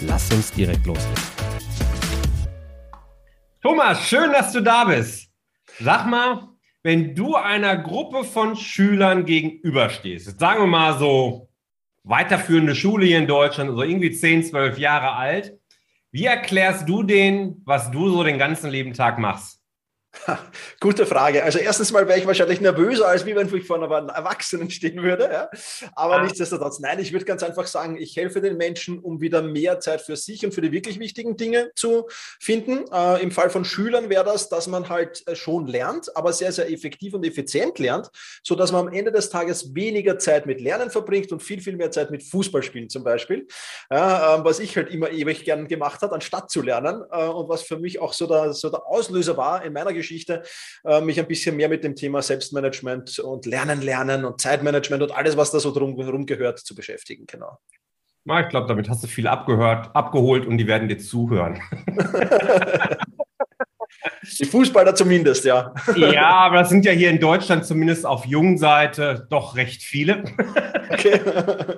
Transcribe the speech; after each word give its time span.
Lass 0.00 0.30
uns 0.30 0.52
direkt 0.52 0.84
loslegen. 0.86 1.14
Thomas, 3.62 4.06
schön, 4.06 4.30
dass 4.30 4.52
du 4.52 4.60
da 4.60 4.84
bist. 4.84 5.30
Sag 5.80 6.06
mal, 6.06 6.48
wenn 6.82 7.14
du 7.14 7.34
einer 7.34 7.76
Gruppe 7.78 8.24
von 8.24 8.56
Schülern 8.56 9.24
gegenüberstehst, 9.24 10.38
sagen 10.38 10.60
wir 10.60 10.66
mal 10.66 10.98
so 10.98 11.48
weiterführende 12.04 12.74
Schule 12.74 13.06
hier 13.06 13.18
in 13.18 13.26
Deutschland, 13.26 13.70
so 13.74 13.82
irgendwie 13.82 14.12
10, 14.12 14.44
12 14.44 14.78
Jahre 14.78 15.12
alt, 15.12 15.58
wie 16.12 16.26
erklärst 16.26 16.88
du 16.88 17.02
denen, 17.02 17.62
was 17.64 17.90
du 17.90 18.08
so 18.10 18.22
den 18.22 18.38
ganzen 18.38 18.70
lieben 18.70 18.92
Tag 18.92 19.18
machst? 19.18 19.60
Gute 20.80 21.06
Frage. 21.06 21.44
Also 21.44 21.58
erstens 21.58 21.92
mal 21.92 22.06
wäre 22.08 22.18
ich 22.18 22.26
wahrscheinlich 22.26 22.60
nervöser, 22.60 23.08
als 23.08 23.26
wie 23.26 23.34
wenn 23.34 23.54
ich 23.54 23.66
vor 23.66 23.76
einem 23.76 24.08
Erwachsenen 24.08 24.70
stehen 24.70 25.02
würde. 25.02 25.24
Ja? 25.24 25.48
Aber 25.94 26.16
ah. 26.16 26.22
nichtsdestotrotz, 26.22 26.80
nein, 26.80 26.98
ich 26.98 27.12
würde 27.12 27.24
ganz 27.24 27.42
einfach 27.42 27.66
sagen, 27.66 27.96
ich 27.96 28.16
helfe 28.16 28.40
den 28.40 28.56
Menschen, 28.56 28.98
um 28.98 29.20
wieder 29.20 29.42
mehr 29.42 29.80
Zeit 29.80 30.00
für 30.00 30.16
sich 30.16 30.44
und 30.44 30.52
für 30.52 30.60
die 30.60 30.72
wirklich 30.72 30.98
wichtigen 30.98 31.36
Dinge 31.36 31.70
zu 31.74 32.08
finden. 32.40 32.84
Äh, 32.92 33.22
Im 33.22 33.30
Fall 33.30 33.50
von 33.50 33.64
Schülern 33.64 34.08
wäre 34.08 34.24
das, 34.24 34.48
dass 34.48 34.66
man 34.66 34.88
halt 34.88 35.26
äh, 35.26 35.36
schon 35.36 35.66
lernt, 35.66 36.14
aber 36.16 36.32
sehr, 36.32 36.52
sehr 36.52 36.70
effektiv 36.70 37.14
und 37.14 37.24
effizient 37.24 37.78
lernt, 37.78 38.10
sodass 38.42 38.72
man 38.72 38.88
am 38.88 38.92
Ende 38.92 39.12
des 39.12 39.30
Tages 39.30 39.74
weniger 39.74 40.18
Zeit 40.18 40.46
mit 40.46 40.60
Lernen 40.60 40.90
verbringt 40.90 41.32
und 41.32 41.42
viel, 41.42 41.60
viel 41.60 41.76
mehr 41.76 41.90
Zeit 41.90 42.10
mit 42.10 42.22
Fußballspielen 42.22 42.88
zum 42.88 43.04
Beispiel. 43.04 43.46
Ja, 43.90 44.36
äh, 44.36 44.44
was 44.44 44.58
ich 44.58 44.76
halt 44.76 44.90
immer 44.90 45.10
ewig 45.10 45.44
gern 45.44 45.68
gemacht 45.68 46.02
habe, 46.02 46.14
anstatt 46.14 46.50
zu 46.50 46.62
lernen 46.62 47.02
äh, 47.10 47.26
und 47.26 47.48
was 47.48 47.62
für 47.62 47.78
mich 47.78 48.00
auch 48.00 48.12
so 48.12 48.26
der, 48.26 48.52
so 48.52 48.70
der 48.70 48.86
Auslöser 48.86 49.36
war 49.36 49.64
in 49.64 49.72
meiner 49.72 49.92
Geschichte 49.92 50.05
Geschichte, 50.06 50.42
äh, 50.84 51.00
mich 51.00 51.18
ein 51.18 51.26
bisschen 51.26 51.56
mehr 51.56 51.68
mit 51.68 51.82
dem 51.82 51.96
Thema 51.96 52.22
Selbstmanagement 52.22 53.18
und 53.18 53.44
Lernen, 53.46 53.82
Lernen 53.82 54.24
und 54.24 54.40
Zeitmanagement 54.40 55.02
und 55.02 55.12
alles, 55.12 55.36
was 55.36 55.50
da 55.50 55.58
so 55.58 55.72
drum 55.72 56.26
gehört, 56.26 56.60
zu 56.60 56.74
beschäftigen. 56.74 57.26
Genau. 57.26 57.58
Na, 58.24 58.40
ich 58.40 58.48
glaube, 58.48 58.66
damit 58.66 58.88
hast 58.88 59.02
du 59.04 59.08
viel 59.08 59.26
abgehört, 59.26 59.94
abgeholt 59.94 60.46
und 60.46 60.58
die 60.58 60.66
werden 60.66 60.88
dir 60.88 60.98
zuhören. 60.98 61.60
Die 64.38 64.44
Fußballer 64.44 64.94
zumindest, 64.94 65.44
ja. 65.44 65.72
Ja, 65.94 66.30
aber 66.30 66.56
das 66.58 66.68
sind 66.68 66.84
ja 66.84 66.92
hier 66.92 67.10
in 67.10 67.20
Deutschland 67.20 67.64
zumindest 67.64 68.04
auf 68.04 68.26
Jungseite 68.26 69.26
doch 69.30 69.56
recht 69.56 69.82
viele. 69.82 70.24
Okay. 70.90 71.20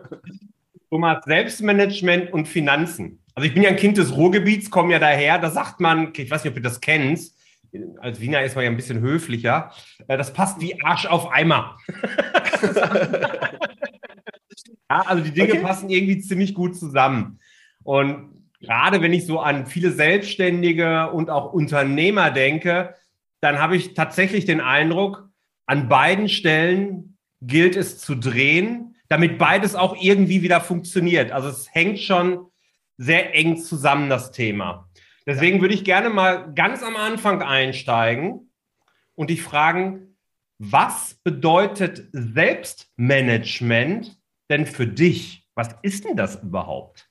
Thomas, 0.91 1.25
Selbstmanagement 1.25 2.33
und 2.33 2.49
Finanzen. 2.49 3.23
Also 3.35 3.47
ich 3.47 3.55
bin 3.55 3.63
ja 3.63 3.69
ein 3.69 3.77
Kind 3.77 3.99
des 3.99 4.17
Ruhrgebiets, 4.17 4.71
komme 4.71 4.93
ja 4.93 4.99
daher, 4.99 5.39
da 5.39 5.51
sagt 5.51 5.81
man, 5.81 6.13
ich 6.17 6.31
weiß 6.31 6.43
nicht, 6.43 6.51
ob 6.51 6.57
du 6.57 6.63
das 6.63 6.81
kennst, 6.81 7.38
als 8.01 8.21
Wiener 8.21 8.43
ist 8.43 8.55
man 8.55 8.65
ja 8.65 8.71
ein 8.71 8.77
bisschen 8.77 9.01
höflicher. 9.01 9.73
Äh, 10.07 10.17
das 10.17 10.33
passt 10.33 10.61
wie 10.61 10.83
Arsch 10.83 11.07
auf 11.07 11.31
Eimer. 11.33 11.79
ja, 14.91 15.03
also 15.07 15.23
die 15.23 15.33
Dinge 15.33 15.53
okay. 15.55 15.63
passen 15.63 15.91
irgendwie 15.91 16.19
ziemlich 16.19 16.55
gut 16.55 16.77
zusammen. 16.77 17.41
Und 17.85 18.51
gerade 18.61 19.03
wenn 19.03 19.13
ich 19.13 19.27
so 19.27 19.41
an 19.41 19.67
viele 19.67 19.93
Selbstständige 19.93 21.11
und 21.11 21.31
auch 21.31 21.53
Unternehmer 21.53 22.31
denke, 22.31 22.95
dann 23.41 23.59
habe 23.59 23.77
ich 23.77 23.95
tatsächlich 23.95 24.45
den 24.45 24.61
Eindruck, 24.61 25.29
an 25.67 25.89
beiden 25.89 26.29
Stellen 26.29 27.19
gilt 27.41 27.77
es 27.77 27.99
zu 27.99 28.15
drehen, 28.15 28.97
damit 29.09 29.39
beides 29.39 29.75
auch 29.75 29.97
irgendwie 30.01 30.43
wieder 30.43 30.61
funktioniert. 30.61 31.31
Also 31.31 31.49
es 31.49 31.73
hängt 31.73 32.01
schon 32.01 32.47
sehr 32.97 33.35
eng 33.35 33.59
zusammen, 33.59 34.11
das 34.11 34.33
Thema. 34.33 34.88
Deswegen 35.29 35.61
würde 35.61 35.75
ich 35.75 35.85
gerne 35.85 36.09
mal 36.09 36.53
ganz 36.55 36.83
am 36.83 36.97
Anfang 36.97 37.43
einsteigen 37.43 38.51
und 39.15 39.29
dich 39.29 39.43
fragen, 39.43 40.17
was 40.57 41.21
bedeutet 41.23 42.09
Selbstmanagement 42.13 44.19
denn 44.49 44.65
für 44.65 44.87
dich? 44.87 45.47
Was 45.55 45.77
ist 45.83 46.07
denn 46.07 46.17
das 46.17 46.43
überhaupt? 46.43 47.08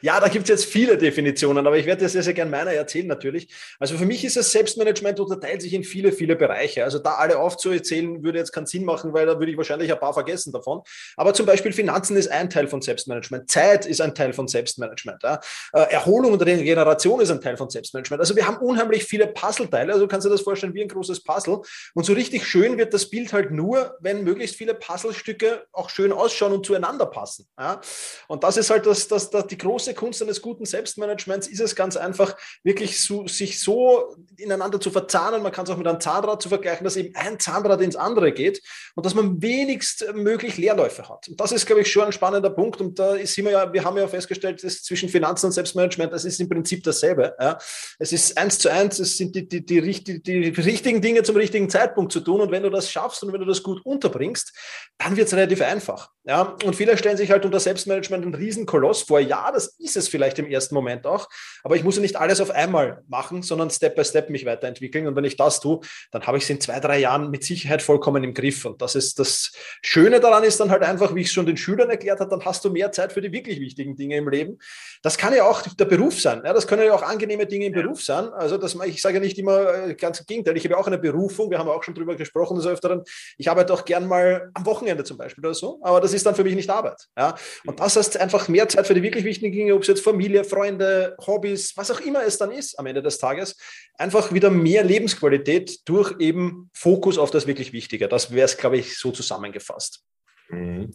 Ja, 0.00 0.20
da 0.20 0.28
gibt 0.28 0.44
es 0.44 0.48
jetzt 0.48 0.64
viele 0.72 0.96
Definitionen, 0.96 1.66
aber 1.66 1.76
ich 1.76 1.86
werde 1.86 2.04
dir 2.04 2.08
sehr, 2.08 2.22
sehr 2.22 2.34
gerne 2.34 2.50
meiner 2.50 2.72
erzählen 2.72 3.06
natürlich. 3.06 3.52
Also 3.78 3.96
für 3.96 4.06
mich 4.06 4.24
ist 4.24 4.36
das 4.36 4.52
Selbstmanagement 4.52 5.18
unterteilt 5.18 5.60
sich 5.60 5.74
in 5.74 5.82
viele, 5.82 6.12
viele 6.12 6.36
Bereiche. 6.36 6.84
Also 6.84 6.98
da 6.98 7.14
alle 7.14 7.38
aufzuzählen, 7.38 8.22
würde 8.22 8.38
jetzt 8.38 8.52
keinen 8.52 8.66
Sinn 8.66 8.84
machen, 8.84 9.12
weil 9.12 9.26
da 9.26 9.38
würde 9.38 9.50
ich 9.50 9.56
wahrscheinlich 9.56 9.92
ein 9.92 9.98
paar 9.98 10.14
vergessen 10.14 10.52
davon. 10.52 10.82
Aber 11.16 11.34
zum 11.34 11.46
Beispiel 11.46 11.72
Finanzen 11.72 12.16
ist 12.16 12.28
ein 12.28 12.48
Teil 12.48 12.68
von 12.68 12.80
Selbstmanagement. 12.80 13.50
Zeit 13.50 13.86
ist 13.86 14.00
ein 14.00 14.14
Teil 14.14 14.32
von 14.32 14.46
Selbstmanagement. 14.46 15.22
Ja. 15.22 15.40
Äh, 15.72 15.92
Erholung 15.92 16.32
und 16.32 16.42
Regeneration 16.42 17.20
ist 17.20 17.30
ein 17.30 17.40
Teil 17.40 17.56
von 17.56 17.70
Selbstmanagement. 17.70 18.20
Also 18.20 18.36
wir 18.36 18.46
haben 18.46 18.58
unheimlich 18.58 19.04
viele 19.04 19.26
Puzzleteile. 19.26 19.92
Also 19.92 20.06
du 20.06 20.08
kannst 20.08 20.26
dir 20.26 20.30
das 20.30 20.42
vorstellen 20.42 20.74
wie 20.74 20.82
ein 20.82 20.88
großes 20.88 21.24
Puzzle. 21.24 21.60
Und 21.94 22.04
so 22.04 22.12
richtig 22.12 22.46
schön 22.46 22.78
wird 22.78 22.94
das 22.94 23.10
Bild 23.10 23.32
halt 23.32 23.50
nur, 23.50 23.96
wenn 24.00 24.22
möglichst 24.22 24.56
viele 24.56 24.74
Puzzlestücke 24.74 25.66
auch 25.72 25.90
schön 25.90 26.12
ausschauen 26.12 26.52
und 26.52 26.64
zueinander 26.64 27.06
passen. 27.06 27.48
Ja. 27.58 27.80
Und 28.28 28.44
das 28.44 28.56
ist 28.56 28.70
halt 28.70 28.86
das 28.86 29.07
dass, 29.12 29.30
dass 29.30 29.46
die 29.46 29.58
große 29.58 29.94
Kunst 29.94 30.22
eines 30.22 30.42
guten 30.42 30.64
Selbstmanagements 30.64 31.46
ist 31.46 31.60
es 31.60 31.76
ganz 31.76 31.96
einfach, 31.96 32.36
wirklich 32.64 33.00
so, 33.00 33.26
sich 33.28 33.60
so 33.60 34.16
ineinander 34.36 34.80
zu 34.80 34.90
verzahnen. 34.90 35.42
Man 35.42 35.52
kann 35.52 35.64
es 35.64 35.70
auch 35.70 35.76
mit 35.76 35.86
einem 35.86 36.00
Zahnrad 36.00 36.42
zu 36.42 36.48
vergleichen, 36.48 36.84
dass 36.84 36.96
eben 36.96 37.14
ein 37.14 37.38
Zahnrad 37.38 37.80
ins 37.80 37.96
andere 37.96 38.32
geht 38.32 38.62
und 38.94 39.04
dass 39.04 39.14
man 39.14 39.42
wenigst 39.42 40.04
möglich 40.14 40.56
Leerläufe 40.56 41.08
hat. 41.08 41.28
Und 41.28 41.40
das 41.40 41.52
ist, 41.52 41.66
glaube 41.66 41.82
ich, 41.82 41.92
schon 41.92 42.04
ein 42.04 42.12
spannender 42.12 42.50
Punkt. 42.50 42.80
Und 42.80 42.98
da 42.98 43.14
ist 43.14 43.36
wir 43.36 43.50
ja, 43.50 43.72
wir 43.72 43.84
haben 43.84 43.96
ja 43.96 44.08
festgestellt, 44.08 44.64
dass 44.64 44.82
zwischen 44.82 45.08
Finanzen 45.08 45.46
und 45.46 45.52
Selbstmanagement, 45.52 46.12
das 46.12 46.24
ist 46.24 46.40
im 46.40 46.48
Prinzip 46.48 46.82
dasselbe. 46.82 47.36
Ja. 47.38 47.58
Es 47.98 48.12
ist 48.12 48.36
eins 48.36 48.58
zu 48.58 48.70
eins, 48.70 48.98
es 48.98 49.16
sind 49.16 49.34
die, 49.34 49.48
die, 49.48 49.64
die, 49.64 50.22
die, 50.22 50.48
richtigen 50.60 51.00
Dinge 51.00 51.22
zum 51.22 51.36
richtigen 51.36 51.70
Zeitpunkt 51.70 52.12
zu 52.12 52.20
tun. 52.20 52.40
Und 52.40 52.50
wenn 52.50 52.62
du 52.62 52.70
das 52.70 52.90
schaffst 52.90 53.22
und 53.22 53.32
wenn 53.32 53.40
du 53.40 53.46
das 53.46 53.62
gut 53.62 53.84
unterbringst, 53.84 54.52
dann 54.98 55.16
wird 55.16 55.28
es 55.28 55.34
relativ 55.34 55.62
einfach. 55.62 56.10
Ja. 56.24 56.56
Und 56.64 56.74
viele 56.74 56.96
stellen 56.98 57.16
sich 57.16 57.30
halt 57.30 57.44
unter 57.44 57.60
Selbstmanagement 57.60 58.24
einen 58.24 58.34
Riesenkoloss 58.34 58.78
Koloss 58.78 58.97
vor. 59.02 59.20
Ja, 59.20 59.50
das 59.52 59.68
ist 59.78 59.96
es 59.96 60.08
vielleicht 60.08 60.38
im 60.38 60.46
ersten 60.46 60.74
Moment 60.74 61.06
auch, 61.06 61.28
aber 61.62 61.76
ich 61.76 61.84
muss 61.84 61.96
ja 61.96 62.02
nicht 62.02 62.16
alles 62.16 62.40
auf 62.40 62.50
einmal 62.50 63.02
machen, 63.08 63.42
sondern 63.42 63.70
Step 63.70 63.96
by 63.96 64.04
Step 64.04 64.30
mich 64.30 64.44
weiterentwickeln. 64.44 65.06
Und 65.06 65.16
wenn 65.16 65.24
ich 65.24 65.36
das 65.36 65.60
tue, 65.60 65.80
dann 66.10 66.26
habe 66.26 66.38
ich 66.38 66.44
es 66.44 66.50
in 66.50 66.60
zwei, 66.60 66.80
drei 66.80 66.98
Jahren 66.98 67.30
mit 67.30 67.44
Sicherheit 67.44 67.82
vollkommen 67.82 68.24
im 68.24 68.34
Griff. 68.34 68.64
Und 68.64 68.82
das 68.82 68.94
ist 68.94 69.18
das 69.18 69.52
Schöne 69.82 70.20
daran 70.20 70.44
ist 70.44 70.60
dann 70.60 70.70
halt 70.70 70.82
einfach, 70.82 71.14
wie 71.14 71.20
ich 71.20 71.28
es 71.28 71.32
schon 71.32 71.46
den 71.46 71.56
Schülern 71.56 71.90
erklärt 71.90 72.20
habe, 72.20 72.30
dann 72.30 72.44
hast 72.44 72.64
du 72.64 72.70
mehr 72.70 72.92
Zeit 72.92 73.12
für 73.12 73.20
die 73.20 73.32
wirklich 73.32 73.60
wichtigen 73.60 73.96
Dinge 73.96 74.16
im 74.16 74.28
Leben. 74.28 74.58
Das 75.02 75.16
kann 75.16 75.34
ja 75.34 75.44
auch 75.44 75.62
der 75.62 75.84
Beruf 75.84 76.20
sein. 76.20 76.42
Ja, 76.44 76.52
das 76.52 76.66
können 76.66 76.84
ja 76.84 76.94
auch 76.94 77.02
angenehme 77.02 77.46
Dinge 77.46 77.66
im 77.66 77.74
ja. 77.74 77.82
Beruf 77.82 78.02
sein. 78.02 78.28
Also 78.32 78.58
das, 78.58 78.74
ich 78.86 79.00
sage 79.00 79.16
ja 79.16 79.20
nicht 79.20 79.38
immer 79.38 79.88
äh, 79.88 79.94
ganz 79.94 80.20
im 80.20 80.26
Gegenteil. 80.26 80.56
Ich 80.56 80.64
habe 80.64 80.74
ja 80.74 80.80
auch 80.80 80.86
eine 80.86 80.98
Berufung. 80.98 81.50
Wir 81.50 81.58
haben 81.58 81.68
auch 81.68 81.82
schon 81.82 81.94
drüber 81.94 82.16
gesprochen 82.16 82.56
des 82.56 82.66
Öfteren. 82.66 83.02
Ich 83.36 83.48
arbeite 83.48 83.72
auch 83.72 83.84
gern 83.84 84.06
mal 84.06 84.50
am 84.54 84.66
Wochenende 84.66 85.04
zum 85.04 85.16
Beispiel 85.16 85.44
oder 85.44 85.54
so. 85.54 85.78
Aber 85.82 86.00
das 86.00 86.12
ist 86.12 86.26
dann 86.26 86.34
für 86.34 86.44
mich 86.44 86.54
nicht 86.54 86.70
Arbeit. 86.70 87.06
Ja? 87.16 87.34
Und 87.66 87.78
das 87.80 87.96
heißt 87.96 88.16
einfach 88.18 88.48
mehr 88.48 88.68
Zeit 88.68 88.86
für 88.88 88.94
die 88.94 89.02
wirklich 89.02 89.24
wichtigen 89.24 89.52
Dinge, 89.52 89.74
ob 89.74 89.82
es 89.82 89.88
jetzt 89.88 90.02
Familie, 90.02 90.42
Freunde, 90.42 91.16
Hobbys, 91.24 91.76
was 91.76 91.90
auch 91.90 92.00
immer 92.00 92.24
es 92.24 92.38
dann 92.38 92.50
ist 92.50 92.78
am 92.78 92.86
Ende 92.86 93.02
des 93.02 93.18
Tages, 93.18 93.56
einfach 93.96 94.32
wieder 94.32 94.50
mehr 94.50 94.82
Lebensqualität 94.82 95.88
durch 95.88 96.18
eben 96.18 96.70
Fokus 96.72 97.18
auf 97.18 97.30
das 97.30 97.46
wirklich 97.46 97.72
Wichtige. 97.72 98.08
Das 98.08 98.32
wäre 98.32 98.46
es, 98.46 98.56
glaube 98.56 98.78
ich, 98.78 98.98
so 98.98 99.12
zusammengefasst. 99.12 100.04
Mhm. 100.48 100.94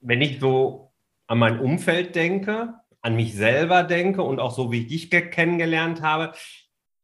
Wenn 0.00 0.20
ich 0.20 0.40
so 0.40 0.90
an 1.28 1.38
mein 1.38 1.60
Umfeld 1.60 2.16
denke, 2.16 2.74
an 3.00 3.14
mich 3.14 3.34
selber 3.34 3.84
denke 3.84 4.22
und 4.22 4.40
auch 4.40 4.54
so, 4.54 4.72
wie 4.72 4.86
ich 4.86 5.10
dich 5.10 5.30
kennengelernt 5.30 6.02
habe, 6.02 6.32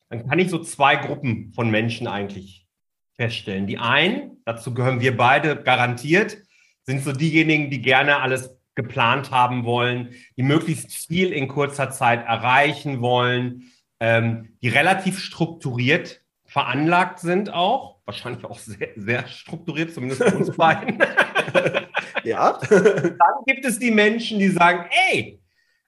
dann 0.08 0.26
kann 0.26 0.38
ich 0.38 0.50
so 0.50 0.58
zwei 0.58 0.96
Gruppen 0.96 1.52
von 1.52 1.70
Menschen 1.70 2.06
eigentlich 2.06 2.66
feststellen. 3.14 3.66
Die 3.66 3.78
einen, 3.78 4.42
dazu 4.44 4.72
gehören 4.74 5.00
wir 5.00 5.16
beide 5.16 5.62
garantiert, 5.62 6.38
sind 6.84 7.04
so 7.04 7.12
diejenigen, 7.12 7.70
die 7.70 7.82
gerne 7.82 8.20
alles 8.20 8.57
geplant 8.78 9.32
haben 9.32 9.64
wollen, 9.64 10.14
die 10.36 10.44
möglichst 10.44 10.92
viel 10.92 11.32
in 11.32 11.48
kurzer 11.48 11.90
Zeit 11.90 12.24
erreichen 12.24 13.00
wollen, 13.00 13.72
ähm, 13.98 14.56
die 14.62 14.68
relativ 14.68 15.18
strukturiert 15.18 16.22
veranlagt 16.44 17.18
sind 17.18 17.52
auch, 17.52 17.96
wahrscheinlich 18.06 18.44
auch 18.44 18.58
sehr, 18.58 18.90
sehr 18.94 19.26
strukturiert, 19.26 19.92
zumindest 19.92 20.22
für 20.22 20.36
uns 20.36 20.56
beiden. 20.56 20.98
ja. 22.24 22.58
Dann 22.70 23.44
gibt 23.46 23.64
es 23.64 23.80
die 23.80 23.90
Menschen, 23.90 24.38
die 24.38 24.48
sagen, 24.48 24.88
ey, 25.10 25.40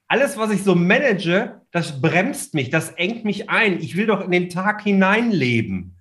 alles, 0.09 0.37
was 0.37 0.51
ich 0.51 0.65
so 0.65 0.75
manage, 0.75 1.61
das 1.71 2.03
bremst 2.03 2.55
mich, 2.55 2.71
das 2.71 2.91
engt 2.91 3.25
mich 3.25 3.49
ein. 3.49 3.79
Ich 3.79 3.97
will 3.97 4.07
doch 4.07 4.21
in 4.21 4.33
den 4.33 4.51
Tag 4.51 4.83
hineinleben. 4.83 5.97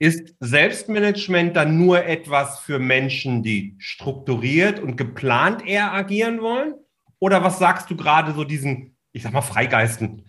Ist 0.00 0.34
Selbstmanagement 0.38 1.56
dann 1.56 1.76
nur 1.76 2.04
etwas 2.04 2.60
für 2.60 2.78
Menschen, 2.78 3.42
die 3.42 3.74
strukturiert 3.78 4.78
und 4.78 4.96
geplant 4.96 5.66
eher 5.66 5.92
agieren 5.92 6.40
wollen? 6.40 6.74
Oder 7.18 7.42
was 7.42 7.58
sagst 7.58 7.90
du 7.90 7.96
gerade 7.96 8.32
so 8.32 8.44
diesen, 8.44 8.96
ich 9.12 9.24
sag 9.24 9.32
mal, 9.32 9.42
Freigeisten? 9.42 10.24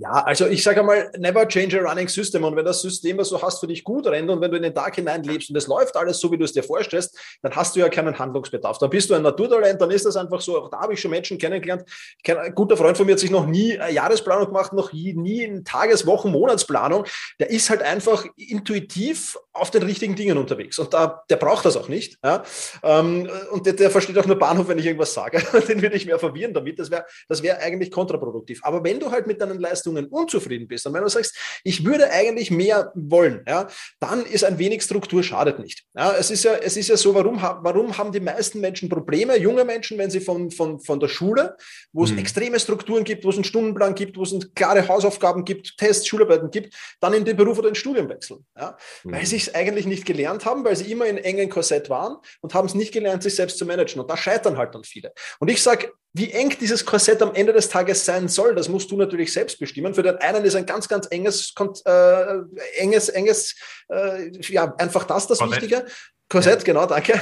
Ja, 0.00 0.12
also 0.12 0.46
ich 0.46 0.62
sage 0.62 0.80
einmal, 0.80 1.12
never 1.18 1.46
change 1.46 1.78
a 1.78 1.86
running 1.86 2.08
system. 2.08 2.42
Und 2.44 2.56
wenn 2.56 2.64
das 2.64 2.80
System, 2.80 3.18
was 3.18 3.28
du 3.28 3.40
hast, 3.42 3.60
für 3.60 3.66
dich 3.66 3.84
gut 3.84 4.06
rennt 4.06 4.30
und 4.30 4.40
wenn 4.40 4.50
du 4.50 4.56
in 4.56 4.62
den 4.62 4.74
Tag 4.74 4.94
hinein 4.94 5.22
lebst 5.24 5.50
und 5.50 5.56
es 5.56 5.66
läuft 5.66 5.94
alles 5.94 6.18
so, 6.18 6.32
wie 6.32 6.38
du 6.38 6.44
es 6.44 6.54
dir 6.54 6.62
vorstellst, 6.62 7.18
dann 7.42 7.54
hast 7.54 7.76
du 7.76 7.80
ja 7.80 7.90
keinen 7.90 8.18
Handlungsbedarf. 8.18 8.78
Dann 8.78 8.88
bist 8.88 9.10
du 9.10 9.14
ein 9.14 9.20
Naturtalent, 9.20 9.78
dann 9.78 9.90
ist 9.90 10.06
das 10.06 10.16
einfach 10.16 10.40
so. 10.40 10.58
Auch 10.58 10.70
da 10.70 10.80
habe 10.80 10.94
ich 10.94 11.02
schon 11.02 11.10
Menschen 11.10 11.36
kennengelernt. 11.36 11.84
Ein 12.26 12.54
guter 12.54 12.78
Freund 12.78 12.96
von 12.96 13.04
mir 13.04 13.12
hat 13.12 13.18
sich 13.18 13.30
noch 13.30 13.46
nie 13.46 13.78
eine 13.78 13.92
Jahresplanung 13.92 14.46
gemacht, 14.46 14.72
noch 14.72 14.90
nie, 14.94 15.44
eine 15.46 15.64
Tages-, 15.64 16.06
Wochen-, 16.06 16.30
Monatsplanung. 16.30 17.04
Der 17.38 17.50
ist 17.50 17.68
halt 17.68 17.82
einfach 17.82 18.24
intuitiv 18.36 19.36
auf 19.52 19.70
den 19.70 19.82
richtigen 19.82 20.16
Dingen 20.16 20.38
unterwegs. 20.38 20.78
Und 20.78 20.94
da, 20.94 21.24
der 21.28 21.36
braucht 21.36 21.66
das 21.66 21.76
auch 21.76 21.88
nicht. 21.88 22.18
Ja? 22.24 22.42
Ähm, 22.82 23.28
und 23.50 23.66
der, 23.66 23.74
der, 23.74 23.90
versteht 23.90 24.16
auch 24.16 24.24
nur 24.24 24.38
Bahnhof, 24.38 24.68
wenn 24.68 24.78
ich 24.78 24.86
irgendwas 24.86 25.12
sage. 25.12 25.42
den 25.68 25.82
würde 25.82 25.96
ich 25.96 26.06
mehr 26.06 26.18
verwirren 26.18 26.54
damit. 26.54 26.78
Das 26.78 26.90
wäre 26.90 27.04
das 27.28 27.42
wär 27.42 27.60
eigentlich 27.60 27.90
kontraproduktiv. 27.90 28.60
Aber 28.62 28.82
wenn 28.82 28.98
du 28.98 29.10
halt 29.10 29.26
mit 29.26 29.42
deinen 29.42 29.58
Leistungen 29.58 29.89
unzufrieden 29.96 30.68
bist 30.68 30.86
und 30.86 30.94
wenn 30.94 31.02
du 31.02 31.08
sagst, 31.08 31.36
ich 31.64 31.84
würde 31.84 32.10
eigentlich 32.10 32.50
mehr 32.50 32.92
wollen, 32.94 33.44
ja, 33.46 33.68
dann 33.98 34.24
ist 34.24 34.44
ein 34.44 34.58
wenig 34.58 34.82
Struktur 34.82 35.22
schadet 35.22 35.58
nicht. 35.58 35.84
Ja, 35.94 36.12
es, 36.12 36.30
ist 36.30 36.44
ja, 36.44 36.54
es 36.54 36.76
ist 36.76 36.88
ja 36.88 36.96
so, 36.96 37.14
warum, 37.14 37.40
warum 37.40 37.96
haben 37.96 38.12
die 38.12 38.20
meisten 38.20 38.60
Menschen 38.60 38.88
Probleme, 38.88 39.36
junge 39.38 39.64
Menschen, 39.64 39.98
wenn 39.98 40.10
sie 40.10 40.20
von, 40.20 40.50
von, 40.50 40.80
von 40.80 41.00
der 41.00 41.08
Schule, 41.08 41.56
wo 41.92 42.04
es 42.04 42.12
mhm. 42.12 42.18
extreme 42.18 42.58
Strukturen 42.60 43.04
gibt, 43.04 43.24
wo 43.24 43.30
es 43.30 43.36
einen 43.36 43.44
Stundenplan 43.44 43.94
gibt, 43.94 44.16
wo 44.16 44.22
es 44.22 44.34
klare 44.54 44.86
Hausaufgaben 44.86 45.44
gibt, 45.44 45.76
Tests, 45.78 46.06
Schularbeiten 46.06 46.50
gibt, 46.50 46.74
dann 47.00 47.14
in 47.14 47.24
den 47.24 47.36
Beruf 47.36 47.58
oder 47.58 47.68
ins 47.68 47.78
Studium 47.78 48.08
wechseln. 48.08 48.44
Ja? 48.56 48.76
Mhm. 49.04 49.12
Weil 49.12 49.26
sie 49.26 49.36
es 49.36 49.54
eigentlich 49.54 49.86
nicht 49.86 50.06
gelernt 50.06 50.44
haben, 50.44 50.64
weil 50.64 50.76
sie 50.76 50.90
immer 50.90 51.06
in 51.06 51.18
engen 51.18 51.48
Korsett 51.48 51.90
waren 51.90 52.16
und 52.40 52.54
haben 52.54 52.66
es 52.66 52.74
nicht 52.74 52.92
gelernt, 52.92 53.22
sich 53.22 53.34
selbst 53.34 53.58
zu 53.58 53.66
managen. 53.66 54.00
Und 54.00 54.10
da 54.10 54.16
scheitern 54.16 54.56
halt 54.56 54.74
dann 54.74 54.84
viele. 54.84 55.12
Und 55.38 55.50
ich 55.50 55.62
sage, 55.62 55.92
wie 56.12 56.30
eng 56.32 56.56
dieses 56.60 56.84
Korsett 56.84 57.22
am 57.22 57.34
Ende 57.34 57.52
des 57.52 57.68
Tages 57.68 58.04
sein 58.04 58.28
soll, 58.28 58.54
das 58.54 58.68
musst 58.68 58.90
du 58.90 58.96
natürlich 58.96 59.32
selbst 59.32 59.58
bestimmen. 59.58 59.94
Für 59.94 60.02
den 60.02 60.16
einen 60.16 60.44
ist 60.44 60.56
ein 60.56 60.66
ganz, 60.66 60.88
ganz 60.88 61.06
enges, 61.10 61.54
äh, 61.84 62.38
enges, 62.78 63.08
enges, 63.10 63.54
äh, 63.88 64.30
ja, 64.48 64.74
einfach 64.76 65.04
das 65.04 65.28
das 65.28 65.38
Korsett. 65.38 65.62
Wichtige. 65.62 65.86
Korsett, 66.28 66.64
genau, 66.64 66.86
danke. 66.86 67.20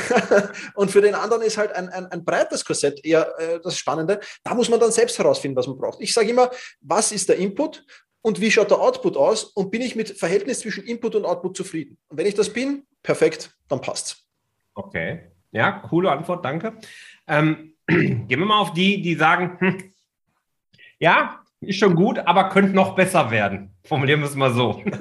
Und 0.75 0.90
für 0.90 1.00
den 1.00 1.14
anderen 1.14 1.43
ist 1.43 1.56
halt 1.56 1.73
ein, 1.73 1.88
ein, 1.88 2.06
ein 2.06 2.25
breites 2.25 2.64
Korsett 2.64 3.05
eher 3.05 3.35
äh, 3.38 3.61
das 3.61 3.76
Spannende. 3.76 4.20
Da 4.44 4.55
muss 4.55 4.69
man 4.69 4.81
dann 4.81 4.93
selbst 4.93 5.19
herausfinden, 5.19 5.56
was 5.56 5.67
man 5.67 5.79
braucht. 5.79 6.00
Ich 6.00 6.12
sage 6.12 6.31
immer, 6.31 6.50
was 6.81 7.12
ist 7.12 7.29
der 7.29 7.37
Input 7.37 7.85
und 8.23 8.40
wie 8.40 8.50
schaut 8.50 8.70
der 8.70 8.81
Output 8.81 9.17
aus 9.17 9.44
und 9.44 9.70
bin 9.70 9.81
ich 9.81 9.96
mit 9.96 10.19
Verhältnis 10.19 10.61
zwischen 10.61 10.85
Input 10.85 11.14
und 11.14 11.25
Output 11.25 11.56
zufrieden? 11.56 11.96
Und 12.08 12.19
wenn 12.19 12.26
ich 12.26 12.35
das 12.35 12.50
bin, 12.50 12.87
perfekt, 13.02 13.50
dann 13.69 13.81
passt's. 13.81 14.25
Okay, 14.75 15.31
ja, 15.52 15.73
coole 15.88 16.11
Antwort, 16.11 16.44
danke. 16.44 16.75
Ähm, 17.26 17.75
Gehen 17.88 18.29
wir 18.29 18.44
mal 18.44 18.61
auf 18.61 18.75
die, 18.75 19.00
die 19.00 19.14
sagen, 19.14 19.56
hm, 19.61 19.93
ja, 20.99 21.40
ist 21.61 21.79
schon 21.79 21.94
gut, 21.94 22.19
aber 22.19 22.50
könnte 22.50 22.73
noch 22.73 22.94
besser 22.94 23.31
werden. 23.31 23.70
Formulieren 23.88 24.20
wir 24.20 24.26
es 24.26 24.35
mal 24.35 24.52
so. 24.52 24.82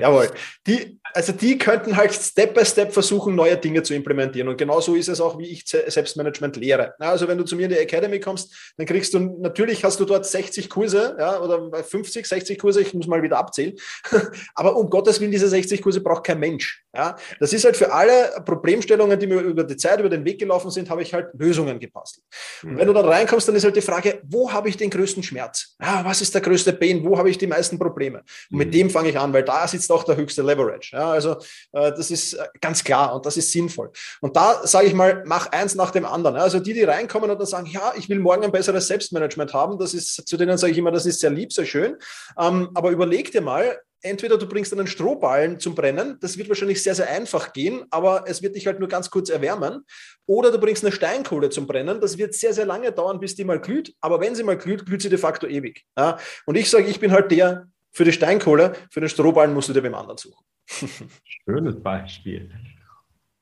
Jawohl. 0.00 0.30
Die, 0.66 0.98
also 1.12 1.32
die 1.32 1.58
könnten 1.58 1.96
halt 1.96 2.12
Step 2.12 2.54
by 2.54 2.64
Step 2.64 2.92
versuchen, 2.92 3.34
neue 3.34 3.56
Dinge 3.56 3.82
zu 3.82 3.94
implementieren. 3.94 4.48
Und 4.48 4.56
genauso 4.56 4.94
ist 4.94 5.08
es 5.08 5.20
auch, 5.20 5.38
wie 5.38 5.46
ich 5.46 5.64
Selbstmanagement 5.66 6.56
lehre. 6.56 6.94
Also 6.98 7.28
wenn 7.28 7.38
du 7.38 7.44
zu 7.44 7.56
mir 7.56 7.64
in 7.64 7.70
die 7.70 7.76
Academy 7.76 8.20
kommst, 8.20 8.74
dann 8.76 8.86
kriegst 8.86 9.14
du, 9.14 9.18
natürlich 9.40 9.84
hast 9.84 9.98
du 10.00 10.04
dort 10.04 10.26
60 10.26 10.68
Kurse, 10.68 11.16
ja, 11.18 11.40
oder 11.40 11.82
50, 11.82 12.26
60 12.26 12.58
Kurse, 12.58 12.80
ich 12.80 12.94
muss 12.94 13.06
mal 13.06 13.22
wieder 13.22 13.38
abzählen. 13.38 13.74
Aber 14.54 14.76
um 14.76 14.90
Gottes 14.90 15.20
Willen, 15.20 15.32
diese 15.32 15.48
60 15.48 15.82
Kurse 15.82 16.00
braucht 16.00 16.24
kein 16.24 16.38
Mensch. 16.38 16.84
Ja. 16.94 17.16
Das 17.40 17.52
ist 17.52 17.64
halt 17.64 17.76
für 17.76 17.92
alle 17.92 18.42
Problemstellungen, 18.44 19.18
die 19.18 19.26
mir 19.26 19.40
über 19.40 19.64
die 19.64 19.76
Zeit, 19.76 20.00
über 20.00 20.08
den 20.08 20.24
Weg 20.24 20.38
gelaufen 20.38 20.70
sind, 20.70 20.90
habe 20.90 21.02
ich 21.02 21.14
halt 21.14 21.28
Lösungen 21.34 21.78
gepasst. 21.78 22.20
Und 22.62 22.78
wenn 22.78 22.86
du 22.86 22.92
dann 22.92 23.06
reinkommst, 23.06 23.48
dann 23.48 23.56
ist 23.56 23.64
halt 23.64 23.76
die 23.76 23.80
Frage, 23.80 24.20
wo 24.24 24.52
habe 24.52 24.68
ich 24.68 24.76
den 24.76 24.90
größten 24.90 25.22
Schmerz? 25.22 25.76
Ja, 25.80 26.04
was 26.04 26.20
ist 26.20 26.34
der 26.34 26.40
größte 26.40 26.72
Pain? 26.72 27.04
Wo 27.04 27.18
habe 27.18 27.27
ich 27.30 27.38
die 27.38 27.46
meisten 27.46 27.78
Probleme? 27.78 28.22
Und 28.50 28.58
mit 28.58 28.68
mhm. 28.68 28.72
dem 28.72 28.90
fange 28.90 29.10
ich 29.10 29.18
an, 29.18 29.32
weil 29.32 29.44
da 29.44 29.66
sitzt 29.66 29.90
auch 29.92 30.04
der 30.04 30.16
höchste 30.16 30.42
Leverage. 30.42 30.96
Ja, 30.96 31.10
also 31.10 31.32
äh, 31.72 31.92
das 31.92 32.10
ist 32.10 32.34
äh, 32.34 32.46
ganz 32.60 32.84
klar 32.84 33.14
und 33.14 33.26
das 33.26 33.36
ist 33.36 33.52
sinnvoll. 33.52 33.90
Und 34.20 34.36
da 34.36 34.66
sage 34.66 34.86
ich 34.86 34.94
mal, 34.94 35.22
mach 35.26 35.46
eins 35.52 35.74
nach 35.74 35.90
dem 35.90 36.04
anderen. 36.04 36.36
Also 36.36 36.60
die, 36.60 36.74
die 36.74 36.84
reinkommen 36.84 37.30
und 37.30 37.38
dann 37.38 37.46
sagen, 37.46 37.66
ja, 37.66 37.92
ich 37.96 38.08
will 38.08 38.18
morgen 38.18 38.44
ein 38.44 38.52
besseres 38.52 38.86
Selbstmanagement 38.88 39.54
haben, 39.54 39.78
das 39.78 39.94
ist, 39.94 40.28
zu 40.28 40.36
denen 40.36 40.58
sage 40.58 40.72
ich 40.72 40.78
immer, 40.78 40.92
das 40.92 41.06
ist 41.06 41.20
sehr 41.20 41.30
lieb, 41.30 41.52
sehr 41.52 41.66
schön. 41.66 41.96
Ähm, 42.38 42.70
aber 42.74 42.90
überleg 42.90 43.30
dir 43.32 43.40
mal, 43.40 43.78
entweder 44.02 44.38
du 44.38 44.46
bringst 44.46 44.72
einen 44.72 44.86
Strohballen 44.86 45.58
zum 45.58 45.74
Brennen, 45.74 46.18
das 46.20 46.38
wird 46.38 46.48
wahrscheinlich 46.48 46.82
sehr, 46.82 46.94
sehr 46.94 47.10
einfach 47.10 47.52
gehen, 47.52 47.84
aber 47.90 48.24
es 48.26 48.42
wird 48.42 48.56
dich 48.56 48.66
halt 48.66 48.78
nur 48.80 48.88
ganz 48.88 49.10
kurz 49.10 49.30
erwärmen. 49.30 49.84
Oder 50.26 50.50
du 50.50 50.58
bringst 50.58 50.84
eine 50.84 50.92
Steinkohle 50.92 51.50
zum 51.50 51.66
Brennen, 51.66 52.00
das 52.00 52.18
wird 52.18 52.34
sehr, 52.34 52.52
sehr 52.52 52.66
lange 52.66 52.92
dauern, 52.92 53.20
bis 53.20 53.34
die 53.34 53.44
mal 53.44 53.60
glüht, 53.60 53.94
aber 54.00 54.20
wenn 54.20 54.34
sie 54.34 54.44
mal 54.44 54.58
glüht, 54.58 54.86
glüht 54.86 55.02
sie 55.02 55.08
de 55.08 55.18
facto 55.18 55.46
ewig. 55.46 55.84
Ja? 55.96 56.18
Und 56.46 56.56
ich 56.56 56.70
sage, 56.70 56.86
ich 56.86 57.00
bin 57.00 57.12
halt 57.12 57.30
der, 57.30 57.68
für 57.92 58.04
die 58.04 58.12
Steinkohle, 58.12 58.74
für 58.90 59.00
den 59.00 59.08
Strohballen 59.08 59.54
musst 59.54 59.68
du 59.68 59.72
dir 59.72 59.82
beim 59.82 59.94
anderen 59.94 60.18
suchen. 60.18 60.44
Schönes 61.24 61.82
Beispiel. 61.82 62.50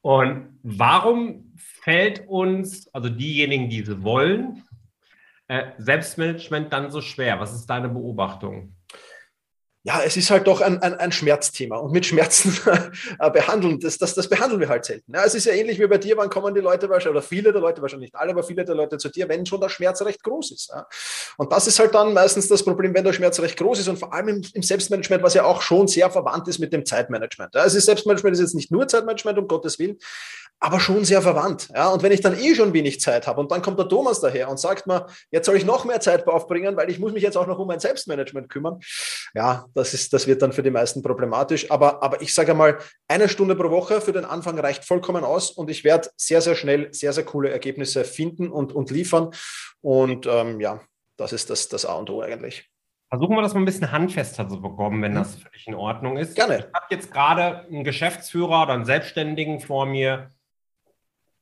Und 0.01 0.61
warum 0.63 1.53
fällt 1.83 2.29
uns, 2.29 2.87
also 2.95 3.09
diejenigen, 3.09 3.69
die 3.69 3.85
sie 3.85 4.05
wollen, 4.05 4.63
äh, 5.49 5.73
Selbstmanagement 5.79 6.73
dann 6.73 6.93
so 6.93 7.01
schwer? 7.01 7.41
Was 7.41 7.53
ist 7.53 7.67
deine 7.67 7.89
Beobachtung? 7.89 8.76
Ja, 9.87 10.03
es 10.05 10.17
ist 10.17 10.33
halt 10.33 10.49
doch 10.49 10.61
ein, 10.63 10.83
ein, 10.83 10.95
ein 10.95 11.13
Schmerzthema 11.13 11.77
und 11.77 11.93
mit 11.93 12.05
Schmerzen 12.05 12.59
äh, 13.21 13.31
behandeln, 13.31 13.79
das, 13.79 13.99
das, 13.99 14.15
das 14.15 14.29
behandeln 14.29 14.61
wir 14.61 14.69
halt 14.69 14.85
selten. 14.85 15.13
Ja, 15.15 15.23
es 15.25 15.37
ist 15.37 15.47
ja 15.47 15.53
ähnlich 15.53 15.79
wie 15.79 15.87
bei 15.87 15.97
dir, 15.97 16.17
wann 16.17 16.29
kommen 16.29 16.57
die 16.57 16.61
Leute 16.61 16.91
wahrscheinlich, 16.91 17.19
oder 17.19 17.23
viele 17.23 17.53
der 17.53 17.61
Leute, 17.61 17.83
wahrscheinlich 17.83 18.11
nicht 18.11 18.21
alle, 18.21 18.33
aber 18.33 18.43
viele 18.43 18.65
der 18.65 18.75
Leute 18.75 18.99
zu 18.99 19.11
dir, 19.11 19.29
wenn 19.29 19.47
schon 19.47 19.61
der 19.61 19.69
Schmerz 19.69 20.03
recht 20.03 20.25
groß 20.25 20.51
ist. 20.51 20.71
Ja. 20.71 20.89
Und 21.37 21.53
das 21.53 21.69
ist 21.69 21.79
halt 21.79 21.95
dann 21.95 22.13
meistens 22.15 22.49
das 22.49 22.65
Problem, 22.65 22.95
wenn 22.95 23.05
der 23.05 23.13
Schmerz 23.13 23.39
recht 23.39 23.57
groß 23.57 23.79
ist 23.79 23.87
und 23.87 23.97
vor 23.97 24.13
allem 24.13 24.27
im, 24.27 24.43
im 24.55 24.63
Selbstmanagement, 24.65 25.23
was 25.23 25.35
ja 25.35 25.45
auch 25.45 25.63
schon 25.63 25.87
sehr 25.87 26.11
verwandt 26.11 26.49
ist 26.49 26.59
mit 26.59 26.73
dem 26.73 26.85
Zeitmanagement. 26.85 27.55
Ja, 27.55 27.63
ist 27.63 27.75
Selbstmanagement 27.75 28.35
ist 28.35 28.41
jetzt 28.41 28.55
nicht 28.57 28.73
nur 28.73 28.89
Zeitmanagement, 28.89 29.39
um 29.39 29.47
Gottes 29.47 29.79
Willen, 29.79 29.99
aber 30.59 30.81
schon 30.81 31.05
sehr 31.05 31.21
verwandt. 31.21 31.69
Ja, 31.75 31.91
und 31.91 32.03
wenn 32.03 32.13
ich 32.13 32.23
dann 32.23 32.39
eh 32.39 32.55
schon 32.55 32.73
wenig 32.73 33.01
Zeit 33.01 33.27
habe 33.27 33.41
und 33.41 33.53
dann 33.53 33.63
kommt 33.63 33.79
der 33.79 33.89
Thomas 33.89 34.21
daher 34.21 34.49
und 34.49 34.59
sagt 34.59 34.87
mir, 34.87 35.07
jetzt 35.31 35.47
soll 35.47 35.57
ich 35.57 35.65
noch 35.65 35.85
mehr 35.85 36.01
Zeit 36.01 36.27
aufbringen, 36.27 36.77
weil 36.77 36.91
ich 36.91 36.99
muss 36.99 37.13
mich 37.13 37.23
jetzt 37.23 37.37
auch 37.37 37.47
noch 37.47 37.59
um 37.59 37.69
mein 37.69 37.81
Selbstmanagement 37.81 38.49
kümmern. 38.49 38.81
Ja, 39.35 39.67
das, 39.77 39.93
ist, 39.93 40.13
das 40.13 40.27
wird 40.27 40.41
dann 40.41 40.53
für 40.53 40.63
die 40.63 40.71
meisten 40.71 41.03
problematisch. 41.03 41.71
Aber, 41.71 42.03
aber 42.03 42.23
ich 42.23 42.33
sage 42.33 42.55
mal, 42.55 42.79
eine 43.09 43.29
Stunde 43.29 43.55
pro 43.55 43.71
Woche 43.71 44.01
für 44.01 44.13
den 44.13 44.25
Anfang 44.25 44.59
reicht 44.59 44.85
vollkommen 44.85 45.23
aus 45.23 45.51
und 45.51 45.71
ich 45.71 45.85
werde 45.85 46.09
sehr, 46.17 46.41
sehr 46.41 46.55
schnell 46.55 46.93
sehr, 46.95 47.13
sehr 47.13 47.25
coole 47.25 47.51
Ergebnisse 47.51 48.05
finden 48.05 48.49
und, 48.49 48.73
und 48.73 48.91
liefern. 48.91 49.31
Und 49.83 50.27
ähm, 50.27 50.61
ja, 50.61 50.81
das 51.19 51.35
ist 51.35 51.51
das, 51.51 51.69
das 51.69 51.85
A 51.85 51.95
und 51.95 52.09
O 52.09 52.23
eigentlich. 52.23 52.71
Versuchen 53.11 53.37
wir 53.37 53.43
das 53.43 53.53
mal 53.53 53.61
ein 53.61 53.67
bisschen 53.67 53.93
handfester 53.93 54.49
zu 54.49 54.61
bekommen, 54.61 55.03
wenn 55.03 55.13
mhm. 55.13 55.17
das 55.17 55.37
für 55.37 55.51
dich 55.51 55.67
in 55.67 55.75
Ordnung 55.75 56.17
ist. 56.17 56.35
Gerne. 56.35 56.59
Ich 56.59 56.65
habe 56.75 56.87
jetzt 56.91 57.13
gerade 57.13 57.67
einen 57.67 57.85
Geschäftsführer 57.85 58.63
oder 58.63 58.73
einen 58.73 58.87
Selbstständigen 58.87 59.61
vor 59.61 59.85
mir, 59.85 60.31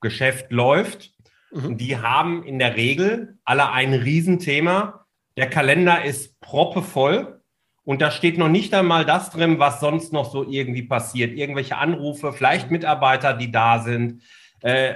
Geschäft 0.00 0.50
läuft. 0.50 1.12
Mhm. 1.52 1.78
Die 1.78 1.96
haben 1.98 2.42
in 2.42 2.58
der 2.58 2.76
Regel 2.76 3.38
alle 3.44 3.70
ein 3.70 3.94
Riesenthema. 3.94 5.06
Der 5.36 5.48
Kalender 5.48 6.04
ist 6.04 6.40
proppevoll. 6.40 7.40
Und 7.84 8.00
da 8.00 8.10
steht 8.10 8.38
noch 8.38 8.48
nicht 8.48 8.72
einmal 8.72 9.04
das 9.04 9.30
drin, 9.30 9.58
was 9.58 9.80
sonst 9.80 10.12
noch 10.12 10.30
so 10.30 10.48
irgendwie 10.48 10.82
passiert. 10.82 11.36
Irgendwelche 11.36 11.76
Anrufe, 11.76 12.32
vielleicht 12.32 12.70
Mitarbeiter, 12.70 13.34
die 13.34 13.52
da 13.52 13.80
sind. 13.80 14.22
Äh, 14.62 14.94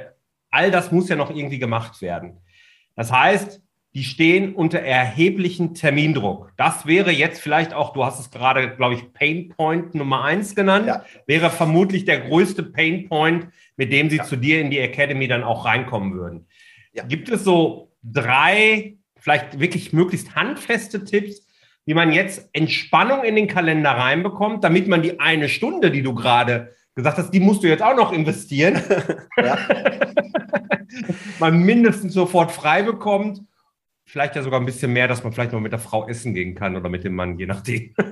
all 0.50 0.71
das 0.71 0.90
muss 0.90 1.09
ja 1.09 1.16
noch 1.16 1.30
irgendwie 1.30 1.59
gemacht 1.59 2.00
werden. 2.00 2.38
Das 2.97 3.12
heißt, 3.12 3.61
die 3.95 4.04
stehen 4.04 4.54
unter 4.54 4.80
erheblichen 4.80 5.75
Termindruck. 5.75 6.52
Das 6.57 6.87
wäre 6.87 7.11
jetzt 7.11 7.40
vielleicht 7.40 7.73
auch, 7.73 7.92
du 7.92 8.04
hast 8.04 8.21
es 8.21 8.30
gerade, 8.30 8.76
glaube 8.76 8.95
ich, 8.95 9.12
Pain 9.12 9.49
Point 9.49 9.95
Nummer 9.95 10.25
eins 10.25 10.54
genannt, 10.54 10.87
ja. 10.87 11.04
wäre 11.26 11.50
vermutlich 11.50 12.04
der 12.04 12.21
größte 12.21 12.62
Pain 12.62 13.09
Point, 13.09 13.49
mit 13.76 13.92
dem 13.92 14.11
sie 14.11 14.18
ja. 14.18 14.25
zu 14.25 14.37
dir 14.37 14.61
in 14.61 14.71
die 14.71 14.78
Academy 14.78 15.26
dann 15.26 15.42
auch 15.42 15.64
reinkommen 15.64 16.14
würden. 16.14 16.47
Ja. 16.92 17.04
Gibt 17.04 17.28
es 17.28 17.45
so 17.45 17.92
drei, 18.02 18.97
vielleicht 19.16 19.59
wirklich 19.59 19.92
möglichst 19.92 20.35
handfeste 20.37 21.04
Tipps, 21.04 21.48
wie 21.88 21.95
man 21.95 22.12
jetzt 22.12 22.50
Entspannung 22.52 23.25
in 23.25 23.35
den 23.35 23.47
Kalender 23.47 23.92
reinbekommt, 23.92 24.62
damit 24.62 24.88
man 24.88 25.00
die 25.00 25.21
eine 25.21 25.49
Stunde, 25.49 25.90
die 25.90 26.02
du 26.02 26.14
gerade 26.14 26.75
gesagt 26.95 27.16
hast, 27.16 27.30
die 27.30 27.40
musst 27.40 27.62
du 27.62 27.66
jetzt 27.66 27.83
auch 27.83 27.97
noch 27.97 28.12
investieren, 28.12 28.78
ja. 29.38 29.57
man 31.38 31.62
mindestens 31.62 32.12
sofort 32.12 32.52
frei 32.52 32.83
bekommt 32.83 33.40
vielleicht 34.09 34.37
ja 34.37 34.43
sogar 34.43 34.59
ein 34.59 34.67
bisschen 34.67 34.93
mehr, 34.93 35.07
dass 35.07 35.23
man 35.23 35.33
vielleicht 35.33 35.53
noch 35.53 35.61
mit 35.61 35.73
der 35.73 35.79
Frau 35.79 36.09
essen 36.09 36.35
gehen 36.35 36.55
kann 36.55 36.77
oder 36.77 36.88
mit 36.88 37.05
dem 37.05 37.15
Mann, 37.15 37.38
je 37.38 37.47
nachdem. 37.47 37.95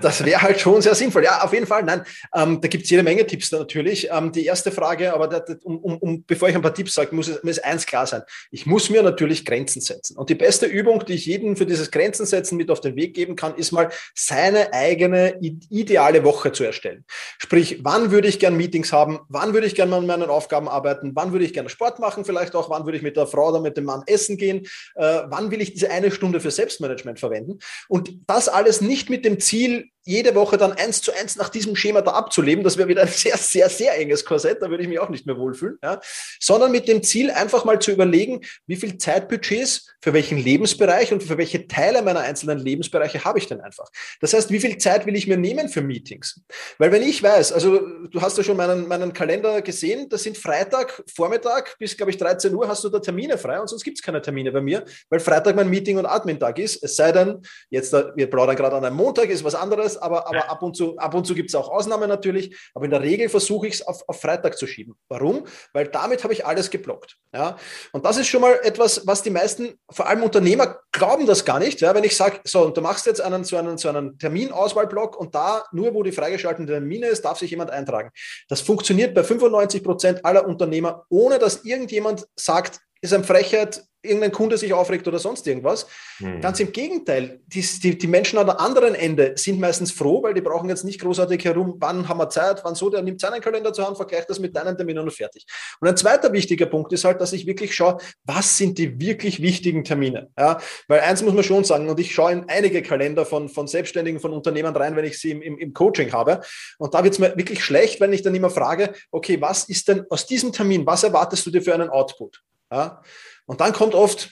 Das 0.00 0.24
wäre 0.24 0.42
halt 0.42 0.60
schon 0.60 0.82
sehr 0.82 0.96
sinnvoll. 0.96 1.22
Ja, 1.22 1.42
auf 1.42 1.52
jeden 1.52 1.66
Fall. 1.66 1.84
Nein, 1.84 2.02
ähm, 2.34 2.60
da 2.60 2.66
gibt 2.66 2.84
es 2.84 2.90
jede 2.90 3.04
Menge 3.04 3.24
Tipps 3.24 3.50
da 3.50 3.58
natürlich. 3.58 4.08
Ähm, 4.10 4.32
die 4.32 4.44
erste 4.44 4.72
Frage, 4.72 5.14
aber 5.14 5.28
da, 5.28 5.44
um, 5.62 5.78
um, 5.78 5.96
um, 5.98 6.24
bevor 6.24 6.48
ich 6.48 6.56
ein 6.56 6.62
paar 6.62 6.74
Tipps 6.74 6.94
sage, 6.94 7.14
muss, 7.14 7.28
es, 7.28 7.42
muss 7.44 7.60
eins 7.60 7.86
klar 7.86 8.06
sein. 8.06 8.22
Ich 8.50 8.66
muss 8.66 8.90
mir 8.90 9.02
natürlich 9.02 9.44
Grenzen 9.44 9.80
setzen. 9.80 10.16
Und 10.16 10.28
die 10.28 10.34
beste 10.34 10.66
Übung, 10.66 11.04
die 11.06 11.14
ich 11.14 11.26
jedem 11.26 11.56
für 11.56 11.66
dieses 11.66 11.90
Grenzen 11.92 12.26
setzen 12.26 12.56
mit 12.56 12.70
auf 12.70 12.80
den 12.80 12.96
Weg 12.96 13.14
geben 13.14 13.36
kann, 13.36 13.54
ist 13.54 13.70
mal 13.70 13.90
seine 14.14 14.72
eigene 14.72 15.38
ideale 15.40 16.24
Woche 16.24 16.50
zu 16.50 16.64
erstellen. 16.64 17.04
Sprich, 17.38 17.80
wann 17.84 18.10
würde 18.10 18.26
ich 18.26 18.40
gern 18.40 18.56
Meetings 18.56 18.92
haben? 18.92 19.20
Wann 19.28 19.54
würde 19.54 19.68
ich 19.68 19.76
gern 19.76 19.92
an 19.92 20.06
meinen 20.06 20.30
Aufgaben 20.30 20.68
arbeiten? 20.68 21.12
Wann 21.14 21.30
würde 21.30 21.44
ich 21.44 21.52
gerne 21.52 21.68
Sport 21.68 22.00
machen? 22.00 22.24
Vielleicht 22.24 22.56
auch, 22.56 22.70
wann 22.70 22.86
würde 22.86 22.96
ich 22.96 23.04
mit 23.04 23.16
der 23.16 23.28
Frau 23.28 23.50
oder 23.50 23.60
mit 23.60 23.76
dem 23.76 23.84
Mann 23.84 24.02
essen 24.06 24.36
gehen? 24.36 24.66
Äh, 24.96 25.21
wann 25.28 25.50
will 25.50 25.60
ich 25.60 25.72
diese 25.72 25.90
eine 25.90 26.10
Stunde 26.10 26.40
für 26.40 26.50
Selbstmanagement 26.50 27.20
verwenden? 27.20 27.58
Und 27.88 28.12
das 28.26 28.48
alles 28.48 28.80
nicht 28.80 29.10
mit 29.10 29.24
dem 29.24 29.40
Ziel, 29.40 29.90
jede 30.04 30.34
Woche 30.34 30.56
dann 30.56 30.72
eins 30.72 31.00
zu 31.00 31.12
eins 31.12 31.36
nach 31.36 31.48
diesem 31.48 31.76
Schema 31.76 32.02
da 32.02 32.12
abzuleben, 32.12 32.64
das 32.64 32.76
wäre 32.76 32.88
wieder 32.88 33.02
ein 33.02 33.08
sehr, 33.08 33.36
sehr, 33.36 33.68
sehr 33.68 33.98
enges 33.98 34.24
Korsett, 34.24 34.60
da 34.60 34.70
würde 34.70 34.82
ich 34.82 34.88
mich 34.88 34.98
auch 34.98 35.08
nicht 35.08 35.26
mehr 35.26 35.36
wohlfühlen, 35.38 35.78
ja? 35.82 36.00
sondern 36.40 36.72
mit 36.72 36.88
dem 36.88 37.02
Ziel 37.02 37.30
einfach 37.30 37.64
mal 37.64 37.78
zu 37.78 37.92
überlegen, 37.92 38.40
wie 38.66 38.76
viel 38.76 38.98
Zeitbudgets 38.98 39.92
für 40.00 40.12
welchen 40.12 40.38
Lebensbereich 40.38 41.12
und 41.12 41.22
für 41.22 41.38
welche 41.38 41.68
Teile 41.68 42.02
meiner 42.02 42.20
einzelnen 42.20 42.58
Lebensbereiche 42.58 43.24
habe 43.24 43.38
ich 43.38 43.46
denn 43.46 43.60
einfach. 43.60 43.88
Das 44.20 44.34
heißt, 44.34 44.50
wie 44.50 44.58
viel 44.58 44.76
Zeit 44.78 45.06
will 45.06 45.14
ich 45.14 45.28
mir 45.28 45.36
nehmen 45.36 45.68
für 45.68 45.80
Meetings? 45.80 46.40
Weil 46.78 46.90
wenn 46.90 47.02
ich 47.02 47.22
weiß, 47.22 47.52
also 47.52 47.78
du 47.78 48.20
hast 48.20 48.36
ja 48.36 48.42
schon 48.42 48.56
meinen, 48.56 48.88
meinen 48.88 49.12
Kalender 49.12 49.62
gesehen, 49.62 50.08
das 50.08 50.24
sind 50.24 50.36
Freitag, 50.36 51.02
Vormittag 51.14 51.78
bis, 51.78 51.96
glaube 51.96 52.10
ich, 52.10 52.18
13 52.18 52.52
Uhr 52.54 52.66
hast 52.66 52.82
du 52.82 52.88
da 52.88 52.98
Termine 52.98 53.38
frei 53.38 53.60
und 53.60 53.68
sonst 53.68 53.84
gibt 53.84 53.98
es 53.98 54.02
keine 54.02 54.20
Termine 54.20 54.50
bei 54.50 54.60
mir, 54.60 54.84
weil 55.08 55.20
Freitag 55.20 55.54
mein 55.54 55.70
Meeting- 55.70 55.98
und 55.98 56.06
Admin-Tag 56.06 56.58
ist, 56.58 56.82
es 56.82 56.96
sei 56.96 57.12
denn, 57.12 57.40
jetzt, 57.70 57.92
wir 57.92 58.28
plaudern 58.28 58.56
gerade 58.56 58.76
an 58.76 58.84
einem 58.84 58.96
Montag, 58.96 59.30
ist 59.30 59.44
was 59.44 59.54
anderes, 59.54 59.91
alles, 59.92 60.02
aber, 60.02 60.26
aber 60.28 60.50
ab 60.50 60.62
und 60.62 60.76
zu, 60.76 60.96
ab 60.98 61.14
und 61.14 61.26
zu 61.26 61.34
gibt 61.34 61.50
es 61.50 61.54
auch 61.54 61.68
Ausnahmen 61.68 62.08
natürlich. 62.08 62.56
Aber 62.74 62.84
in 62.84 62.90
der 62.90 63.02
Regel 63.02 63.28
versuche 63.28 63.66
ich 63.66 63.74
es 63.74 63.82
auf, 63.82 64.08
auf 64.08 64.20
Freitag 64.20 64.56
zu 64.58 64.66
schieben. 64.66 64.94
Warum? 65.08 65.44
Weil 65.72 65.88
damit 65.88 66.24
habe 66.24 66.32
ich 66.32 66.46
alles 66.46 66.70
geblockt. 66.70 67.16
Ja? 67.34 67.56
Und 67.92 68.04
das 68.04 68.16
ist 68.16 68.28
schon 68.28 68.40
mal 68.40 68.58
etwas, 68.62 69.06
was 69.06 69.22
die 69.22 69.30
meisten, 69.30 69.74
vor 69.90 70.06
allem 70.06 70.22
Unternehmer, 70.22 70.78
glauben 70.92 71.26
das 71.26 71.44
gar 71.44 71.58
nicht. 71.58 71.80
Ja? 71.80 71.94
Wenn 71.94 72.04
ich 72.04 72.16
sage, 72.16 72.40
so, 72.44 72.62
und 72.62 72.76
du 72.76 72.80
machst 72.80 73.06
jetzt 73.06 73.20
einen, 73.20 73.44
so 73.44 73.56
einen, 73.56 73.78
so 73.78 73.88
einen 73.88 74.18
Terminauswahlblock 74.18 75.18
und 75.18 75.34
da, 75.34 75.64
nur 75.72 75.94
wo 75.94 76.02
die 76.02 76.12
freigeschaltete 76.12 76.72
Termine 76.72 77.06
ist, 77.06 77.24
darf 77.24 77.38
sich 77.38 77.50
jemand 77.50 77.70
eintragen. 77.70 78.10
Das 78.48 78.60
funktioniert 78.60 79.14
bei 79.14 79.24
95 79.24 79.82
Prozent 79.82 80.24
aller 80.24 80.46
Unternehmer, 80.46 81.04
ohne 81.08 81.38
dass 81.38 81.64
irgendjemand 81.64 82.26
sagt, 82.36 82.80
ist 83.00 83.12
eine 83.12 83.24
Frechheit, 83.24 83.82
irgendein 84.02 84.32
Kunde 84.32 84.58
sich 84.58 84.72
aufregt 84.72 85.06
oder 85.06 85.18
sonst 85.18 85.46
irgendwas. 85.46 85.86
Hm. 86.18 86.40
Ganz 86.40 86.60
im 86.60 86.72
Gegenteil, 86.72 87.40
die, 87.46 87.62
die, 87.82 87.96
die, 87.96 88.06
Menschen 88.06 88.38
an 88.38 88.46
der 88.46 88.60
anderen 88.60 88.94
Ende 88.94 89.34
sind 89.36 89.60
meistens 89.60 89.92
froh, 89.92 90.22
weil 90.22 90.34
die 90.34 90.40
brauchen 90.40 90.68
jetzt 90.68 90.84
nicht 90.84 91.00
großartig 91.00 91.44
herum, 91.44 91.76
wann 91.78 92.08
haben 92.08 92.18
wir 92.18 92.28
Zeit, 92.28 92.60
wann 92.64 92.74
so, 92.74 92.90
der 92.90 93.02
nimmt 93.02 93.20
seinen 93.20 93.40
Kalender 93.40 93.72
zur 93.72 93.86
Hand, 93.86 93.96
vergleicht 93.96 94.28
das 94.28 94.38
mit 94.38 94.54
deinen 94.56 94.76
Terminen 94.76 95.04
und 95.04 95.12
fertig. 95.12 95.46
Und 95.80 95.88
ein 95.88 95.96
zweiter 95.96 96.32
wichtiger 96.32 96.66
Punkt 96.66 96.92
ist 96.92 97.04
halt, 97.04 97.20
dass 97.20 97.32
ich 97.32 97.46
wirklich 97.46 97.74
schaue, 97.74 97.98
was 98.24 98.56
sind 98.56 98.78
die 98.78 99.00
wirklich 99.00 99.40
wichtigen 99.40 99.84
Termine. 99.84 100.30
Ja, 100.38 100.60
weil 100.88 101.00
eins 101.00 101.22
muss 101.22 101.34
man 101.34 101.44
schon 101.44 101.64
sagen, 101.64 101.88
und 101.88 102.00
ich 102.00 102.12
schaue 102.12 102.32
in 102.32 102.48
einige 102.48 102.82
Kalender 102.82 103.24
von, 103.24 103.48
von 103.48 103.66
Selbstständigen, 103.66 104.20
von 104.20 104.32
Unternehmern 104.32 104.76
rein, 104.76 104.96
wenn 104.96 105.04
ich 105.04 105.20
sie 105.20 105.30
im, 105.30 105.42
im, 105.42 105.58
im 105.58 105.72
Coaching 105.72 106.12
habe. 106.12 106.40
Und 106.78 106.94
da 106.94 107.04
wird 107.04 107.14
es 107.14 107.20
mir 107.20 107.36
wirklich 107.36 107.64
schlecht, 107.64 108.00
wenn 108.00 108.12
ich 108.12 108.22
dann 108.22 108.34
immer 108.34 108.50
frage, 108.50 108.92
okay, 109.10 109.40
was 109.40 109.64
ist 109.64 109.88
denn 109.88 110.04
aus 110.10 110.26
diesem 110.26 110.52
Termin, 110.52 110.86
was 110.86 111.04
erwartest 111.04 111.46
du 111.46 111.50
dir 111.50 111.62
für 111.62 111.74
einen 111.74 111.88
Output? 111.88 112.42
Ja? 112.70 113.02
Und 113.46 113.60
dann 113.60 113.72
kommt 113.72 113.94
oft 113.94 114.30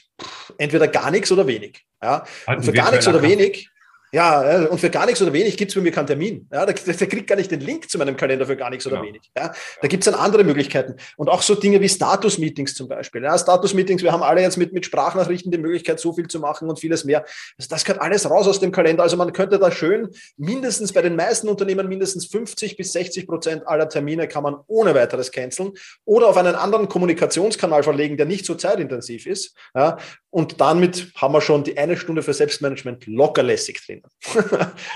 entweder 0.59 0.89
gar 0.89 1.11
nichts 1.11 1.31
oder 1.33 1.47
wenig. 1.47 1.85
Ja? 2.03 2.25
Und 2.47 2.65
für 2.65 2.73
gar 2.73 2.91
nichts 2.91 3.09
oder 3.09 3.23
wenig 3.23 3.71
ja, 4.13 4.67
und 4.67 4.79
für 4.79 4.91
gar 4.91 5.07
nichts 5.07 5.23
oder 5.23 5.33
wenig 5.33 5.57
gibt 5.57 5.71
es 5.71 5.75
bei 5.75 5.81
mir 5.81 5.93
keinen 5.93 6.07
Termin. 6.07 6.49
Ja, 6.53 6.67
der, 6.67 6.75
der, 6.75 7.07
kriegt 7.07 7.29
gar 7.29 7.37
nicht 7.37 7.51
den 7.51 7.61
Link 7.61 7.89
zu 7.89 7.99
meinem 7.99 8.17
Kalender 8.17 8.45
für 8.47 8.57
gar 8.57 8.71
nichts 8.71 8.87
oder 8.87 8.97
ja. 8.97 9.03
wenig. 9.05 9.31
Ja, 9.37 9.53
da 9.81 9.89
gibt 9.89 10.05
es 10.05 10.11
dann 10.11 10.21
andere 10.21 10.43
Möglichkeiten. 10.43 10.97
Und 11.17 11.29
auch 11.29 11.43
so 11.43 11.55
Dinge 11.55 11.81
wie 11.81 11.89
Status-Meetings 11.89 12.75
zum 12.75 12.89
Beispiel. 12.89 13.23
Ja, 13.23 13.39
Status-Meetings, 13.39 14.03
wir 14.03 14.13
haben 14.13 14.23
alle 14.23 14.43
jetzt 14.43 14.57
mit, 14.57 14.73
mit 14.73 14.85
Sprachnachrichten 14.85 15.53
die 15.53 15.59
Möglichkeit, 15.59 16.01
so 16.01 16.13
viel 16.13 16.27
zu 16.27 16.41
machen 16.41 16.69
und 16.69 16.81
vieles 16.81 17.05
mehr. 17.05 17.25
Also 17.57 17.69
das 17.69 17.85
gehört 17.85 18.03
alles 18.03 18.29
raus 18.29 18.49
aus 18.49 18.59
dem 18.59 18.73
Kalender. 18.73 19.05
Also 19.05 19.17
man 19.17 19.33
könnte 19.33 19.59
da 19.59 19.71
schön 19.71 20.09
mindestens 20.37 20.93
bei 20.93 21.03
den 21.03 21.15
meisten 21.15 21.49
Unternehmen 21.49 21.89
mindestens 21.89 22.27
50 22.27 22.77
bis 22.77 22.93
60 22.93 23.27
Prozent 23.27 23.67
aller 23.69 23.89
Termine 23.89 24.27
kann 24.27 24.43
man 24.43 24.57
ohne 24.67 24.95
weiteres 24.95 25.31
canceln 25.31 25.73
oder 26.05 26.29
auf 26.29 26.37
einen 26.37 26.55
anderen 26.55 26.89
Kommunikationskanal 26.89 27.83
verlegen, 27.83 28.17
der 28.17 28.27
nicht 28.27 28.45
so 28.45 28.55
zeitintensiv 28.55 29.27
ist. 29.27 29.55
Ja, 29.75 29.99
und 30.31 30.61
damit 30.61 31.13
haben 31.17 31.35
wir 31.35 31.41
schon 31.41 31.65
die 31.65 31.77
eine 31.77 31.97
Stunde 31.97 32.23
für 32.23 32.33
Selbstmanagement 32.33 33.07
lockerlässig 33.07 33.85
drin. 33.85 34.00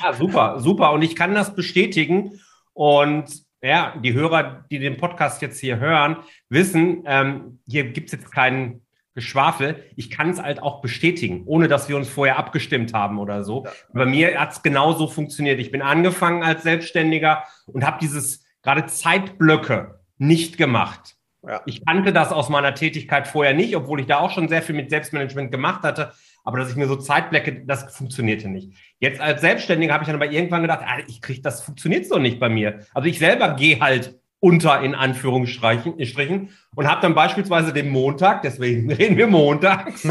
Ja, 0.03 0.13
super, 0.13 0.61
super. 0.61 0.93
Und 0.93 1.03
ich 1.03 1.17
kann 1.17 1.35
das 1.35 1.55
bestätigen. 1.55 2.41
Und 2.73 3.27
ja, 3.63 3.95
die 4.03 4.13
Hörer, 4.13 4.65
die 4.71 4.79
den 4.79 4.97
Podcast 4.97 5.41
jetzt 5.41 5.59
hier 5.59 5.79
hören, 5.79 6.19
wissen, 6.49 7.03
ähm, 7.07 7.61
hier 7.67 7.85
gibt 7.85 8.13
es 8.13 8.21
jetzt 8.21 8.31
keinen 8.31 8.85
Geschwafel. 9.15 9.85
Ich 9.97 10.11
kann 10.11 10.31
es 10.31 10.43
halt 10.43 10.61
auch 10.61 10.81
bestätigen, 10.81 11.45
ohne 11.47 11.69
dass 11.69 11.89
wir 11.89 11.97
uns 11.97 12.09
vorher 12.09 12.37
abgestimmt 12.37 12.93
haben 12.93 13.19
oder 13.19 13.45
so. 13.45 13.65
Ja. 13.65 13.71
Bei 13.93 14.07
mir 14.07 14.39
hat 14.39 14.53
es 14.53 14.63
genauso 14.63 15.07
funktioniert. 15.07 15.61
Ich 15.61 15.71
bin 15.71 15.83
angefangen 15.83 16.43
als 16.43 16.65
Selbstständiger 16.65 17.45
und 17.67 17.87
habe 17.87 17.99
dieses 18.01 18.45
gerade 18.63 18.87
Zeitblöcke 18.87 20.01
nicht 20.19 20.59
gemacht. 20.59 21.17
Ja. 21.47 21.63
Ich 21.67 21.85
kannte 21.85 22.13
das 22.13 22.33
aus 22.33 22.49
meiner 22.49 22.75
Tätigkeit 22.75 23.29
vorher 23.29 23.55
nicht, 23.55 23.77
obwohl 23.77 24.01
ich 24.01 24.07
da 24.07 24.19
auch 24.19 24.31
schon 24.31 24.49
sehr 24.49 24.63
viel 24.63 24.75
mit 24.75 24.91
Selbstmanagement 24.91 25.53
gemacht 25.53 25.83
hatte. 25.83 26.13
Aber 26.45 26.59
dass 26.59 26.71
ich 26.71 26.77
mir 26.77 26.87
so 26.87 26.97
Zeitblöcke, 26.97 27.65
das 27.65 27.97
funktionierte 27.97 28.49
nicht. 28.49 28.73
Jetzt 28.99 29.19
als 29.21 29.41
Selbstständiger 29.41 29.95
habe 29.95 30.05
ich 30.05 30.07
dann 30.07 30.17
aber 30.17 30.31
irgendwann 30.31 30.61
gedacht, 30.63 30.83
ah, 30.85 30.99
ich 31.09 31.23
kriege, 31.23 31.41
das 31.41 31.63
funktioniert 31.63 32.07
so 32.07 32.19
nicht 32.19 32.39
bei 32.39 32.51
mir. 32.51 32.81
Also 32.93 33.09
ich 33.09 33.19
selber 33.19 33.55
gehe 33.55 33.81
halt 33.81 34.21
unter 34.41 34.83
in 34.83 34.95
Anführungsstrichen 34.95 36.51
und 36.75 36.87
habe 36.87 37.01
dann 37.01 37.15
beispielsweise 37.15 37.73
den 37.73 37.89
Montag, 37.89 38.43
deswegen 38.43 38.93
reden 38.93 39.17
wir 39.17 39.27
montags. 39.27 40.03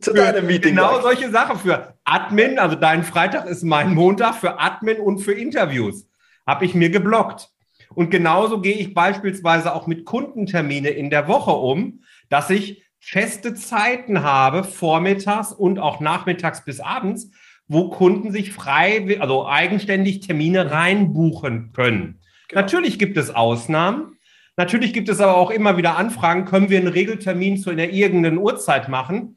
Zu 0.00 0.12
deinem 0.12 0.46
Meeting. 0.46 0.74
Genau 0.74 1.00
solche 1.02 1.30
Sachen 1.30 1.58
für 1.58 1.94
Admin, 2.04 2.58
also 2.58 2.74
dein 2.74 3.02
Freitag 3.04 3.46
ist 3.46 3.64
mein 3.64 3.94
Montag 3.94 4.36
für 4.36 4.58
Admin 4.58 4.98
und 4.98 5.18
für 5.18 5.32
Interviews. 5.32 6.08
Habe 6.46 6.64
ich 6.64 6.74
mir 6.74 6.88
geblockt. 6.88 7.50
Und 7.94 8.10
genauso 8.10 8.60
gehe 8.60 8.76
ich 8.76 8.94
beispielsweise 8.94 9.74
auch 9.74 9.86
mit 9.86 10.06
Kundentermine 10.06 10.88
in 10.88 11.10
der 11.10 11.28
Woche 11.28 11.50
um, 11.50 12.02
dass 12.28 12.48
ich 12.50 12.82
feste 13.00 13.54
Zeiten 13.54 14.22
habe, 14.22 14.64
vormittags 14.64 15.52
und 15.52 15.78
auch 15.78 16.00
nachmittags 16.00 16.64
bis 16.64 16.80
abends, 16.80 17.30
wo 17.68 17.90
Kunden 17.90 18.32
sich 18.32 18.52
frei, 18.52 19.18
also 19.20 19.46
eigenständig 19.46 20.20
Termine 20.20 20.70
reinbuchen 20.70 21.72
können. 21.72 22.20
Genau. 22.48 22.62
Natürlich 22.62 22.98
gibt 22.98 23.16
es 23.16 23.34
Ausnahmen. 23.34 24.16
Natürlich 24.56 24.92
gibt 24.92 25.08
es 25.08 25.20
aber 25.20 25.36
auch 25.36 25.50
immer 25.50 25.76
wieder 25.76 25.96
Anfragen, 25.96 26.44
können 26.44 26.70
wir 26.70 26.78
einen 26.78 26.88
Regeltermin 26.88 27.58
zu 27.58 27.70
einer 27.70 27.90
irgendeinen 27.90 28.38
Uhrzeit 28.38 28.88
machen? 28.88 29.36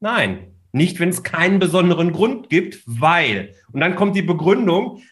Nein, 0.00 0.54
nicht, 0.72 0.98
wenn 0.98 1.10
es 1.10 1.22
keinen 1.22 1.58
besonderen 1.60 2.12
Grund 2.12 2.48
gibt, 2.48 2.82
weil. 2.86 3.54
Und 3.72 3.80
dann 3.80 3.94
kommt 3.94 4.16
die 4.16 4.22
Begründung, 4.22 5.02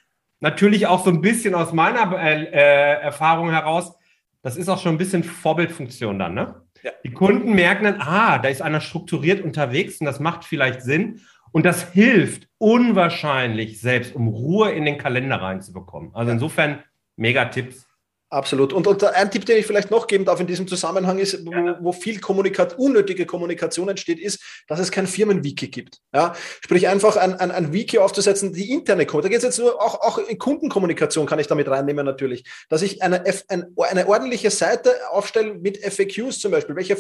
natürlich 0.41 0.87
auch 0.87 1.05
so 1.05 1.11
ein 1.11 1.21
bisschen 1.21 1.55
aus 1.55 1.73
meiner 1.73 2.13
äh, 2.19 2.45
äh, 2.45 3.01
Erfahrung 3.03 3.51
heraus, 3.51 3.95
das 4.43 4.57
ist 4.57 4.69
auch 4.69 4.81
schon 4.81 4.95
ein 4.95 4.99
bisschen 4.99 5.25
Vorbildfunktion 5.25 6.19
dann, 6.19 6.35
ne? 6.35 6.66
Ja. 6.87 6.93
Die 7.03 7.11
Kunden 7.11 7.53
merken 7.57 7.83
dann, 7.83 8.01
ah, 8.01 8.39
da 8.39 8.49
ist 8.49 8.63
einer 8.63 8.81
strukturiert 8.81 9.43
unterwegs 9.43 9.99
und 10.01 10.07
das 10.07 10.21
macht 10.21 10.45
vielleicht 10.45 10.83
Sinn. 10.83 11.21
Und 11.51 11.67
das 11.67 11.91
hilft 11.91 12.49
unwahrscheinlich 12.59 13.81
selbst, 13.81 14.15
um 14.15 14.29
Ruhe 14.29 14.71
in 14.71 14.85
den 14.85 14.97
Kalender 14.97 15.43
reinzubekommen. 15.43 16.15
Also 16.15 16.31
insofern 16.31 16.79
mega 17.17 17.47
Tipps. 17.47 17.86
Absolut. 18.29 18.73
Und, 18.73 18.89
und, 18.89 19.05
ein 19.05 19.31
Tipp, 19.31 19.47
den 19.47 19.57
ich 19.57 19.67
vielleicht 19.67 19.93
noch 19.93 20.09
geben 20.09 20.25
darf 20.25 20.41
in 20.41 20.49
diesem 20.49 20.67
Zusammenhang 20.67 21.19
ist, 21.19 21.47
wo, 21.47 21.53
wo 21.81 21.93
viel 21.93 22.19
Kommunikat, 22.19 22.77
unnötige 22.77 23.25
Kommunikation 23.25 23.89
entsteht, 23.89 24.19
ist, 24.19 24.41
dass 24.67 24.81
es 24.81 24.91
kein 24.91 25.07
Firmenwiki 25.07 25.69
gibt. 25.69 26.01
Ja? 26.13 26.35
Sprich, 26.61 26.89
einfach 26.89 27.17
ein, 27.17 27.35
ein, 27.35 27.53
ein 27.53 27.73
Wiki 27.73 27.99
aufzusetzen, 27.99 28.53
die 28.53 28.73
interne 28.73 29.07
Kommunikation. 29.07 29.23
Da 29.23 29.29
geht 29.29 29.39
es 29.39 29.45
jetzt 29.45 29.59
nur 29.59 29.81
auch, 29.81 30.01
auch 30.01 30.19
in 30.19 30.39
Kundenkommunikation 30.39 31.27
kann 31.27 31.39
ich 31.39 31.47
damit 31.47 31.69
reinnehmen 31.69 32.05
natürlich, 32.05 32.45
dass 32.69 32.83
ich 32.83 33.01
eine, 33.01 33.23
eine, 33.47 33.69
eine 33.79 34.09
ordentliche 34.09 34.51
Seite 34.51 34.91
aufstelle 35.13 35.55
mit 35.55 35.79
FAQs 35.79 36.41
zum 36.41 36.51
Beispiel. 36.51 36.75
Welche, 36.75 36.97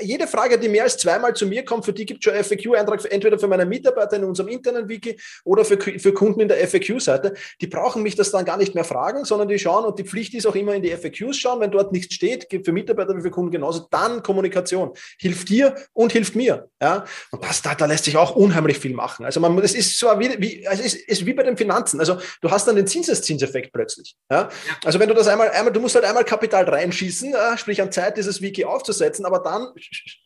jede 0.00 0.26
Frage, 0.26 0.58
die 0.58 0.70
mehr 0.70 0.84
als 0.84 0.96
zweimal 0.96 1.34
zu 1.34 1.46
mir 1.46 1.62
kommt, 1.62 1.84
für 1.84 1.92
die 1.92 2.06
gibt 2.06 2.26
es 2.26 2.32
schon 2.32 2.42
FAQ-Eintrag, 2.42 3.04
entweder 3.12 3.38
für 3.38 3.48
meine 3.48 3.66
Mitarbeiter 3.66 4.16
in 4.16 4.24
unserem 4.24 4.48
internen 4.48 4.88
Wiki 4.88 5.20
oder 5.44 5.66
für, 5.66 5.78
für 5.78 6.14
Kunden 6.14 6.40
in 6.40 6.48
der 6.48 6.66
FAQ-Seite. 6.66 7.34
Die 7.60 7.66
brauchen 7.66 8.02
mich 8.02 8.16
das 8.16 8.30
dann 8.30 8.46
gar 8.46 8.56
nicht 8.56 8.74
mehr 8.74 8.84
fragen, 8.84 9.26
sondern 9.26 9.48
die 9.48 9.58
schauen 9.58 9.84
und 9.84 9.98
die 9.98 10.04
Pflicht 10.04 10.32
ist 10.32 10.46
auch 10.46 10.54
immer, 10.54 10.69
immer 10.70 10.76
in 10.76 10.82
die 10.82 10.90
FAQs 10.90 11.36
schauen, 11.36 11.60
wenn 11.60 11.70
dort 11.70 11.92
nichts 11.92 12.14
steht, 12.14 12.46
für 12.64 12.72
Mitarbeiter 12.72 13.16
wie 13.16 13.22
für 13.22 13.30
Kunden 13.30 13.50
genauso, 13.50 13.86
dann 13.90 14.22
Kommunikation. 14.22 14.92
Hilft 15.18 15.48
dir 15.48 15.74
und 15.92 16.12
hilft 16.12 16.36
mir. 16.36 16.68
Ja? 16.80 17.04
Und 17.30 17.44
das, 17.44 17.62
da, 17.62 17.74
da 17.74 17.86
lässt 17.86 18.04
sich 18.04 18.16
auch 18.16 18.36
unheimlich 18.36 18.78
viel 18.78 18.94
machen. 18.94 19.24
Also 19.24 19.40
man, 19.40 19.58
es 19.58 19.74
ist 19.74 19.98
so 19.98 20.06
wie, 20.18 20.40
wie, 20.40 20.66
also 20.66 20.82
ist, 20.82 20.94
ist 20.94 21.26
wie 21.26 21.32
bei 21.32 21.42
den 21.42 21.56
Finanzen. 21.56 22.00
Also 22.00 22.18
du 22.40 22.50
hast 22.50 22.66
dann 22.66 22.76
den 22.76 22.86
Zinseszinseffekt 22.86 23.72
plötzlich. 23.72 24.16
Ja? 24.30 24.48
Also 24.84 24.98
wenn 24.98 25.08
du 25.08 25.14
das 25.14 25.28
einmal, 25.28 25.50
einmal, 25.50 25.72
du 25.72 25.80
musst 25.80 25.94
halt 25.94 26.04
einmal 26.04 26.24
Kapital 26.24 26.68
reinschießen, 26.68 27.34
äh, 27.34 27.58
sprich 27.58 27.82
an 27.82 27.92
Zeit, 27.92 28.16
dieses 28.16 28.40
Wiki 28.40 28.64
aufzusetzen, 28.64 29.24
aber 29.24 29.40
dann 29.40 29.68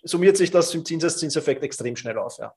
summiert 0.03 0.37
sich 0.37 0.51
das 0.51 0.75
im 0.75 0.85
Zinseszinseffekt 0.85 1.63
extrem 1.63 1.97
schnell 1.97 2.19
auf. 2.19 2.39
Ja. 2.39 2.53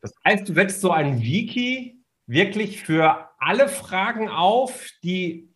Das 0.00 0.12
heißt, 0.26 0.48
du 0.48 0.54
setzt 0.54 0.80
so 0.80 0.90
ein 0.90 1.20
Wiki 1.22 1.98
wirklich 2.26 2.82
für 2.82 3.28
alle 3.38 3.68
Fragen 3.68 4.28
auf, 4.28 4.88
die 5.02 5.51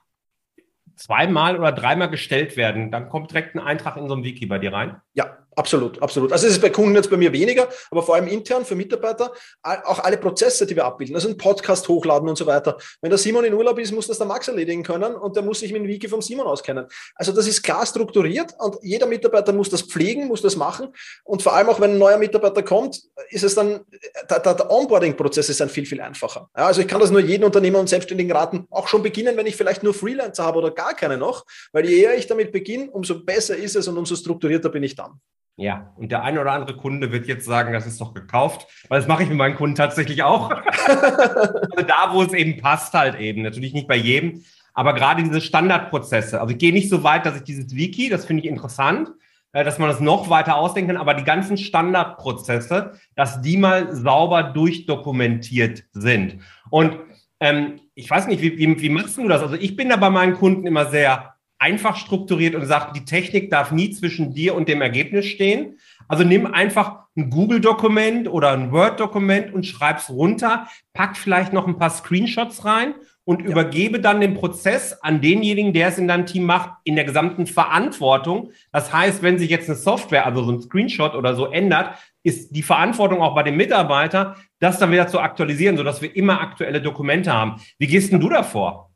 zweimal 0.97 1.59
oder 1.59 1.73
dreimal 1.73 2.11
gestellt 2.11 2.57
werden. 2.57 2.91
Dann 2.91 3.09
kommt 3.09 3.31
direkt 3.31 3.55
ein 3.55 3.61
Eintrag 3.61 3.97
in 3.97 4.09
so 4.09 4.15
ein 4.15 4.25
Wiki 4.25 4.47
bei 4.47 4.59
dir 4.59 4.73
rein. 4.73 5.01
Ja, 5.15 5.39
Absolut, 5.59 6.03
absolut. 6.03 6.33
Also 6.33 6.47
es 6.47 6.53
ist 6.53 6.61
bei 6.61 6.69
Kunden 6.69 6.95
jetzt 6.95 7.09
bei 7.09 7.17
mir 7.17 7.33
weniger, 7.33 7.67
aber 7.91 8.03
vor 8.03 8.15
allem 8.15 8.27
intern 8.27 8.67
für 8.67 8.75
Mitarbeiter 8.75 9.33
auch 9.63 10.01
alle 10.01 10.19
Prozesse, 10.19 10.67
die 10.67 10.77
wir 10.77 10.85
abbilden, 10.85 11.15
also 11.15 11.29
einen 11.29 11.39
Podcast 11.39 11.89
hochladen 11.89 12.29
und 12.29 12.37
so 12.37 12.45
weiter. 12.45 12.77
Wenn 13.01 13.09
der 13.09 13.19
Simon 13.19 13.43
in 13.47 13.55
Urlaub 13.55 13.79
ist, 13.79 13.91
muss 13.91 14.07
das 14.07 14.19
der 14.19 14.27
Max 14.27 14.49
erledigen 14.49 14.83
können 14.83 15.15
und 15.15 15.35
der 15.35 15.43
muss 15.43 15.61
sich 15.61 15.73
mit 15.73 15.81
dem 15.81 15.89
Wiki 15.89 16.09
vom 16.09 16.21
Simon 16.21 16.47
auskennen. 16.47 16.87
Also 17.15 17.33
das 17.33 17.47
ist 17.47 17.63
klar 17.63 17.87
strukturiert 17.87 18.55
und 18.59 18.77
jeder 18.83 19.07
Mitarbeiter 19.07 19.55
muss 19.55 19.71
das 19.71 19.81
pflegen, 19.81 20.27
muss 20.27 20.43
das 20.43 20.57
machen 20.57 20.89
und 21.25 21.43
vor 21.43 21.55
allem 21.55 21.71
auch 21.71 21.81
wenn 21.81 21.93
ein 21.93 21.99
neuer 21.99 22.19
Mitarbeiter 22.19 22.63
kommt, 22.63 23.01
ist 23.31 23.43
es 23.43 23.55
dann, 23.55 23.81
der, 24.29 24.41
der 24.41 24.71
Onboarding-Prozess 24.71 25.49
ist 25.49 25.61
dann 25.61 25.71
viel, 25.71 25.87
viel 25.87 26.03
einfacher. 26.03 26.51
Ja, 26.55 26.67
also 26.67 26.83
ich 26.83 26.87
kann 26.87 27.01
das 27.01 27.11
nur 27.11 27.21
jedem 27.21 27.45
Unternehmer 27.45 27.79
und 27.79 27.89
Selbstständigen 27.89 28.31
raten, 28.31 28.67
auch 28.71 28.89
schon 28.89 29.03
beginnen, 29.03 29.39
wenn 29.39 29.47
ich 29.47 29.57
vielleicht 29.57 29.83
nur 29.83 29.95
Freelancer 29.95 30.45
habe 30.45 30.59
oder 30.59 30.71
gar 30.71 30.93
keine 30.93 31.17
noch, 31.17 31.47
weil 31.73 31.89
je 31.89 32.03
eher 32.03 32.19
ich 32.19 32.27
damit 32.27 32.53
beginne, 32.53 32.91
umso 32.91 33.25
besser 33.25 33.57
ist 33.57 33.75
es 33.75 33.89
und 33.89 33.97
umso 33.97 34.17
strukturierter 34.17 34.69
bin 34.69 34.83
ich 34.83 34.95
dann. 34.95 35.19
Ja, 35.59 35.91
und 35.97 36.13
der 36.13 36.23
eine 36.23 36.41
oder 36.41 36.53
andere 36.53 36.77
Kunde 36.77 37.13
wird 37.13 37.27
jetzt 37.27 37.47
sagen, 37.47 37.73
das 37.73 37.87
ist 37.87 37.99
doch 38.01 38.13
gekauft, 38.13 38.67
weil 38.89 39.01
das 39.01 39.09
mache 39.09 39.23
ich 39.23 39.31
mit 39.31 39.39
meinen 39.39 39.57
Kunden 39.57 39.75
tatsächlich 39.75 40.23
auch. 40.23 40.51
also 40.87 41.87
da, 41.87 42.11
wo 42.13 42.23
es 42.23 42.35
eben 42.35 42.61
passt, 42.61 42.93
halt 42.93 43.19
eben. 43.19 43.41
Natürlich 43.41 43.73
nicht 43.73 43.89
bei 43.89 43.97
jedem, 43.97 44.45
aber 44.75 44.93
gerade 44.93 45.23
diese 45.23 45.41
Standardprozesse. 45.41 46.43
Also 46.43 46.53
ich 46.53 46.59
gehe 46.59 46.75
nicht 46.75 46.91
so 46.91 47.03
weit, 47.03 47.25
dass 47.25 47.37
ich 47.37 47.45
dieses 47.45 47.75
Wiki, 47.75 48.11
das 48.11 48.27
finde 48.27 48.43
ich 48.43 48.51
interessant, 48.51 49.09
äh, 49.53 49.65
dass 49.65 49.79
man 49.79 49.89
das 49.89 50.01
noch 50.01 50.29
weiter 50.29 50.57
ausdenken 50.57 50.89
kann, 50.89 51.01
aber 51.01 51.15
die 51.15 51.25
ganzen 51.25 51.57
Standardprozesse, 51.57 52.93
dass 53.15 53.41
die 53.41 53.57
mal 53.57 53.95
sauber 53.97 54.43
durchdokumentiert 54.43 55.85
sind. 55.93 56.41
Und 56.69 56.99
ähm, 57.41 57.81
ich 57.95 58.11
weiß 58.11 58.27
nicht, 58.27 58.43
wie, 58.43 58.59
wie, 58.59 58.79
wie 58.79 58.91
machst 58.91 59.17
du 59.17 59.27
das? 59.27 59.41
Also 59.41 59.55
ich 59.55 59.75
bin 59.75 59.89
da 59.89 59.97
bei 59.97 60.11
meinen 60.11 60.35
Kunden 60.35 60.67
immer 60.67 60.91
sehr 60.91 61.36
einfach 61.59 61.97
strukturiert 61.97 62.55
und 62.55 62.67
sagt, 62.67 62.97
die 62.97 63.05
Technik 63.05 63.51
darf 63.51 63.73
nie 63.73 63.91
zwischen 63.91 64.35
dir 64.35 64.55
und 64.55 64.69
dem 64.69 64.83
Ergebnis 64.83 65.27
stehen. 65.27 65.79
Also 66.09 66.23
nimm 66.23 66.47
einfach 66.47 67.07
ein 67.17 67.31
Google-Dokument 67.31 68.29
oder 68.29 68.53
ein 68.53 68.73
Word-Dokument 68.73 69.53
und 69.55 69.65
schreib's 69.65 70.11
runter, 70.11 70.69
pack 70.93 71.17
vielleicht 71.17 71.53
noch 71.53 71.67
ein 71.67 71.79
paar 71.79 71.91
Screenshots 71.91 72.65
rein 72.65 72.95
und 73.25 73.41
ja. 73.43 73.47
übergebe 73.49 74.01
dann 74.01 74.21
den 74.21 74.35
Prozess 74.35 74.93
an 75.03 75.21
denjenigen, 75.21 75.73
der 75.73 75.89
es 75.89 75.99
in 75.99 76.07
deinem 76.07 76.27
Team 76.27 76.45
macht, 76.45 76.71
in 76.85 76.95
der 76.95 77.05
gesamten 77.05 77.47
Verantwortung. 77.47 78.53
Das 78.71 78.93
heißt, 78.93 79.23
wenn 79.23 79.39
sich 79.39 79.51
jetzt 79.51 79.69
eine 79.69 79.77
Software, 79.77 80.27
also 80.27 80.45
so 80.45 80.53
ein 80.53 80.61
Screenshot 80.61 81.15
oder 81.15 81.35
so 81.35 81.47
ändert, 81.47 81.97
ist 82.23 82.55
die 82.55 82.63
Verantwortung 82.63 83.23
auch 83.23 83.35
bei 83.35 83.43
dem 83.43 83.57
Mitarbeiter, 83.57 84.37
das 84.61 84.79
dann 84.79 84.93
wieder 84.93 85.09
zu 85.09 85.21
aktualisieren, 85.21 85.77
sodass 85.77 86.03
wir 86.03 86.15
immer 86.15 86.41
aktuelle 86.41 86.81
Dokumente 86.83 87.33
haben. 87.33 87.61
Wie 87.79 87.87
gehst 87.87 88.13
denn 88.13 88.21
du 88.21 88.29
davor? 88.29 88.91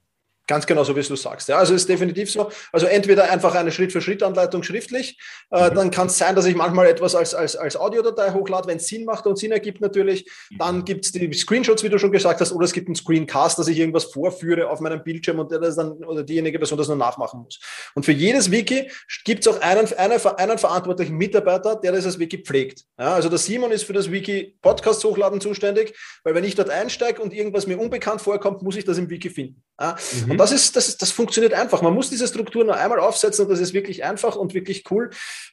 Ganz 0.50 0.66
genau 0.66 0.82
so, 0.82 0.96
wie 0.96 1.00
du 1.00 1.14
sagst. 1.14 1.48
Ja, 1.48 1.58
also 1.58 1.74
ist 1.74 1.88
definitiv 1.88 2.28
so. 2.28 2.50
Also 2.72 2.86
entweder 2.86 3.30
einfach 3.30 3.54
eine 3.54 3.70
Schritt-für-Schritt-Anleitung 3.70 4.64
schriftlich. 4.64 5.16
Äh, 5.52 5.70
mhm. 5.70 5.74
dann 5.76 5.90
kann 5.92 6.08
es 6.08 6.18
sein, 6.18 6.34
dass 6.34 6.44
ich 6.44 6.56
manchmal 6.56 6.88
etwas 6.88 7.14
als, 7.14 7.36
als, 7.36 7.54
als 7.54 7.76
Audiodatei 7.76 8.32
hochlade, 8.32 8.66
wenn 8.66 8.78
es 8.78 8.88
Sinn 8.88 9.04
macht 9.04 9.28
und 9.28 9.38
Sinn 9.38 9.52
ergibt 9.52 9.80
natürlich. 9.80 10.28
Mhm. 10.50 10.58
Dann 10.58 10.84
gibt 10.84 11.04
es 11.04 11.12
die 11.12 11.32
Screenshots, 11.32 11.84
wie 11.84 11.88
du 11.88 12.00
schon 12.00 12.10
gesagt 12.10 12.40
hast, 12.40 12.50
oder 12.50 12.64
es 12.64 12.72
gibt 12.72 12.88
einen 12.88 12.96
Screencast, 12.96 13.60
dass 13.60 13.68
ich 13.68 13.78
irgendwas 13.78 14.06
vorführe 14.06 14.68
auf 14.68 14.80
meinem 14.80 15.04
Bildschirm 15.04 15.38
und 15.38 15.52
der 15.52 15.60
das 15.60 15.76
dann 15.76 15.92
oder 15.92 16.24
diejenige 16.24 16.58
Person 16.58 16.76
das 16.78 16.88
nur 16.88 16.96
nachmachen 16.96 17.42
muss. 17.44 17.60
Und 17.94 18.04
für 18.04 18.10
jedes 18.10 18.50
Wiki 18.50 18.90
gibt 19.24 19.46
es 19.46 19.54
auch 19.54 19.60
einen, 19.60 19.86
einen, 19.92 20.20
einen 20.20 20.58
verantwortlichen 20.58 21.16
Mitarbeiter, 21.16 21.76
der 21.76 21.92
das 21.92 22.18
Wiki 22.18 22.38
pflegt. 22.38 22.86
Ja, 22.98 23.14
also 23.14 23.28
der 23.28 23.38
Simon 23.38 23.70
ist 23.70 23.84
für 23.84 23.92
das 23.92 24.10
Wiki 24.10 24.58
Podcast 24.62 25.04
hochladen 25.04 25.40
zuständig, 25.40 25.96
weil 26.24 26.34
wenn 26.34 26.42
ich 26.42 26.56
dort 26.56 26.70
einsteige 26.70 27.22
und 27.22 27.32
irgendwas 27.32 27.68
mir 27.68 27.78
unbekannt 27.78 28.20
vorkommt, 28.20 28.62
muss 28.62 28.74
ich 28.74 28.84
das 28.84 28.98
im 28.98 29.08
Wiki 29.08 29.30
finden. 29.30 29.62
Ja? 29.78 29.96
Mhm. 30.26 30.39
Das 30.40 30.52
ist, 30.52 30.74
das 30.74 30.88
ist, 30.88 31.02
das 31.02 31.10
funktioniert 31.10 31.52
einfach. 31.52 31.82
Man 31.82 31.92
muss 31.92 32.08
diese 32.08 32.26
Struktur 32.26 32.64
nur 32.64 32.76
einmal 32.76 32.98
aufsetzen 32.98 33.44
und 33.44 33.50
das 33.50 33.60
ist 33.60 33.74
wirklich 33.74 34.04
einfach 34.04 34.36
und 34.36 34.54
wirklich 34.54 34.90
cool. 34.90 35.10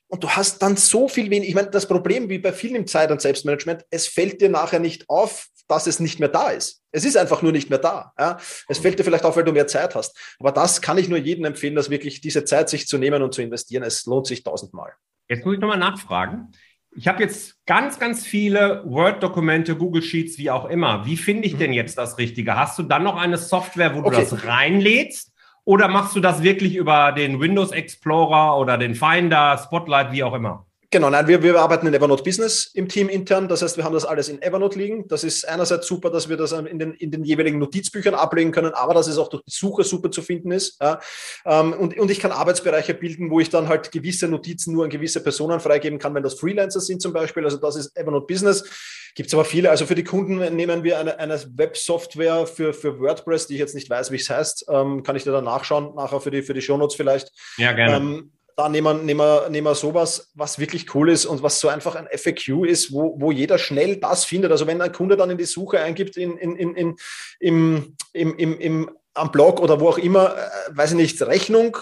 Und 0.07 0.23
du 0.23 0.29
hast 0.29 0.61
dann 0.61 0.77
so 0.77 1.09
viel 1.09 1.29
wenig. 1.29 1.49
Ich 1.49 1.55
meine, 1.55 1.69
das 1.69 1.87
Problem 1.87 2.29
wie 2.29 2.39
bei 2.39 2.53
vielen 2.53 2.75
im 2.75 2.87
Zeit- 2.87 3.11
und 3.11 3.21
Selbstmanagement, 3.21 3.85
es 3.89 4.07
fällt 4.07 4.39
dir 4.39 4.49
nachher 4.49 4.79
nicht 4.79 5.09
auf, 5.09 5.47
dass 5.67 5.87
es 5.87 5.99
nicht 5.99 6.21
mehr 6.21 6.29
da 6.29 6.51
ist. 6.51 6.81
Es 6.91 7.03
ist 7.03 7.17
einfach 7.17 7.41
nur 7.41 7.51
nicht 7.51 7.69
mehr 7.69 7.79
da. 7.79 8.13
Ja? 8.17 8.37
Es 8.69 8.77
fällt 8.77 8.97
dir 8.97 9.03
vielleicht 9.03 9.25
auf, 9.25 9.35
weil 9.35 9.43
du 9.43 9.51
mehr 9.51 9.67
Zeit 9.67 9.93
hast. 9.93 10.17
Aber 10.39 10.53
das 10.53 10.81
kann 10.81 10.97
ich 10.97 11.09
nur 11.09 11.17
jedem 11.17 11.43
empfehlen, 11.43 11.75
dass 11.75 11.89
wirklich 11.89 12.21
diese 12.21 12.45
Zeit 12.45 12.69
sich 12.69 12.87
zu 12.87 12.97
nehmen 12.97 13.21
und 13.21 13.33
zu 13.33 13.41
investieren. 13.41 13.83
Es 13.83 14.05
lohnt 14.05 14.27
sich 14.27 14.43
tausendmal. 14.43 14.93
Jetzt 15.27 15.45
muss 15.45 15.55
ich 15.55 15.59
nochmal 15.59 15.77
nachfragen. 15.77 16.53
Ich 16.97 17.07
habe 17.07 17.21
jetzt 17.21 17.63
ganz, 17.67 17.99
ganz 17.99 18.25
viele 18.25 18.81
Word-Dokumente, 18.83 19.75
Google 19.75 20.01
Sheets, 20.01 20.39
wie 20.39 20.49
auch 20.49 20.65
immer. 20.65 21.05
Wie 21.05 21.15
finde 21.15 21.45
ich 21.47 21.55
denn 21.55 21.71
jetzt 21.71 21.95
das 21.99 22.17
Richtige? 22.17 22.55
Hast 22.55 22.79
du 22.79 22.83
dann 22.83 23.03
noch 23.03 23.17
eine 23.17 23.37
Software, 23.37 23.93
wo 23.93 24.01
du 24.01 24.07
okay. 24.07 24.25
das 24.27 24.47
reinlädst? 24.47 25.31
Oder 25.63 25.89
machst 25.89 26.15
du 26.15 26.19
das 26.19 26.41
wirklich 26.41 26.75
über 26.75 27.11
den 27.11 27.39
Windows 27.39 27.71
Explorer 27.71 28.57
oder 28.57 28.79
den 28.79 28.95
Finder, 28.95 29.59
Spotlight, 29.63 30.11
wie 30.11 30.23
auch 30.23 30.33
immer? 30.33 30.65
Genau, 30.89 31.09
nein, 31.09 31.27
wir, 31.27 31.43
wir 31.43 31.59
arbeiten 31.59 31.85
in 31.85 31.93
Evernote 31.93 32.23
Business 32.23 32.71
im 32.73 32.87
Team 32.87 33.09
intern. 33.09 33.49
Das 33.49 33.61
heißt, 33.61 33.75
wir 33.75 33.83
haben 33.83 33.93
das 33.93 34.05
alles 34.05 34.29
in 34.29 34.41
Evernote 34.41 34.79
liegen. 34.79 35.05
Das 35.09 35.25
ist 35.25 35.45
einerseits 35.45 35.85
super, 35.85 36.09
dass 36.09 36.29
wir 36.29 36.37
das 36.37 36.53
in 36.53 36.79
den, 36.79 36.93
in 36.93 37.11
den 37.11 37.25
jeweiligen 37.25 37.59
Notizbüchern 37.59 38.13
ablegen 38.13 38.53
können, 38.53 38.73
aber 38.73 38.93
dass 38.93 39.07
es 39.07 39.17
auch 39.17 39.27
durch 39.27 39.43
die 39.43 39.51
Suche 39.51 39.83
super 39.83 40.11
zu 40.11 40.21
finden 40.21 40.51
ist. 40.51 40.81
Ja. 40.81 41.01
Ähm, 41.45 41.73
und, 41.73 41.97
und 41.97 42.09
ich 42.09 42.21
kann 42.21 42.31
Arbeitsbereiche 42.31 42.93
bilden, 42.93 43.29
wo 43.29 43.41
ich 43.41 43.49
dann 43.49 43.67
halt 43.67 43.91
gewisse 43.91 44.29
Notizen 44.29 44.73
nur 44.73 44.85
an 44.85 44.89
gewisse 44.89 45.21
Personen 45.21 45.59
freigeben 45.59 45.99
kann, 45.99 46.15
wenn 46.15 46.23
das 46.23 46.39
Freelancer 46.39 46.79
sind 46.79 47.01
zum 47.01 47.11
Beispiel. 47.11 47.43
Also 47.43 47.57
das 47.57 47.75
ist 47.75 47.97
Evernote 47.97 48.25
Business. 48.25 48.63
Gibt 49.13 49.27
es 49.27 49.33
aber 49.33 49.43
viele. 49.43 49.69
Also 49.69 49.85
für 49.87 49.95
die 49.95 50.05
Kunden 50.05 50.37
nehmen 50.55 50.85
wir 50.85 50.99
eine, 50.99 51.19
eine 51.19 51.37
Web-Software 51.57 52.47
für, 52.47 52.73
für 52.73 52.97
WordPress, 52.99 53.47
die 53.47 53.55
ich 53.55 53.59
jetzt 53.59 53.75
nicht 53.75 53.89
weiß, 53.89 54.11
wie 54.11 54.17
es 54.17 54.29
heißt. 54.29 54.67
Ähm, 54.69 55.03
kann 55.03 55.17
ich 55.17 55.23
dir 55.23 55.31
dann 55.31 55.43
nachschauen, 55.43 55.95
nachher 55.95 56.21
für 56.21 56.31
die, 56.31 56.43
für 56.43 56.53
die 56.53 56.61
Shownotes 56.61 56.95
vielleicht. 56.95 57.31
Ja, 57.57 57.73
gerne. 57.73 57.97
Ähm, 57.97 58.31
da 58.57 58.69
nehmen 58.69 58.97
wir, 58.97 59.03
nehmen, 59.03 59.19
wir, 59.19 59.49
nehmen 59.49 59.67
wir 59.67 59.75
sowas, 59.75 60.31
was 60.33 60.57
wirklich 60.57 60.93
cool 60.95 61.11
ist 61.11 61.27
und 61.27 61.43
was 61.43 61.59
so 61.59 61.67
einfach 61.67 61.95
ein 61.95 62.07
FAQ 62.11 62.65
ist, 62.65 62.91
wo, 62.91 63.15
wo 63.19 63.31
jeder 63.31 63.59
schnell 63.59 63.97
das 63.97 64.25
findet. 64.25 64.51
Also 64.51 64.65
wenn 64.65 64.81
ein 64.81 64.91
Kunde 64.91 65.15
dann 65.15 65.29
in 65.29 65.37
die 65.37 65.45
Suche 65.45 65.79
eingibt 65.79 66.17
in, 66.17 66.37
in, 66.37 66.55
in, 66.55 66.75
in, 66.75 66.95
im, 67.39 67.95
im, 68.13 68.35
im, 68.35 68.59
im, 68.59 68.91
am 69.13 69.31
Blog 69.31 69.61
oder 69.61 69.79
wo 69.79 69.89
auch 69.89 69.99
immer, 69.99 70.35
äh, 70.35 70.49
weiß 70.71 70.91
ich 70.91 70.97
nicht, 70.97 71.21
Rechnung, 71.21 71.77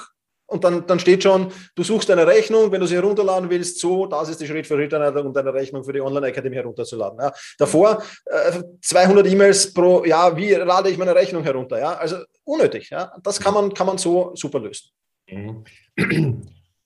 und 0.48 0.64
dann, 0.64 0.86
dann 0.86 1.00
steht 1.00 1.24
schon, 1.24 1.52
du 1.74 1.84
suchst 1.84 2.12
eine 2.12 2.28
Rechnung, 2.28 2.72
wenn 2.72 2.82
du 2.82 2.86
sie 2.86 2.96
herunterladen 2.96 3.50
willst, 3.50 3.80
so, 3.80 4.06
das 4.06 4.30
ist 4.30 4.42
die 4.42 4.46
Schritt-für-Schritt-Anleitung, 4.46 5.28
um 5.28 5.34
deine 5.34 5.54
Rechnung 5.54 5.84
für 5.84 5.94
die 5.94 6.02
Online-Akademie 6.02 6.58
herunterzuladen. 6.58 7.20
Ja. 7.20 7.32
Davor 7.58 8.04
äh, 8.26 8.62
200 8.82 9.26
E-Mails 9.26 9.74
pro 9.74 10.04
Jahr, 10.04 10.38
wie 10.38 10.52
lade 10.52 10.90
ich 10.90 10.98
meine 10.98 11.16
Rechnung 11.16 11.42
herunter? 11.42 11.80
Ja. 11.80 11.94
Also 11.94 12.18
unnötig. 12.44 12.92
Ja. 12.92 13.12
Das 13.24 13.40
kann 13.40 13.56
man, 13.56 13.74
kann 13.74 13.88
man 13.88 13.98
so 13.98 14.34
super 14.36 14.60
lösen. 14.60 14.92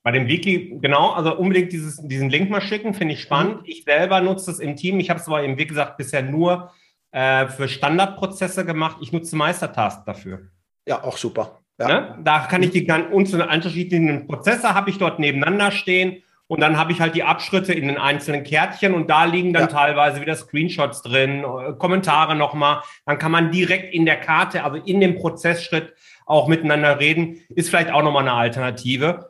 Bei 0.04 0.12
dem 0.12 0.28
Wiki, 0.28 0.78
genau, 0.82 1.12
also 1.12 1.36
unbedingt 1.36 1.72
dieses, 1.72 1.98
diesen 2.02 2.30
Link 2.30 2.50
mal 2.50 2.62
schicken, 2.62 2.94
finde 2.94 3.16
ich 3.16 3.22
spannend. 3.22 3.58
Mhm. 3.58 3.66
Ich 3.66 3.84
selber 3.84 4.22
nutze 4.22 4.52
es 4.52 4.60
im 4.60 4.76
Team. 4.76 5.00
Ich 5.00 5.10
habe 5.10 5.20
es 5.20 5.28
aber 5.28 5.44
eben, 5.44 5.58
wie 5.58 5.68
gesagt, 5.68 5.98
bisher 5.98 6.22
nur 6.22 6.72
äh, 7.12 7.48
für 7.48 7.68
Standardprozesse 7.68 8.66
gemacht. 8.66 8.98
Ich 9.02 9.12
nutze 9.12 9.36
Meistertask 9.36 10.06
dafür. 10.06 10.50
Ja, 10.86 11.04
auch 11.04 11.18
super. 11.18 11.60
Ja. 11.80 11.88
Ne? 11.88 12.18
Da 12.24 12.40
kann 12.40 12.64
ich 12.64 12.72
die 12.72 12.86
ganz 12.86 13.12
unterschiedlichen 13.12 14.28
Prozesse 14.28 14.74
habe 14.74 14.90
ich 14.90 14.98
dort 14.98 15.20
nebeneinander 15.20 15.72
stehen 15.72 16.24
und 16.48 16.62
dann 16.62 16.78
habe 16.78 16.92
ich 16.92 17.00
halt 17.00 17.14
die 17.14 17.24
Abschritte 17.24 17.74
in 17.74 17.88
den 17.88 17.98
einzelnen 17.98 18.44
Kärtchen 18.44 18.96
und 18.96 19.08
da 19.10 19.26
liegen 19.26 19.54
dann 19.54 19.64
ja. 19.64 19.68
teilweise 19.68 20.20
wieder 20.20 20.36
Screenshots 20.36 21.04
drin, 21.04 21.44
äh, 21.44 21.74
Kommentare 21.78 22.36
nochmal. 22.36 22.82
Dann 23.06 23.20
kann 23.20 23.32
man 23.32 23.52
direkt 23.52 23.94
in 23.94 24.06
der 24.06 24.18
Karte, 24.18 24.64
also 24.64 24.78
in 24.78 25.00
dem 25.00 25.16
Prozessschritt 25.16 25.94
auch 26.26 26.48
miteinander 26.48 27.00
reden. 27.00 27.42
Ist 27.50 27.70
vielleicht 27.70 27.92
auch 27.92 28.02
nochmal 28.02 28.24
eine 28.24 28.34
Alternative. 28.34 29.30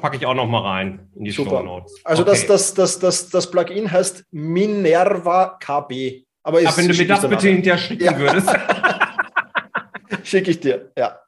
Packe 0.00 0.16
ich 0.16 0.26
auch 0.26 0.34
noch 0.34 0.46
mal 0.46 0.62
rein 0.62 1.08
in 1.14 1.24
die 1.24 1.30
Super. 1.30 1.50
Show 1.50 1.62
Notes. 1.62 2.00
Also 2.04 2.22
okay. 2.22 2.30
das, 2.32 2.46
das, 2.46 2.74
das, 2.74 2.98
das, 2.98 3.30
das 3.30 3.50
Plugin 3.50 3.90
heißt 3.90 4.24
Minerva 4.30 5.56
KB. 5.60 6.24
Aber 6.42 6.60
ist, 6.60 6.76
wenn 6.76 6.88
du 6.88 6.94
mir 6.94 7.06
das 7.06 7.28
bitte 7.28 7.48
hinterher 7.48 7.78
schicken 7.78 8.04
ja. 8.04 8.18
würdest. 8.18 8.48
Schicke 10.24 10.50
ich 10.50 10.60
dir, 10.60 10.90
ja. 10.96 11.18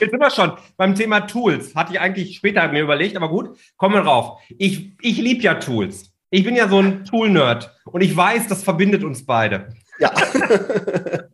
Jetzt 0.00 0.10
sind 0.10 0.20
wir 0.20 0.30
schon 0.30 0.52
beim 0.76 0.94
Thema 0.94 1.20
Tools. 1.20 1.74
Hatte 1.74 1.92
ich 1.92 2.00
eigentlich 2.00 2.36
später 2.36 2.66
mir 2.68 2.82
überlegt, 2.82 3.16
aber 3.16 3.28
gut, 3.28 3.58
kommen 3.76 3.94
wir 3.94 4.02
drauf. 4.02 4.40
Ich, 4.48 4.92
ich 5.00 5.18
liebe 5.18 5.42
ja 5.42 5.54
Tools. 5.54 6.12
Ich 6.30 6.44
bin 6.44 6.56
ja 6.56 6.68
so 6.68 6.78
ein 6.80 7.04
Tool-Nerd 7.04 7.74
und 7.84 8.02
ich 8.02 8.16
weiß, 8.16 8.48
das 8.48 8.62
verbindet 8.62 9.02
uns 9.04 9.24
beide. 9.24 9.68
Ja. 9.98 10.12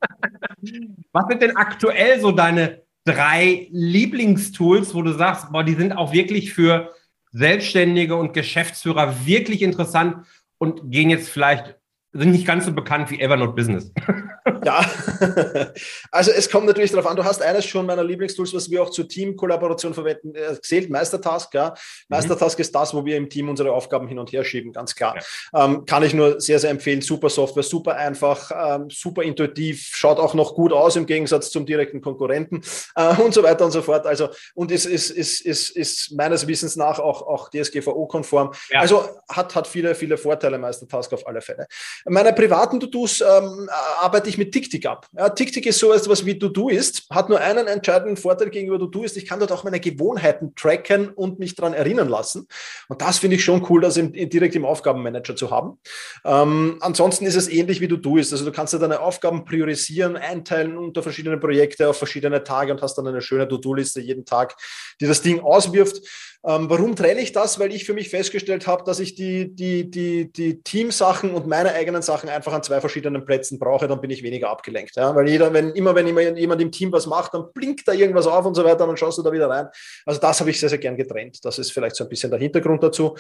Was 1.13 1.27
sind 1.29 1.43
denn 1.43 1.57
aktuell 1.57 2.21
so 2.21 2.31
deine 2.33 2.84
drei 3.05 3.69
Lieblingstools, 3.71 4.95
wo 4.95 5.03
du 5.03 5.13
sagst, 5.13 5.53
boah, 5.53 5.65
die 5.65 5.75
sind 5.75 5.93
auch 5.93 6.13
wirklich 6.13 6.53
für 6.53 6.95
Selbstständige 7.31 8.17
und 8.17 8.33
Geschäftsführer 8.33 9.27
wirklich 9.27 9.63
interessant 9.63 10.27
und 10.59 10.91
gehen 10.91 11.11
jetzt 11.11 11.29
vielleicht 11.29 11.77
sind 12.13 12.31
nicht 12.31 12.47
ganz 12.47 12.65
so 12.65 12.73
bekannt 12.73 13.11
wie 13.11 13.21
Evernote 13.21 13.55
Business. 13.55 13.93
Ja, 14.65 14.85
also 16.11 16.31
es 16.31 16.51
kommt 16.51 16.67
natürlich 16.67 16.91
darauf 16.91 17.07
an, 17.07 17.17
du 17.17 17.25
hast 17.25 17.41
eines 17.41 17.65
schon 17.65 17.87
meiner 17.87 18.05
Lieblingstools, 18.05 18.53
was 18.53 18.71
wir 18.71 18.83
auch 18.83 18.91
zur 18.91 19.09
Teamkollaboration 19.09 19.95
verwenden, 19.95 20.35
äh, 20.35 20.61
zählt 20.61 20.91
Meistertask. 20.91 21.53
Ja. 21.55 21.71
Mhm. 21.71 21.75
Meistertask 22.09 22.59
mhm. 22.59 22.63
ist 22.63 22.75
das, 22.75 22.95
wo 22.95 23.05
wir 23.05 23.17
im 23.17 23.31
Team 23.31 23.49
unsere 23.49 23.73
Aufgaben 23.73 24.07
hin 24.07 24.19
und 24.19 24.33
her 24.33 24.45
schieben, 24.45 24.73
ganz 24.73 24.95
klar. 24.95 25.17
Ja. 25.53 25.65
Ähm, 25.65 25.87
kann 25.87 26.03
ich 26.03 26.13
nur 26.13 26.41
sehr, 26.41 26.59
sehr 26.59 26.71
empfehlen. 26.71 27.01
Super 27.01 27.31
Software, 27.31 27.63
super 27.63 27.97
einfach, 27.97 28.51
ähm, 28.55 28.91
super 28.91 29.23
intuitiv, 29.23 29.91
schaut 29.95 30.19
auch 30.19 30.35
noch 30.35 30.55
gut 30.55 30.73
aus 30.73 30.97
im 30.97 31.07
Gegensatz 31.07 31.51
zum 31.51 31.65
direkten 31.65 32.03
Konkurrenten 32.03 32.63
äh, 32.97 33.15
und 33.17 33.33
so 33.33 33.43
weiter 33.43 33.65
und 33.65 33.71
so 33.71 33.81
fort. 33.81 34.07
Also, 34.07 34.29
und 34.55 34.71
ist, 34.71 34.85
ist, 34.85 35.11
ist, 35.11 35.41
ist, 35.41 35.71
ist 35.71 36.13
meines 36.13 36.47
Wissens 36.47 36.77
nach 36.77 36.99
auch, 36.99 37.23
auch 37.23 37.49
DSGVO-konform. 37.51 38.53
Ja. 38.71 38.81
Also 38.81 39.09
hat, 39.29 39.55
hat 39.55 39.67
viele, 39.67 39.95
viele 39.95 40.19
Vorteile, 40.19 40.59
Meistertask 40.59 41.13
auf 41.15 41.27
alle 41.27 41.41
Fälle. 41.41 41.67
Meine 42.05 42.33
privaten 42.33 42.79
To-Dos 42.79 43.23
ähm, 43.23 43.71
arbeite 44.01 44.29
ich 44.29 44.34
mit 44.39 44.53
TickTick 44.53 44.87
ab. 44.87 45.07
Ja, 45.17 45.29
TickTick 45.29 45.67
ist 45.67 45.79
so 45.79 45.93
etwas 45.93 46.25
wie 46.25 46.39
To-Do 46.39 46.69
ist, 46.69 47.07
hat 47.11 47.29
nur 47.29 47.41
einen 47.41 47.67
entscheidenden 47.67 48.17
Vorteil 48.17 48.51
gegenüber 48.51 48.79
To-Do 48.79 49.05
ist, 49.05 49.17
ich 49.17 49.27
kann 49.27 49.39
dort 49.39 49.53
auch 49.53 49.65
meine 49.65 49.81
Gewohnheiten 49.81 50.55
tracken 50.55 51.09
und 51.11 51.39
mich 51.39 51.55
daran 51.55 51.75
erinnern 51.75 52.09
lassen. 52.09 52.47
Und 52.89 53.01
das 53.03 53.19
finde 53.19 53.37
ich 53.37 53.45
schon 53.45 53.65
cool, 53.69 53.81
das 53.81 53.97
im, 53.97 54.13
direkt 54.13 54.55
im 54.55 54.65
Aufgabenmanager 54.65 55.37
zu 55.37 55.51
haben. 55.51 55.79
Ähm, 56.25 56.79
ansonsten 56.81 57.27
ist 57.27 57.37
es 57.37 57.49
ähnlich 57.49 57.81
wie 57.81 57.89
To-Do 57.89 58.17
ist. 58.17 58.33
Also 58.33 58.45
du 58.45 58.53
kannst 58.53 58.73
ja 58.73 58.79
deine 58.79 59.01
Aufgaben 59.01 59.45
priorisieren, 59.45 60.17
einteilen 60.17 60.77
unter 60.77 61.03
verschiedene 61.03 61.39
Projekte 61.39 61.89
auf 61.89 61.97
verschiedene 61.97 62.43
Tage 62.45 62.73
und 62.73 62.83
hast 62.83 62.97
dann 62.97 63.07
eine 63.07 63.23
schöne 63.23 63.49
To-Do-Liste 63.49 64.01
jeden 64.01 64.25
Tag, 64.25 64.57
die 65.01 65.07
das 65.07 65.23
Ding 65.23 65.41
auswirft. 65.41 66.01
Ähm, 66.47 66.69
warum 66.69 66.95
trenne 66.95 67.23
ich 67.23 67.33
das? 67.33 67.59
Weil 67.59 67.73
ich 67.73 67.85
für 67.85 67.95
mich 67.95 68.11
festgestellt 68.11 68.67
habe, 68.67 68.85
dass 68.85 69.01
ich 69.01 69.15
die, 69.15 69.55
die, 69.55 69.91
die, 69.91 70.31
die 70.31 70.63
Teamsachen 70.63 71.33
und 71.33 71.47
meine 71.47 71.73
eigenen 71.73 72.03
Sachen 72.03 72.29
einfach 72.29 72.53
an 72.53 72.63
zwei 72.63 72.81
verschiedenen 72.81 73.25
Plätzen 73.25 73.59
brauche, 73.59 73.89
dann 73.89 74.03
bin 74.03 74.11
ich 74.11 74.23
weniger 74.25 74.51
abgelenkt. 74.51 74.97
Ja? 74.97 75.15
Weil 75.15 75.29
jeder, 75.29 75.53
wenn 75.53 75.71
immer, 75.71 75.95
wenn 75.95 76.37
jemand 76.37 76.61
im 76.61 76.73
Team 76.73 76.91
was 76.91 77.07
macht, 77.07 77.35
dann 77.35 77.53
blinkt 77.53 77.87
da 77.87 77.93
irgendwas 77.93 78.27
auf 78.27 78.45
und 78.45 78.57
so 78.57 78.65
weiter, 78.65 78.87
dann 78.87 78.97
schaust 78.97 79.19
du 79.19 79.23
da 79.23 79.31
wieder 79.31 79.49
rein. 79.49 79.69
Also 80.05 80.21
das 80.21 80.41
habe 80.41 80.51
ich 80.51 80.59
sehr, 80.59 80.69
sehr 80.69 80.79
gern 80.79 80.97
getrennt. 80.97 81.45
Das 81.45 81.61
ist 81.61 81.71
vielleicht 81.71 81.95
so 81.95 82.03
ein 82.03 82.11
bisschen 82.11 82.31
der 82.31 82.41
Hintergrund 82.41 82.83
dazu. 82.83 83.17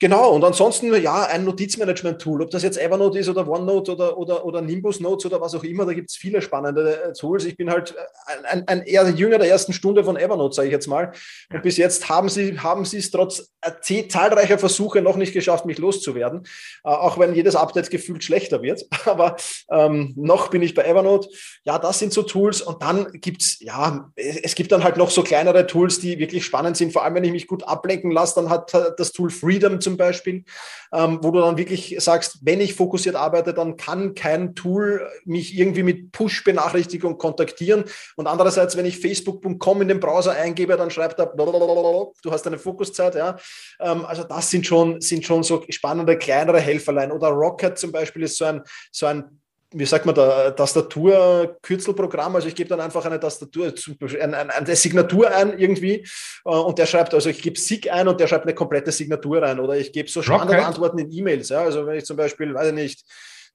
Genau, 0.00 0.32
und 0.32 0.42
ansonsten, 0.42 0.92
ja, 1.00 1.26
ein 1.26 1.44
Notizmanagement-Tool, 1.44 2.42
ob 2.42 2.50
das 2.50 2.64
jetzt 2.64 2.78
Evernote 2.78 3.20
ist 3.20 3.28
oder 3.28 3.46
OneNote 3.46 3.92
oder, 3.92 4.18
oder, 4.18 4.44
oder 4.44 4.60
Nimbus 4.60 4.98
Notes 4.98 5.26
oder 5.26 5.40
was 5.40 5.54
auch 5.54 5.62
immer, 5.62 5.86
da 5.86 5.92
gibt 5.92 6.10
es 6.10 6.16
viele 6.16 6.42
spannende 6.42 7.00
äh, 7.00 7.12
Tools. 7.12 7.44
Ich 7.44 7.56
bin 7.56 7.70
halt 7.70 7.94
ein, 8.42 8.66
ein 8.66 8.82
eher 8.82 9.08
Jünger 9.10 9.38
der 9.38 9.48
ersten 9.48 9.72
Stunde 9.72 10.02
von 10.02 10.16
Evernote, 10.16 10.56
sage 10.56 10.66
ich 10.66 10.72
jetzt 10.72 10.88
mal. 10.88 11.12
Und 11.52 11.62
bis 11.62 11.76
jetzt 11.76 12.08
haben 12.08 12.28
sie, 12.28 12.58
haben 12.58 12.82
es 12.82 13.10
trotz 13.12 13.52
äh, 13.60 14.08
zahlreicher 14.08 14.58
Versuche 14.58 15.00
noch 15.00 15.16
nicht 15.16 15.32
geschafft, 15.32 15.64
mich 15.64 15.78
loszuwerden, 15.78 16.42
äh, 16.84 16.88
auch 16.88 17.16
wenn 17.16 17.32
jedes 17.32 17.54
Update 17.54 17.88
gefühlt 17.90 18.24
schlechter 18.24 18.62
wird. 18.62 18.82
Aber 19.04 19.36
ähm, 19.70 20.12
noch 20.16 20.48
bin 20.48 20.62
ich 20.62 20.74
bei 20.74 20.82
Evernote. 20.82 21.28
Ja, 21.62 21.78
das 21.78 22.00
sind 22.00 22.12
so 22.12 22.24
Tools. 22.24 22.62
Und 22.62 22.82
dann 22.82 23.12
gibt 23.12 23.42
es, 23.42 23.60
ja, 23.60 24.10
es 24.16 24.56
gibt 24.56 24.72
dann 24.72 24.82
halt 24.82 24.96
noch 24.96 25.10
so 25.10 25.22
kleinere 25.22 25.68
Tools, 25.68 26.00
die 26.00 26.18
wirklich 26.18 26.44
spannend 26.44 26.76
sind. 26.76 26.92
Vor 26.92 27.04
allem, 27.04 27.14
wenn 27.14 27.24
ich 27.24 27.32
mich 27.32 27.46
gut 27.46 27.62
ablenken 27.62 28.10
lasse, 28.10 28.34
dann 28.34 28.50
hat 28.50 28.74
das 28.98 29.12
Tool 29.12 29.30
Freedom 29.30 29.80
zum 29.84 29.96
Beispiel, 29.96 30.44
ähm, 30.92 31.18
wo 31.22 31.30
du 31.30 31.40
dann 31.40 31.56
wirklich 31.56 31.96
sagst, 32.00 32.38
wenn 32.42 32.60
ich 32.60 32.74
fokussiert 32.74 33.14
arbeite, 33.14 33.54
dann 33.54 33.76
kann 33.76 34.14
kein 34.14 34.54
Tool 34.54 35.08
mich 35.24 35.56
irgendwie 35.56 35.82
mit 35.82 36.10
Push-Benachrichtigung 36.12 37.18
kontaktieren. 37.18 37.84
Und 38.16 38.26
andererseits, 38.26 38.76
wenn 38.76 38.86
ich 38.86 38.98
facebook.com 38.98 39.82
in 39.82 39.88
den 39.88 40.00
Browser 40.00 40.32
eingebe, 40.32 40.76
dann 40.76 40.90
schreibt 40.90 41.20
er, 41.20 41.26
du 41.26 42.32
hast 42.32 42.46
eine 42.46 42.58
Fokuszeit. 42.58 43.14
Ja. 43.14 43.36
Ähm, 43.80 44.04
also 44.04 44.24
das 44.24 44.50
sind 44.50 44.66
schon, 44.66 45.00
sind 45.00 45.24
schon 45.24 45.42
so 45.42 45.64
spannende 45.68 46.18
kleinere 46.18 46.60
Helferlein. 46.60 47.12
Oder 47.12 47.28
Rocket 47.28 47.78
zum 47.78 47.92
Beispiel 47.92 48.24
ist 48.24 48.36
so 48.36 48.46
ein, 48.46 48.62
so 48.90 49.06
ein 49.06 49.40
wie 49.74 49.84
sagt 49.84 50.06
man 50.06 50.14
da, 50.14 50.52
Tastatur-Kürzelprogramm. 50.52 52.36
Also 52.36 52.48
ich 52.48 52.54
gebe 52.54 52.68
dann 52.68 52.80
einfach 52.80 53.04
eine 53.04 53.18
Tastatur, 53.18 53.74
eine, 54.20 54.54
eine 54.54 54.76
Signatur 54.76 55.30
ein 55.30 55.58
irgendwie 55.58 56.06
äh, 56.44 56.48
und 56.48 56.78
der 56.78 56.86
schreibt, 56.86 57.12
also 57.12 57.28
ich 57.28 57.42
gebe 57.42 57.58
SIG 57.58 57.90
ein 57.90 58.06
und 58.06 58.20
der 58.20 58.28
schreibt 58.28 58.44
eine 58.44 58.54
komplette 58.54 58.92
Signatur 58.92 59.42
rein 59.42 59.58
oder 59.58 59.76
ich 59.76 59.92
gebe 59.92 60.08
so 60.08 60.22
Standardantworten 60.22 60.98
in 60.98 61.12
E-Mails. 61.12 61.48
Ja? 61.48 61.62
Also 61.62 61.86
wenn 61.86 61.98
ich 61.98 62.04
zum 62.04 62.16
Beispiel, 62.16 62.54
weiß 62.54 62.68
ich 62.68 62.74
nicht, 62.74 63.04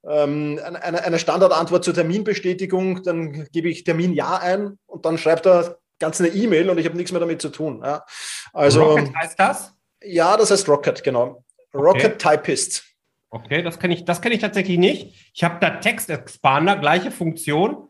ähm, 0.07 0.59
eine, 0.63 1.03
eine 1.03 1.19
Standardantwort 1.19 1.83
zur 1.83 1.93
Terminbestätigung, 1.93 3.03
dann 3.03 3.47
gebe 3.51 3.69
ich 3.69 3.83
Termin 3.83 4.13
Ja 4.13 4.37
ein 4.37 4.77
und 4.85 5.05
dann 5.05 5.17
schreibt 5.17 5.45
er 5.47 5.77
ganz 5.99 6.19
eine 6.19 6.29
E-Mail 6.29 6.69
und 6.69 6.77
ich 6.77 6.85
habe 6.85 6.97
nichts 6.97 7.11
mehr 7.11 7.21
damit 7.21 7.41
zu 7.41 7.49
tun. 7.49 7.81
Ja? 7.83 8.05
Also, 8.53 8.83
Rocket 8.83 9.15
heißt 9.15 9.39
das? 9.39 9.73
Ja, 10.01 10.37
das 10.37 10.51
heißt 10.51 10.67
Rocket, 10.67 11.03
genau. 11.03 11.43
Rocket 11.73 12.25
okay. 12.25 12.37
Typist. 12.37 12.88
Okay, 13.31 13.61
das 13.61 13.79
kenne 13.79 13.93
ich, 13.93 14.05
das 14.05 14.21
ich 14.23 14.39
tatsächlich 14.39 14.77
nicht. 14.77 15.31
Ich 15.33 15.43
habe 15.43 15.57
da 15.59 15.69
Text 15.71 16.09
Expander, 16.09 16.77
gleiche 16.77 17.11
Funktion. 17.11 17.89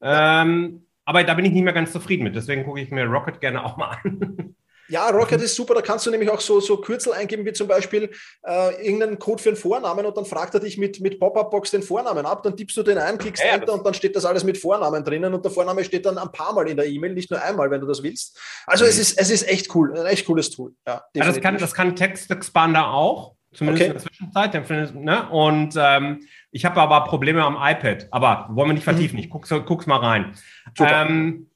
Ähm, 0.00 0.86
aber 1.04 1.24
da 1.24 1.34
bin 1.34 1.44
ich 1.44 1.52
nicht 1.52 1.64
mehr 1.64 1.72
ganz 1.72 1.92
zufrieden 1.92 2.24
mit. 2.24 2.34
Deswegen 2.34 2.64
gucke 2.64 2.80
ich 2.80 2.90
mir 2.90 3.04
Rocket 3.04 3.40
gerne 3.40 3.64
auch 3.64 3.76
mal 3.76 3.98
an. 4.02 4.54
Ja, 4.90 5.08
Rocket 5.10 5.40
ist 5.40 5.54
super. 5.54 5.74
Da 5.74 5.82
kannst 5.82 6.04
du 6.04 6.10
nämlich 6.10 6.28
auch 6.28 6.40
so, 6.40 6.58
so 6.58 6.78
Kürzel 6.78 7.12
eingeben, 7.12 7.46
wie 7.46 7.52
zum 7.52 7.68
Beispiel 7.68 8.10
äh, 8.42 8.84
irgendeinen 8.84 9.20
Code 9.20 9.40
für 9.40 9.50
einen 9.50 9.56
Vornamen 9.56 10.04
und 10.04 10.16
dann 10.16 10.24
fragt 10.24 10.52
er 10.54 10.60
dich 10.60 10.78
mit, 10.78 11.00
mit 11.00 11.20
Pop-Up-Box 11.20 11.70
den 11.70 11.84
Vornamen 11.84 12.26
ab. 12.26 12.42
Dann 12.42 12.56
tippst 12.56 12.76
du 12.76 12.82
den 12.82 12.98
ein, 12.98 13.16
klickst 13.16 13.42
ja, 13.42 13.52
Enter 13.52 13.72
und 13.72 13.86
dann 13.86 13.94
steht 13.94 14.16
das 14.16 14.24
alles 14.24 14.42
mit 14.42 14.58
Vornamen 14.58 15.04
drinnen 15.04 15.32
und 15.32 15.44
der 15.44 15.52
Vorname 15.52 15.84
steht 15.84 16.06
dann 16.06 16.18
ein 16.18 16.32
paar 16.32 16.52
Mal 16.52 16.68
in 16.68 16.76
der 16.76 16.86
E-Mail, 16.86 17.14
nicht 17.14 17.30
nur 17.30 17.40
einmal, 17.40 17.70
wenn 17.70 17.80
du 17.80 17.86
das 17.86 18.02
willst. 18.02 18.36
Also 18.66 18.84
mhm. 18.84 18.90
es, 18.90 18.98
ist, 18.98 19.20
es 19.20 19.30
ist 19.30 19.48
echt 19.48 19.72
cool, 19.76 19.96
ein 19.96 20.06
echt 20.06 20.26
cooles 20.26 20.50
Tool. 20.50 20.74
Ja, 20.84 21.04
ja 21.14 21.24
das, 21.24 21.40
kann, 21.40 21.56
das 21.56 21.72
kann 21.72 21.94
Text 21.94 22.28
Expander 22.28 22.92
auch. 22.92 23.36
Zumindest 23.52 23.82
okay. 23.82 23.90
in 23.90 23.92
der 23.92 24.54
Zwischenzeit. 24.54 24.94
Ne? 24.94 25.28
Und 25.30 25.74
ähm, 25.76 26.20
ich 26.50 26.64
habe 26.64 26.80
aber 26.80 27.04
Probleme 27.04 27.42
am 27.44 27.56
iPad. 27.56 28.08
Aber 28.10 28.48
wollen 28.50 28.70
wir 28.70 28.74
nicht 28.74 28.84
vertiefen. 28.84 29.16
Mhm. 29.16 29.24
Ich 29.24 29.30
guck's, 29.30 29.48
guck's 29.66 29.86
mal 29.86 29.98
rein. 29.98 30.32
Ähm, 30.78 31.50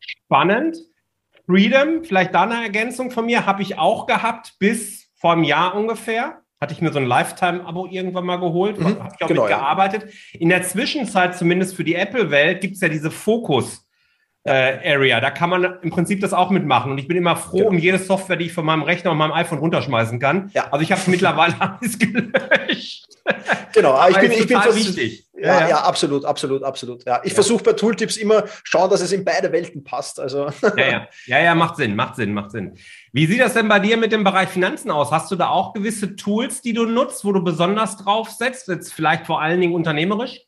spannend. 0.00 0.78
Freedom, 1.46 2.04
vielleicht 2.04 2.34
da 2.34 2.42
eine 2.42 2.62
Ergänzung 2.62 3.10
von 3.10 3.26
mir, 3.26 3.44
habe 3.44 3.62
ich 3.62 3.76
auch 3.78 4.06
gehabt 4.06 4.54
bis 4.58 5.10
vor 5.16 5.32
einem 5.32 5.44
Jahr 5.44 5.74
ungefähr. 5.74 6.42
Hatte 6.60 6.74
ich 6.74 6.80
mir 6.80 6.92
so 6.92 6.98
ein 6.98 7.06
Lifetime-Abo 7.06 7.86
irgendwann 7.86 8.26
mal 8.26 8.36
geholt, 8.36 8.78
mhm, 8.78 9.00
habe 9.00 9.14
ich 9.16 9.24
auch 9.24 9.28
genau, 9.28 9.42
mitgearbeitet. 9.42 10.04
Ja. 10.32 10.40
In 10.40 10.48
der 10.50 10.62
Zwischenzeit, 10.62 11.36
zumindest 11.36 11.74
für 11.74 11.82
die 11.84 11.94
Apple-Welt, 11.94 12.60
gibt 12.60 12.74
es 12.74 12.80
ja 12.80 12.88
diese 12.88 13.10
Fokus- 13.10 13.86
äh, 14.44 14.94
Area. 14.94 15.20
Da 15.20 15.30
kann 15.30 15.50
man 15.50 15.78
im 15.82 15.90
Prinzip 15.90 16.20
das 16.20 16.32
auch 16.32 16.50
mitmachen. 16.50 16.92
Und 16.92 16.98
ich 16.98 17.08
bin 17.08 17.16
immer 17.16 17.36
froh 17.36 17.58
genau. 17.58 17.70
um 17.70 17.78
jede 17.78 17.98
Software, 17.98 18.36
die 18.36 18.46
ich 18.46 18.52
von 18.52 18.64
meinem 18.64 18.82
Rechner 18.82 19.10
und 19.10 19.18
meinem 19.18 19.32
iPhone 19.32 19.58
runterschmeißen 19.58 20.18
kann. 20.18 20.50
Ja. 20.54 20.68
Also 20.70 20.82
ich 20.82 20.92
habe 20.92 21.00
es 21.00 21.06
mittlerweile 21.06 21.54
alles 21.60 21.98
gelöscht. 21.98 23.06
Genau, 23.72 23.92
aber 23.92 24.10
ich 24.10 24.18
bin, 24.18 24.32
ich 24.32 24.46
bin 24.46 24.58
wichtig. 24.74 25.26
Ja, 25.38 25.60
ja, 25.60 25.68
ja, 25.68 25.84
absolut, 25.84 26.24
absolut, 26.24 26.62
absolut. 26.62 27.04
Ja, 27.06 27.20
ich 27.22 27.30
ja. 27.30 27.34
versuche 27.34 27.62
bei 27.62 27.72
Tooltips 27.72 28.16
immer 28.18 28.44
schauen, 28.62 28.90
dass 28.90 29.00
es 29.00 29.12
in 29.12 29.24
beide 29.24 29.52
Welten 29.52 29.84
passt. 29.84 30.20
Also. 30.20 30.50
Ja, 30.76 30.90
ja. 30.90 31.08
ja, 31.26 31.40
ja, 31.40 31.54
macht 31.54 31.76
Sinn, 31.76 31.96
macht 31.96 32.16
Sinn, 32.16 32.34
macht 32.34 32.50
Sinn. 32.50 32.76
Wie 33.12 33.26
sieht 33.26 33.40
das 33.40 33.54
denn 33.54 33.68
bei 33.68 33.78
dir 33.78 33.96
mit 33.96 34.12
dem 34.12 34.24
Bereich 34.24 34.48
Finanzen 34.48 34.90
aus? 34.90 35.10
Hast 35.10 35.30
du 35.30 35.36
da 35.36 35.48
auch 35.48 35.72
gewisse 35.72 36.16
Tools, 36.16 36.60
die 36.60 36.74
du 36.74 36.84
nutzt, 36.84 37.24
wo 37.24 37.32
du 37.32 37.42
besonders 37.42 37.96
drauf 37.96 38.30
setzt? 38.30 38.68
Jetzt 38.68 38.92
vielleicht 38.92 39.26
vor 39.26 39.40
allen 39.40 39.60
Dingen 39.60 39.74
unternehmerisch? 39.74 40.40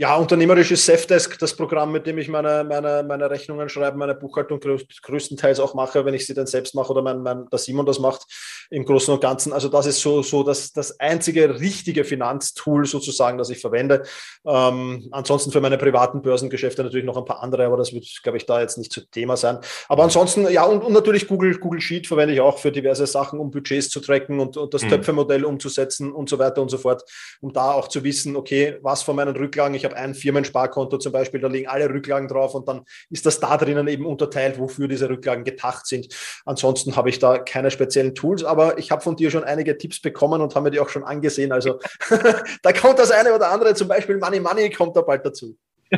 Ja, 0.00 0.14
unternehmerisch 0.14 0.70
ist 0.70 0.86
Safdesk 0.86 1.40
das 1.40 1.56
Programm, 1.56 1.90
mit 1.90 2.06
dem 2.06 2.18
ich 2.18 2.28
meine, 2.28 2.62
meine, 2.62 3.02
meine 3.02 3.28
Rechnungen 3.28 3.68
schreibe, 3.68 3.98
meine 3.98 4.14
Buchhaltung 4.14 4.60
größtenteils 4.60 5.58
auch 5.58 5.74
mache, 5.74 6.04
wenn 6.04 6.14
ich 6.14 6.24
sie 6.24 6.34
dann 6.34 6.46
selbst 6.46 6.76
mache 6.76 6.92
oder 6.92 7.02
mein, 7.02 7.20
mein, 7.20 7.48
der 7.50 7.58
Simon 7.58 7.84
das 7.84 7.98
macht 7.98 8.24
im 8.70 8.84
Großen 8.84 9.12
und 9.12 9.20
Ganzen. 9.20 9.52
Also 9.52 9.68
das 9.68 9.86
ist 9.86 10.00
so, 10.00 10.22
so 10.22 10.44
das, 10.44 10.70
das 10.72 11.00
einzige 11.00 11.58
richtige 11.58 12.04
Finanztool 12.04 12.86
sozusagen, 12.86 13.38
das 13.38 13.50
ich 13.50 13.58
verwende. 13.58 14.04
Ähm, 14.46 15.08
ansonsten 15.10 15.50
für 15.50 15.60
meine 15.60 15.78
privaten 15.78 16.22
Börsengeschäfte 16.22 16.84
natürlich 16.84 17.04
noch 17.04 17.16
ein 17.16 17.24
paar 17.24 17.42
andere, 17.42 17.66
aber 17.66 17.76
das 17.76 17.92
wird, 17.92 18.06
glaube 18.22 18.38
ich, 18.38 18.46
da 18.46 18.60
jetzt 18.60 18.78
nicht 18.78 18.92
zu 18.92 19.00
Thema 19.10 19.36
sein. 19.36 19.58
Aber 19.88 20.04
ansonsten, 20.04 20.48
ja, 20.48 20.62
und, 20.62 20.84
und 20.84 20.92
natürlich 20.92 21.26
Google, 21.26 21.58
Google 21.58 21.80
Sheet 21.80 22.06
verwende 22.06 22.34
ich 22.34 22.40
auch 22.40 22.58
für 22.58 22.70
diverse 22.70 23.08
Sachen, 23.08 23.40
um 23.40 23.50
Budgets 23.50 23.88
zu 23.88 23.98
tracken 23.98 24.38
und, 24.38 24.56
und 24.56 24.72
das 24.72 24.84
mhm. 24.84 24.90
Töpfemodell 24.90 25.44
umzusetzen 25.44 26.12
und 26.12 26.28
so 26.28 26.38
weiter 26.38 26.62
und 26.62 26.68
so 26.68 26.78
fort, 26.78 27.02
um 27.40 27.52
da 27.52 27.72
auch 27.72 27.88
zu 27.88 28.04
wissen, 28.04 28.36
okay, 28.36 28.78
was 28.80 29.02
von 29.02 29.16
meinen 29.16 29.34
Rücklagen, 29.34 29.74
ich 29.74 29.87
habe 29.88 29.96
ein 29.96 30.14
Firmensparkonto 30.14 30.98
zum 30.98 31.12
Beispiel, 31.12 31.40
da 31.40 31.48
liegen 31.48 31.68
alle 31.68 31.88
Rücklagen 31.88 32.28
drauf 32.28 32.54
und 32.54 32.68
dann 32.68 32.82
ist 33.10 33.26
das 33.26 33.40
da 33.40 33.56
drinnen 33.56 33.88
eben 33.88 34.06
unterteilt, 34.06 34.58
wofür 34.58 34.88
diese 34.88 35.08
Rücklagen 35.08 35.44
gedacht 35.44 35.86
sind. 35.86 36.08
Ansonsten 36.44 36.96
habe 36.96 37.08
ich 37.10 37.18
da 37.18 37.38
keine 37.38 37.70
speziellen 37.70 38.14
Tools, 38.14 38.44
aber 38.44 38.78
ich 38.78 38.90
habe 38.90 39.02
von 39.02 39.16
dir 39.16 39.30
schon 39.30 39.44
einige 39.44 39.76
Tipps 39.78 40.00
bekommen 40.00 40.40
und 40.40 40.54
habe 40.54 40.64
mir 40.64 40.70
die 40.70 40.80
auch 40.80 40.88
schon 40.88 41.04
angesehen. 41.04 41.52
Also 41.52 41.78
da 42.62 42.72
kommt 42.72 42.98
das 42.98 43.10
eine 43.10 43.34
oder 43.34 43.50
andere, 43.50 43.74
zum 43.74 43.88
Beispiel 43.88 44.18
Money 44.18 44.40
Money 44.40 44.70
kommt 44.70 44.96
da 44.96 45.02
bald 45.02 45.24
dazu. 45.24 45.56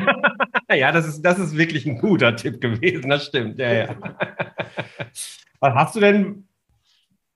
ja, 0.70 0.92
das 0.92 1.06
ist, 1.06 1.22
das 1.22 1.38
ist 1.38 1.56
wirklich 1.56 1.86
ein 1.86 1.98
guter 1.98 2.36
Tipp 2.36 2.60
gewesen, 2.60 3.10
das 3.10 3.26
stimmt. 3.26 3.58
Ja, 3.58 3.72
ja. 3.72 3.96
Was 5.60 5.74
hast 5.74 5.96
du 5.96 6.00
denn 6.00 6.48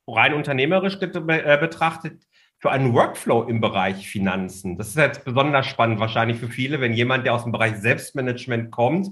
rein 0.07 0.35
unternehmerisch 0.35 0.99
äh, 1.01 1.59
betrachtet 1.59 2.23
für 2.65 2.71
einen 2.71 2.95
Workflow 2.95 3.43
im 3.43 3.61
Bereich 3.61 4.09
Finanzen? 4.09 4.79
Das 4.79 4.89
ist 4.89 4.97
jetzt 4.97 5.23
besonders 5.27 5.67
spannend 5.67 6.01
wahrscheinlich 6.01 6.39
für 6.39 6.49
viele, 6.49 6.81
wenn 6.81 6.95
jemand, 6.95 7.27
der 7.27 7.35
aus 7.35 7.43
dem 7.43 7.53
Bereich 7.53 7.77
Selbstmanagement 7.77 8.71
kommt, 8.71 9.11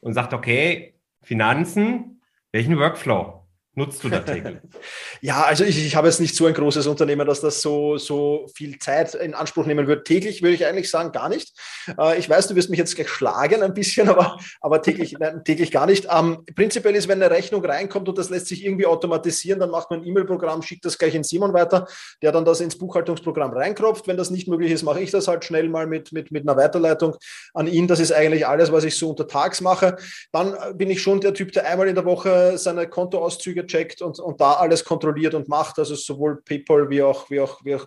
und 0.00 0.14
sagt, 0.14 0.32
okay, 0.32 0.94
Finanzen, 1.20 2.22
welchen 2.52 2.78
Workflow 2.78 3.44
nutzt 3.76 4.02
du 4.02 4.08
da 4.08 4.20
täglich? 4.20 4.56
ja, 5.20 5.42
also 5.42 5.64
ich, 5.64 5.84
ich 5.84 5.94
habe 5.94 6.08
jetzt 6.08 6.20
nicht 6.20 6.34
so 6.34 6.46
ein 6.46 6.54
großes 6.54 6.86
Unternehmen, 6.86 7.26
dass 7.26 7.40
das 7.40 7.60
so, 7.60 7.98
so 7.98 8.46
viel 8.54 8.78
Zeit 8.78 9.14
in 9.14 9.34
Anspruch 9.34 9.66
nehmen 9.66 9.86
wird. 9.86 10.06
Täglich 10.06 10.42
würde 10.42 10.54
ich 10.54 10.66
eigentlich 10.66 10.90
sagen, 10.90 11.12
gar 11.12 11.28
nicht. 11.28 11.52
Äh, 11.98 12.18
ich 12.18 12.28
weiß, 12.28 12.48
du 12.48 12.56
wirst 12.56 12.70
mich 12.70 12.78
jetzt 12.78 12.96
gleich 12.96 13.08
schlagen 13.08 13.62
ein 13.62 13.74
bisschen, 13.74 14.08
aber, 14.08 14.38
aber 14.60 14.82
täglich, 14.82 15.16
nein, 15.18 15.44
täglich 15.44 15.70
gar 15.70 15.86
nicht. 15.86 16.08
Ähm, 16.10 16.44
prinzipiell 16.54 16.96
ist, 16.96 17.08
wenn 17.08 17.22
eine 17.22 17.32
Rechnung 17.32 17.64
reinkommt 17.64 18.08
und 18.08 18.16
das 18.18 18.30
lässt 18.30 18.46
sich 18.46 18.64
irgendwie 18.64 18.86
automatisieren, 18.86 19.60
dann 19.60 19.70
macht 19.70 19.90
man 19.90 20.00
ein 20.00 20.06
E-Mail-Programm, 20.06 20.62
schickt 20.62 20.84
das 20.84 20.96
gleich 20.96 21.14
in 21.14 21.22
Simon 21.22 21.52
weiter, 21.52 21.86
der 22.22 22.32
dann 22.32 22.44
das 22.44 22.60
ins 22.60 22.78
Buchhaltungsprogramm 22.78 23.52
reinkropft. 23.52 24.08
Wenn 24.08 24.16
das 24.16 24.30
nicht 24.30 24.48
möglich 24.48 24.72
ist, 24.72 24.82
mache 24.84 25.00
ich 25.00 25.10
das 25.10 25.28
halt 25.28 25.44
schnell 25.44 25.68
mal 25.68 25.86
mit, 25.86 26.12
mit, 26.12 26.30
mit 26.30 26.48
einer 26.48 26.56
Weiterleitung 26.56 27.16
an 27.52 27.66
ihn. 27.66 27.86
Das 27.86 28.00
ist 28.00 28.12
eigentlich 28.12 28.46
alles, 28.46 28.72
was 28.72 28.84
ich 28.84 28.96
so 28.96 29.10
untertags 29.10 29.60
mache. 29.60 29.96
Dann 30.32 30.56
bin 30.78 30.90
ich 30.90 31.02
schon 31.02 31.20
der 31.20 31.34
Typ, 31.34 31.52
der 31.52 31.66
einmal 31.66 31.88
in 31.88 31.94
der 31.94 32.06
Woche 32.06 32.56
seine 32.56 32.88
Kontoauszüge 32.88 33.65
checkt 33.66 34.02
und, 34.02 34.18
und 34.18 34.40
da 34.40 34.54
alles 34.54 34.84
kontrolliert 34.84 35.34
und 35.34 35.48
macht, 35.48 35.78
also 35.78 35.94
sowohl 35.94 36.42
PayPal 36.42 36.88
wie 36.90 37.02
auch, 37.02 37.30
wie 37.30 37.40
auch, 37.40 37.64
wie 37.64 37.74
auch 37.74 37.86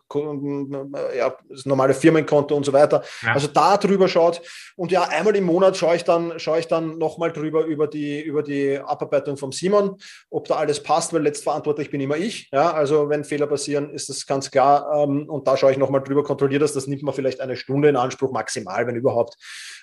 ja, 1.16 1.36
das 1.50 1.66
normale 1.66 1.94
Firmenkonto 1.94 2.56
und 2.56 2.66
so 2.66 2.74
weiter. 2.74 3.04
Ja. 3.22 3.34
Also 3.34 3.48
da 3.48 3.78
drüber 3.78 4.08
schaut. 4.08 4.42
Und 4.76 4.92
ja, 4.92 5.04
einmal 5.04 5.36
im 5.36 5.44
Monat 5.46 5.78
schaue 5.78 5.96
ich 5.96 6.04
dann, 6.04 6.40
schaue 6.40 6.60
ich 6.60 6.68
dann 6.68 6.98
nochmal 6.98 7.32
drüber 7.32 7.66
über 7.66 7.88
die, 7.88 8.22
über 8.22 8.44
die 8.44 8.80
Abarbeitung 8.80 9.38
vom 9.38 9.52
Simon, 9.52 9.98
ob 10.30 10.48
da 10.48 10.56
alles 10.56 10.82
passt, 10.82 11.14
weil 11.14 11.24
letztverantwortlich 11.24 11.90
bin 11.90 12.02
immer 12.02 12.18
ich. 12.18 12.50
Ja, 12.52 12.72
also 12.72 13.10
wenn 13.10 13.24
Fehler 13.24 13.48
passieren, 13.48 13.90
ist 13.94 14.10
das 14.10 14.26
ganz 14.26 14.52
klar. 14.52 15.04
Ähm, 15.04 15.30
und 15.30 15.48
da 15.48 15.58
schaue 15.58 15.72
ich 15.72 15.78
nochmal 15.78 16.02
drüber, 16.02 16.24
kontrolliere 16.24 16.60
das. 16.60 16.74
Das 16.74 16.88
nimmt 16.88 17.04
man 17.04 17.14
vielleicht 17.14 17.42
eine 17.42 17.56
Stunde 17.56 17.90
in 17.90 17.96
Anspruch, 17.96 18.32
maximal, 18.32 18.88
wenn 18.88 18.96
überhaupt. 18.96 19.36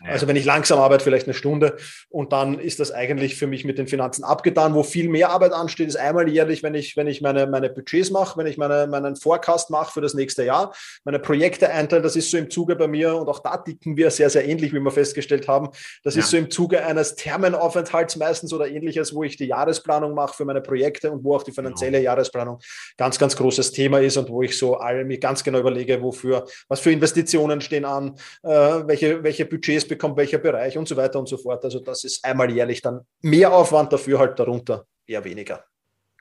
Ja. 0.05 0.13
Also 0.13 0.27
wenn 0.27 0.37
ich 0.37 0.45
langsam 0.45 0.79
arbeite, 0.79 1.05
vielleicht 1.05 1.27
eine 1.27 1.35
Stunde. 1.35 1.77
Und 2.09 2.33
dann 2.33 2.59
ist 2.59 2.81
das 2.81 2.93
eigentlich 2.93 3.37
für 3.37 3.47
mich 3.47 3.65
mit 3.65 3.79
den 3.79 3.87
Finanzen 3.87 4.25
abgetan. 4.25 4.75
Wo 4.75 4.83
viel 4.83 5.09
mehr 5.09 5.31
Arbeit 5.31 5.53
ansteht, 5.53 5.86
ist 5.89 5.97
einmal 5.97 6.29
jährlich, 6.29 6.63
wenn 6.63 6.75
ich, 6.75 6.97
wenn 6.97 7.07
ich 7.07 7.21
meine, 7.21 7.47
meine 7.47 7.71
Budgets 7.71 8.11
mache, 8.11 8.39
wenn 8.39 8.47
ich 8.47 8.59
meine, 8.59 8.87
meinen 8.87 9.17
Forecast 9.17 9.71
mache 9.71 9.93
für 9.93 10.01
das 10.01 10.15
nächste 10.15 10.45
Jahr, 10.45 10.75
meine 11.05 11.19
Projekte 11.19 11.71
einteile, 11.71 12.03
das 12.03 12.17
ist 12.17 12.31
so 12.31 12.39
im 12.39 12.51
Zuge 12.51 12.77
bei 12.77 12.89
mir 12.89 13.17
und 13.17 13.29
auch 13.29 13.41
da 13.41 13.57
ticken 13.57 13.97
wir 13.97 14.11
sehr, 14.11 14.31
sehr 14.31 14.47
ähnlich, 14.47 14.73
wie 14.73 14.81
wir 14.81 14.91
festgestellt 14.91 15.49
haben. 15.49 15.71
Das 16.03 16.15
ja. 16.15 16.21
ist 16.21 16.31
so 16.31 16.37
im 16.37 16.51
Zuge 16.51 16.85
eines 16.85 17.15
Thermenaufenthalts 17.17 18.17
meistens 18.17 18.53
oder 18.53 18.69
ähnliches, 18.69 19.15
wo 19.15 19.23
ich 19.23 19.37
die 19.37 19.47
Jahresplanung 19.47 20.15
mache 20.15 20.35
für 20.35 20.45
meine 20.45 20.61
Projekte 20.61 21.11
und 21.11 21.25
wo 21.25 21.37
auch 21.37 21.43
die 21.43 21.53
finanzielle 21.53 21.99
genau. 21.99 22.05
Jahresplanung 22.05 22.59
ganz, 22.97 23.19
ganz 23.19 23.37
großes 23.37 23.73
Thema 23.73 24.01
ist 24.01 24.17
und 24.17 24.29
wo 24.29 24.43
ich 24.43 24.59
so 24.59 24.77
all, 24.77 25.05
mir 25.05 25.19
ganz 25.19 25.45
genau 25.45 25.59
überlege, 25.59 26.03
wofür, 26.03 26.47
was 26.69 26.81
für 26.81 26.91
Investitionen 26.91 27.61
stehen 27.61 27.85
an, 27.85 28.17
äh, 28.43 28.49
welche, 28.49 29.23
welche 29.23 29.47
Budgets 29.47 29.87
bekommt 29.87 30.17
welcher 30.17 30.39
Bereich 30.39 30.77
und 30.79 30.89
so 30.89 30.97
weiter 30.97 31.19
und 31.19 31.29
so 31.29 31.37
fort. 31.37 31.65
Also 31.65 31.81
das 31.81 32.05
ist 32.05 32.25
einmal 32.25 32.51
jährlich 32.51 32.83
dann 32.83 33.01
mehr 33.23 33.53
Aufwand, 33.53 33.93
dafür 33.93 34.19
halt 34.19 34.39
darunter 34.39 34.87
eher 35.07 35.25
weniger. 35.25 35.65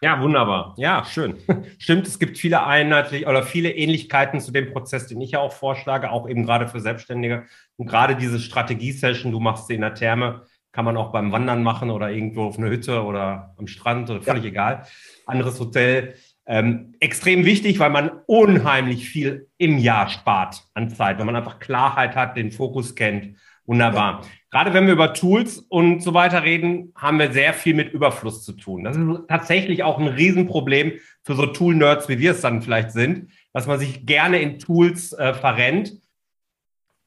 Ja, 0.01 0.21
wunderbar. 0.21 0.75
Ja, 0.77 1.05
schön. 1.05 1.37
Stimmt, 1.77 2.07
es 2.07 2.19
gibt 2.19 2.37
viele 2.37 2.65
einheitlich 2.65 3.27
oder 3.27 3.43
viele 3.43 3.71
Ähnlichkeiten 3.71 4.39
zu 4.39 4.51
dem 4.51 4.71
Prozess, 4.71 5.07
den 5.07 5.21
ich 5.21 5.31
ja 5.31 5.39
auch 5.39 5.53
vorschlage, 5.53 6.11
auch 6.11 6.27
eben 6.29 6.45
gerade 6.45 6.67
für 6.67 6.79
Selbstständige. 6.79 7.45
Und 7.77 7.87
gerade 7.87 8.15
diese 8.15 8.39
Strategie-Session, 8.39 9.31
du 9.31 9.39
machst 9.39 9.67
sie 9.67 9.75
in 9.75 9.81
der 9.81 9.95
Therme, 9.95 10.43
kann 10.71 10.85
man 10.85 10.97
auch 10.97 11.11
beim 11.11 11.31
Wandern 11.31 11.63
machen 11.63 11.89
oder 11.89 12.11
irgendwo 12.11 12.43
auf 12.43 12.57
einer 12.57 12.69
Hütte 12.69 13.03
oder 13.03 13.55
am 13.57 13.67
Strand 13.67 14.09
oder 14.09 14.21
völlig 14.21 14.43
ja. 14.43 14.49
egal. 14.49 14.85
Anderes 15.25 15.59
Hotel. 15.59 16.15
Ähm, 16.45 16.93
extrem 16.99 17.45
wichtig, 17.45 17.79
weil 17.79 17.89
man 17.89 18.11
unheimlich 18.27 19.09
viel 19.09 19.47
im 19.57 19.77
Jahr 19.77 20.09
spart 20.09 20.61
an 20.73 20.89
Zeit, 20.89 21.17
wenn 21.17 21.25
man 21.25 21.35
einfach 21.35 21.59
Klarheit 21.59 22.15
hat, 22.15 22.37
den 22.37 22.51
Fokus 22.51 22.93
kennt. 22.93 23.37
Wunderbar. 23.65 24.21
Ja. 24.21 24.29
Gerade 24.51 24.73
wenn 24.73 24.85
wir 24.85 24.93
über 24.93 25.13
Tools 25.13 25.59
und 25.59 26.01
so 26.01 26.13
weiter 26.13 26.43
reden, 26.43 26.93
haben 26.95 27.19
wir 27.19 27.33
sehr 27.33 27.53
viel 27.53 27.73
mit 27.73 27.91
Überfluss 27.91 28.43
zu 28.43 28.53
tun. 28.53 28.83
Das 28.83 28.95
ist 28.95 29.07
tatsächlich 29.27 29.83
auch 29.83 29.99
ein 29.99 30.07
Riesenproblem 30.07 30.93
für 31.23 31.35
so 31.35 31.47
Tool-Nerds, 31.47 32.07
wie 32.07 32.19
wir 32.19 32.31
es 32.31 32.41
dann 32.41 32.61
vielleicht 32.61 32.91
sind, 32.91 33.31
dass 33.53 33.67
man 33.67 33.79
sich 33.79 34.05
gerne 34.05 34.39
in 34.39 34.59
Tools 34.59 35.13
äh, 35.13 35.33
verrennt. 35.33 35.93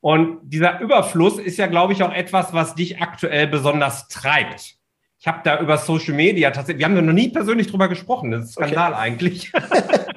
Und 0.01 0.41
dieser 0.43 0.81
Überfluss 0.81 1.39
ist 1.39 1.59
ja, 1.59 1.67
glaube 1.67 1.93
ich, 1.93 2.03
auch 2.03 2.13
etwas, 2.13 2.53
was 2.53 2.75
dich 2.75 3.01
aktuell 3.01 3.47
besonders 3.47 4.09
treibt. 4.09 4.77
Ich 5.21 5.27
habe 5.27 5.41
da 5.43 5.59
über 5.61 5.79
Social 5.79 6.15
Media 6.15 6.51
tatsächlich, 6.51 6.81
wir 6.81 6.85
haben 6.87 6.95
da 6.95 7.03
noch 7.03 7.13
nie 7.13 7.31
persönlich 7.31 7.69
drüber 7.69 7.89
gesprochen, 7.89 8.31
das 8.31 8.45
ist 8.45 8.53
Skandal 8.53 8.93
okay. 8.93 9.01
eigentlich. 9.01 9.53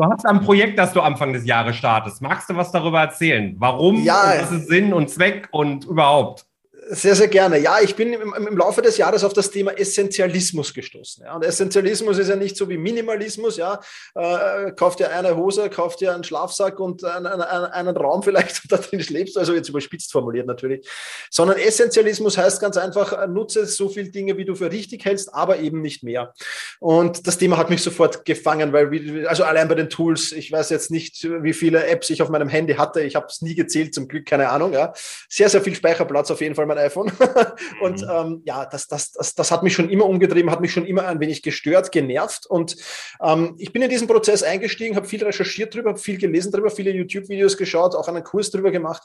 Du 0.00 0.06
hast 0.06 0.24
ein 0.24 0.40
Projekt, 0.40 0.78
das 0.78 0.94
du 0.94 1.02
Anfang 1.02 1.34
des 1.34 1.44
Jahres 1.44 1.76
startest. 1.76 2.22
Magst 2.22 2.48
du 2.48 2.56
was 2.56 2.72
darüber 2.72 3.00
erzählen? 3.00 3.54
Warum? 3.58 4.02
Ja. 4.02 4.32
Was 4.40 4.50
ist 4.50 4.68
Sinn 4.68 4.94
und 4.94 5.10
Zweck 5.10 5.48
und 5.50 5.84
überhaupt? 5.84 6.46
Sehr, 6.92 7.14
sehr 7.14 7.28
gerne. 7.28 7.56
Ja, 7.58 7.78
ich 7.80 7.94
bin 7.94 8.12
im, 8.12 8.34
im, 8.34 8.56
Laufe 8.56 8.82
des 8.82 8.96
Jahres 8.96 9.22
auf 9.22 9.32
das 9.32 9.52
Thema 9.52 9.70
Essentialismus 9.78 10.74
gestoßen. 10.74 11.24
Ja. 11.24 11.36
Und 11.36 11.44
Essentialismus 11.44 12.18
ist 12.18 12.28
ja 12.28 12.34
nicht 12.34 12.56
so 12.56 12.68
wie 12.68 12.78
Minimalismus. 12.78 13.56
Ja, 13.58 13.78
äh, 14.16 14.72
kauft 14.72 14.98
dir 14.98 15.12
eine 15.12 15.36
Hose, 15.36 15.70
kauft 15.70 16.00
dir 16.00 16.12
einen 16.12 16.24
Schlafsack 16.24 16.80
und 16.80 17.04
einen, 17.04 17.26
einen, 17.26 17.42
einen 17.42 17.96
Raum 17.96 18.24
vielleicht, 18.24 18.62
da 18.72 18.78
drin 18.78 19.00
schläfst. 19.00 19.38
Also 19.38 19.54
jetzt 19.54 19.68
überspitzt 19.68 20.10
formuliert 20.10 20.48
natürlich. 20.48 20.84
Sondern 21.30 21.58
Essentialismus 21.58 22.36
heißt 22.36 22.60
ganz 22.60 22.76
einfach, 22.76 23.24
nutze 23.28 23.66
so 23.66 23.88
viele 23.88 24.08
Dinge, 24.08 24.36
wie 24.36 24.44
du 24.44 24.56
für 24.56 24.72
richtig 24.72 25.04
hältst, 25.04 25.32
aber 25.32 25.60
eben 25.60 25.82
nicht 25.82 26.02
mehr. 26.02 26.34
Und 26.80 27.24
das 27.28 27.38
Thema 27.38 27.56
hat 27.56 27.70
mich 27.70 27.84
sofort 27.84 28.24
gefangen, 28.24 28.72
weil, 28.72 29.28
also 29.28 29.44
allein 29.44 29.68
bei 29.68 29.76
den 29.76 29.90
Tools, 29.90 30.32
ich 30.32 30.50
weiß 30.50 30.70
jetzt 30.70 30.90
nicht, 30.90 31.22
wie 31.22 31.52
viele 31.52 31.86
Apps 31.86 32.10
ich 32.10 32.20
auf 32.20 32.30
meinem 32.30 32.48
Handy 32.48 32.74
hatte. 32.74 33.00
Ich 33.02 33.14
habe 33.14 33.26
es 33.26 33.42
nie 33.42 33.54
gezählt, 33.54 33.94
zum 33.94 34.08
Glück, 34.08 34.26
keine 34.26 34.48
Ahnung. 34.48 34.72
Ja. 34.72 34.92
Sehr, 35.28 35.48
sehr 35.48 35.60
viel 35.62 35.76
Speicherplatz 35.76 36.32
auf 36.32 36.40
jeden 36.40 36.56
Fall. 36.56 36.66
Mein 36.66 36.79
iPhone. 36.80 37.12
und 37.82 38.02
mhm. 38.02 38.08
ähm, 38.10 38.42
ja, 38.44 38.66
das, 38.66 38.88
das, 38.88 39.12
das, 39.12 39.34
das 39.34 39.50
hat 39.50 39.62
mich 39.62 39.74
schon 39.74 39.90
immer 39.90 40.06
umgetrieben, 40.06 40.50
hat 40.50 40.60
mich 40.60 40.72
schon 40.72 40.86
immer 40.86 41.06
ein 41.06 41.20
wenig 41.20 41.42
gestört, 41.42 41.92
genervt. 41.92 42.46
Und 42.46 42.76
ähm, 43.22 43.54
ich 43.58 43.72
bin 43.72 43.82
in 43.82 43.90
diesen 43.90 44.08
Prozess 44.08 44.42
eingestiegen, 44.42 44.96
habe 44.96 45.06
viel 45.06 45.22
recherchiert 45.22 45.74
drüber, 45.74 45.90
habe 45.90 45.98
viel 45.98 46.18
gelesen 46.18 46.52
drüber, 46.52 46.70
viele 46.70 46.90
YouTube-Videos 46.90 47.56
geschaut, 47.56 47.94
auch 47.94 48.08
einen 48.08 48.24
Kurs 48.24 48.50
drüber 48.50 48.70
gemacht 48.70 49.02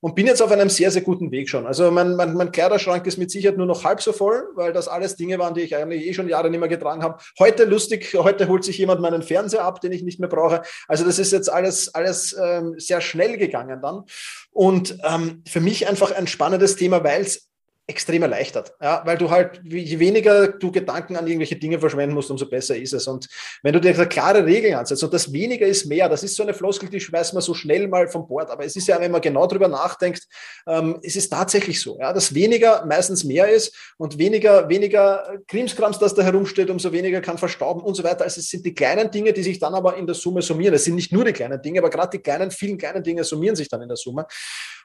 und 0.00 0.14
bin 0.14 0.26
jetzt 0.26 0.42
auf 0.42 0.50
einem 0.52 0.68
sehr, 0.68 0.90
sehr 0.90 1.02
guten 1.02 1.30
Weg 1.32 1.48
schon. 1.48 1.66
Also 1.66 1.90
mein, 1.90 2.14
mein, 2.14 2.34
mein 2.34 2.52
Kleiderschrank 2.52 3.06
ist 3.06 3.18
mit 3.18 3.30
Sicherheit 3.30 3.56
nur 3.56 3.66
noch 3.66 3.84
halb 3.84 4.00
so 4.00 4.12
voll, 4.12 4.48
weil 4.54 4.72
das 4.72 4.86
alles 4.88 5.16
Dinge 5.16 5.38
waren, 5.38 5.54
die 5.54 5.62
ich 5.62 5.74
eigentlich 5.74 6.06
eh 6.06 6.14
schon 6.14 6.28
Jahre 6.28 6.50
nicht 6.50 6.60
mehr 6.60 6.68
getragen 6.68 7.02
habe. 7.02 7.18
Heute 7.38 7.64
lustig, 7.64 8.14
heute 8.14 8.48
holt 8.48 8.64
sich 8.64 8.78
jemand 8.78 9.00
meinen 9.00 9.22
Fernseher 9.22 9.64
ab, 9.64 9.80
den 9.80 9.92
ich 9.92 10.02
nicht 10.02 10.20
mehr 10.20 10.28
brauche. 10.28 10.62
Also 10.86 11.04
das 11.04 11.18
ist 11.18 11.32
jetzt 11.32 11.52
alles, 11.52 11.94
alles 11.94 12.36
ähm, 12.40 12.74
sehr 12.78 13.00
schnell 13.00 13.36
gegangen 13.36 13.80
dann. 13.82 14.04
Und 14.50 14.98
ähm, 15.04 15.42
für 15.46 15.60
mich 15.60 15.86
einfach 15.86 16.10
ein 16.12 16.26
spannendes 16.26 16.76
Thema, 16.76 17.04
weil 17.04 17.22
es 17.22 17.48
extrem 17.88 18.20
erleichtert, 18.20 18.74
ja, 18.82 19.00
weil 19.06 19.16
du 19.16 19.30
halt, 19.30 19.62
je 19.64 19.98
weniger 19.98 20.48
du 20.48 20.70
Gedanken 20.70 21.16
an 21.16 21.26
irgendwelche 21.26 21.56
Dinge 21.56 21.80
verschwenden 21.80 22.14
musst, 22.14 22.30
umso 22.30 22.46
besser 22.46 22.76
ist 22.76 22.92
es. 22.92 23.08
Und 23.08 23.28
wenn 23.62 23.72
du 23.72 23.80
dir 23.80 23.94
klare 24.04 24.44
Regeln 24.44 24.74
ansetzt 24.74 25.02
und 25.02 25.14
das 25.14 25.32
weniger 25.32 25.66
ist 25.66 25.86
mehr, 25.86 26.06
das 26.10 26.22
ist 26.22 26.36
so 26.36 26.42
eine 26.42 26.52
Floskel, 26.52 26.90
die 26.90 27.00
schmeißt 27.00 27.32
man 27.32 27.42
so 27.42 27.54
schnell 27.54 27.88
mal 27.88 28.06
vom 28.06 28.28
Bord. 28.28 28.50
Aber 28.50 28.62
es 28.62 28.76
ist 28.76 28.88
ja, 28.88 29.00
wenn 29.00 29.10
man 29.10 29.22
genau 29.22 29.46
drüber 29.46 29.68
nachdenkt, 29.68 30.28
ähm, 30.66 31.00
es 31.02 31.16
ist 31.16 31.30
tatsächlich 31.30 31.80
so, 31.80 31.98
ja, 31.98 32.12
dass 32.12 32.34
weniger 32.34 32.84
meistens 32.84 33.24
mehr 33.24 33.48
ist 33.48 33.74
und 33.96 34.18
weniger, 34.18 34.68
weniger 34.68 35.38
Krimskrams, 35.46 35.98
das 35.98 36.14
da 36.14 36.22
herumsteht, 36.22 36.68
umso 36.68 36.92
weniger 36.92 37.22
kann 37.22 37.38
verstauben 37.38 37.80
und 37.82 37.94
so 37.94 38.04
weiter. 38.04 38.24
Also 38.24 38.40
es 38.40 38.50
sind 38.50 38.66
die 38.66 38.74
kleinen 38.74 39.10
Dinge, 39.10 39.32
die 39.32 39.42
sich 39.42 39.58
dann 39.58 39.74
aber 39.74 39.96
in 39.96 40.04
der 40.04 40.14
Summe 40.14 40.42
summieren. 40.42 40.74
Es 40.74 40.84
sind 40.84 40.94
nicht 40.94 41.10
nur 41.10 41.24
die 41.24 41.32
kleinen 41.32 41.62
Dinge, 41.62 41.78
aber 41.78 41.88
gerade 41.88 42.18
die 42.18 42.22
kleinen, 42.22 42.50
vielen 42.50 42.76
kleinen 42.76 43.02
Dinge 43.02 43.24
summieren 43.24 43.56
sich 43.56 43.70
dann 43.70 43.80
in 43.80 43.88
der 43.88 43.96
Summe. 43.96 44.26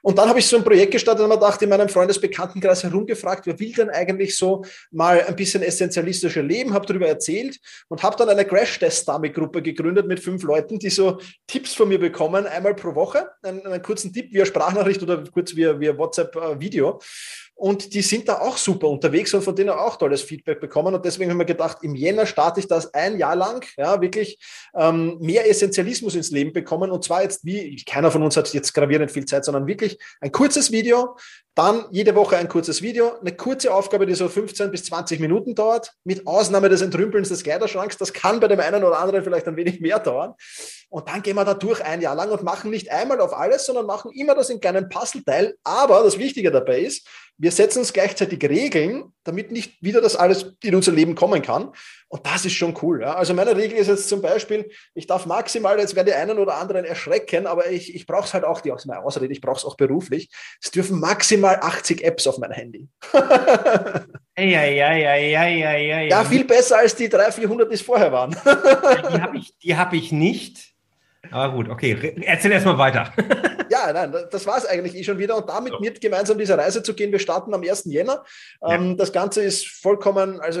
Und 0.00 0.18
dann 0.18 0.28
habe 0.28 0.38
ich 0.38 0.46
so 0.46 0.56
ein 0.58 0.64
Projekt 0.64 0.92
gestartet 0.92 1.22
und 1.22 1.30
mir 1.30 1.38
dachte, 1.38 1.64
in 1.64 1.70
meinem 1.70 1.88
Freundesbekanntenkreis 1.88 2.84
herumgefragt, 2.94 3.46
wer 3.46 3.58
will 3.58 3.72
denn 3.72 3.90
eigentlich 3.90 4.36
so 4.36 4.64
mal 4.90 5.22
ein 5.22 5.36
bisschen 5.36 5.62
essentialistischer 5.62 6.42
leben, 6.42 6.72
habe 6.72 6.86
darüber 6.86 7.06
erzählt 7.06 7.58
und 7.88 8.02
habe 8.02 8.16
dann 8.16 8.28
eine 8.28 8.44
Crash-Test-Dummy-Gruppe 8.44 9.62
gegründet 9.62 10.06
mit 10.06 10.20
fünf 10.20 10.42
Leuten, 10.44 10.78
die 10.78 10.90
so 10.90 11.18
Tipps 11.46 11.74
von 11.74 11.88
mir 11.88 11.98
bekommen, 11.98 12.46
einmal 12.46 12.74
pro 12.74 12.94
Woche, 12.94 13.28
einen, 13.42 13.66
einen 13.66 13.82
kurzen 13.82 14.12
Tipp 14.12 14.32
via 14.32 14.46
Sprachnachricht 14.46 15.02
oder 15.02 15.24
kurz 15.24 15.54
via, 15.56 15.78
via 15.78 15.96
WhatsApp-Video. 15.96 17.00
Und 17.56 17.94
die 17.94 18.02
sind 18.02 18.28
da 18.28 18.40
auch 18.40 18.56
super 18.56 18.88
unterwegs 18.88 19.32
und 19.32 19.42
von 19.42 19.54
denen 19.54 19.70
auch 19.70 19.96
tolles 19.96 20.22
Feedback 20.22 20.60
bekommen. 20.60 20.94
Und 20.94 21.04
deswegen 21.04 21.30
haben 21.30 21.38
wir 21.38 21.44
gedacht, 21.44 21.78
im 21.82 21.94
Jänner 21.94 22.26
starte 22.26 22.60
ich 22.60 22.66
das 22.66 22.92
ein 22.94 23.18
Jahr 23.18 23.36
lang, 23.36 23.64
ja, 23.76 24.00
wirklich 24.00 24.38
ähm, 24.76 25.18
mehr 25.20 25.48
Essentialismus 25.48 26.16
ins 26.16 26.30
Leben 26.30 26.52
bekommen. 26.52 26.90
Und 26.90 27.04
zwar 27.04 27.22
jetzt 27.22 27.44
wie, 27.44 27.76
keiner 27.84 28.10
von 28.10 28.22
uns 28.22 28.36
hat 28.36 28.52
jetzt 28.52 28.74
gravierend 28.74 29.10
viel 29.10 29.24
Zeit, 29.24 29.44
sondern 29.44 29.66
wirklich 29.66 29.98
ein 30.20 30.32
kurzes 30.32 30.72
Video, 30.72 31.16
dann 31.54 31.86
jede 31.92 32.16
Woche 32.16 32.36
ein 32.36 32.48
kurzes 32.48 32.82
Video, 32.82 33.12
eine 33.20 33.36
kurze 33.36 33.72
Aufgabe, 33.72 34.06
die 34.06 34.14
so 34.14 34.28
15 34.28 34.72
bis 34.72 34.84
20 34.86 35.20
Minuten 35.20 35.54
dauert, 35.54 35.92
mit 36.02 36.26
Ausnahme 36.26 36.68
des 36.68 36.82
Entrümpelns 36.82 37.28
des 37.28 37.44
Kleiderschranks. 37.44 37.96
Das 37.96 38.12
kann 38.12 38.40
bei 38.40 38.48
dem 38.48 38.58
einen 38.58 38.82
oder 38.82 38.98
anderen 38.98 39.22
vielleicht 39.22 39.46
ein 39.46 39.56
wenig 39.56 39.80
mehr 39.80 40.00
dauern. 40.00 40.34
Und 40.88 41.08
dann 41.08 41.22
gehen 41.22 41.36
wir 41.36 41.44
da 41.44 41.54
durch 41.54 41.84
ein 41.84 42.00
Jahr 42.00 42.16
lang 42.16 42.30
und 42.30 42.42
machen 42.42 42.70
nicht 42.70 42.90
einmal 42.90 43.20
auf 43.20 43.32
alles, 43.32 43.66
sondern 43.66 43.86
machen 43.86 44.10
immer 44.12 44.34
das 44.34 44.50
in 44.50 44.60
kleinen 44.60 44.88
Puzzleteil. 44.88 45.56
Aber 45.62 46.02
das 46.02 46.18
Wichtige 46.18 46.50
dabei 46.50 46.80
ist, 46.80 47.06
wir 47.36 47.50
setzen 47.50 47.80
uns 47.80 47.92
gleichzeitig 47.92 48.42
Regeln, 48.48 49.12
damit 49.24 49.50
nicht 49.50 49.82
wieder 49.82 50.00
das 50.00 50.14
alles 50.14 50.54
in 50.62 50.74
unser 50.74 50.92
Leben 50.92 51.14
kommen 51.14 51.42
kann. 51.42 51.72
Und 52.08 52.26
das 52.26 52.44
ist 52.44 52.52
schon 52.52 52.76
cool. 52.82 53.00
Ja. 53.00 53.14
Also 53.14 53.34
meine 53.34 53.56
Regel 53.56 53.76
ist 53.76 53.88
jetzt 53.88 54.08
zum 54.08 54.22
Beispiel, 54.22 54.70
ich 54.94 55.06
darf 55.06 55.26
maximal, 55.26 55.78
jetzt 55.78 55.96
werden 55.96 56.06
die 56.06 56.14
einen 56.14 56.38
oder 56.38 56.54
anderen 56.56 56.84
erschrecken, 56.84 57.46
aber 57.46 57.70
ich, 57.70 57.94
ich 57.94 58.06
brauche 58.06 58.26
es 58.26 58.34
halt 58.34 58.44
auch, 58.44 58.60
die 58.60 58.70
aus 58.70 58.86
meiner 58.86 59.04
Ausrede, 59.04 59.32
ich 59.32 59.40
brauche 59.40 59.56
es 59.56 59.64
auch 59.64 59.76
beruflich. 59.76 60.30
Es 60.62 60.70
dürfen 60.70 61.00
maximal 61.00 61.58
80 61.60 62.04
Apps 62.04 62.26
auf 62.26 62.38
mein 62.38 62.52
Handy. 62.52 62.88
Ja, 64.36 64.64
ja, 64.64 64.92
ja, 64.92 65.14
ja, 65.14 65.46
ja, 65.46 65.76
ja. 65.76 66.00
Ja, 66.00 66.24
viel 66.24 66.44
besser 66.44 66.78
als 66.78 66.96
die 66.96 67.08
300, 67.08 67.34
400, 67.34 67.70
die 67.70 67.74
es 67.74 67.82
vorher 67.82 68.10
waren. 68.10 68.32
die 68.32 69.22
habe 69.22 69.38
ich, 69.38 69.76
hab 69.76 69.92
ich 69.92 70.10
nicht. 70.10 70.73
Aber 71.30 71.54
gut, 71.54 71.68
okay, 71.68 72.14
erzähl 72.22 72.52
erstmal 72.52 72.78
weiter. 72.78 73.12
ja, 73.70 73.92
nein, 73.92 74.14
das 74.30 74.46
war 74.46 74.58
es 74.58 74.66
eigentlich 74.66 74.94
eh 74.94 75.04
schon 75.04 75.18
wieder. 75.18 75.36
Und 75.36 75.48
damit 75.48 75.72
so. 75.72 75.80
mit 75.80 76.00
gemeinsam 76.00 76.38
diese 76.38 76.56
Reise 76.56 76.82
zu 76.82 76.94
gehen. 76.94 77.12
Wir 77.12 77.18
starten 77.18 77.54
am 77.54 77.62
1. 77.62 77.84
Jänner. 77.86 78.24
Ja. 78.60 78.74
Ähm, 78.74 78.96
das 78.96 79.12
Ganze 79.12 79.42
ist 79.42 79.66
vollkommen, 79.66 80.40
also 80.40 80.60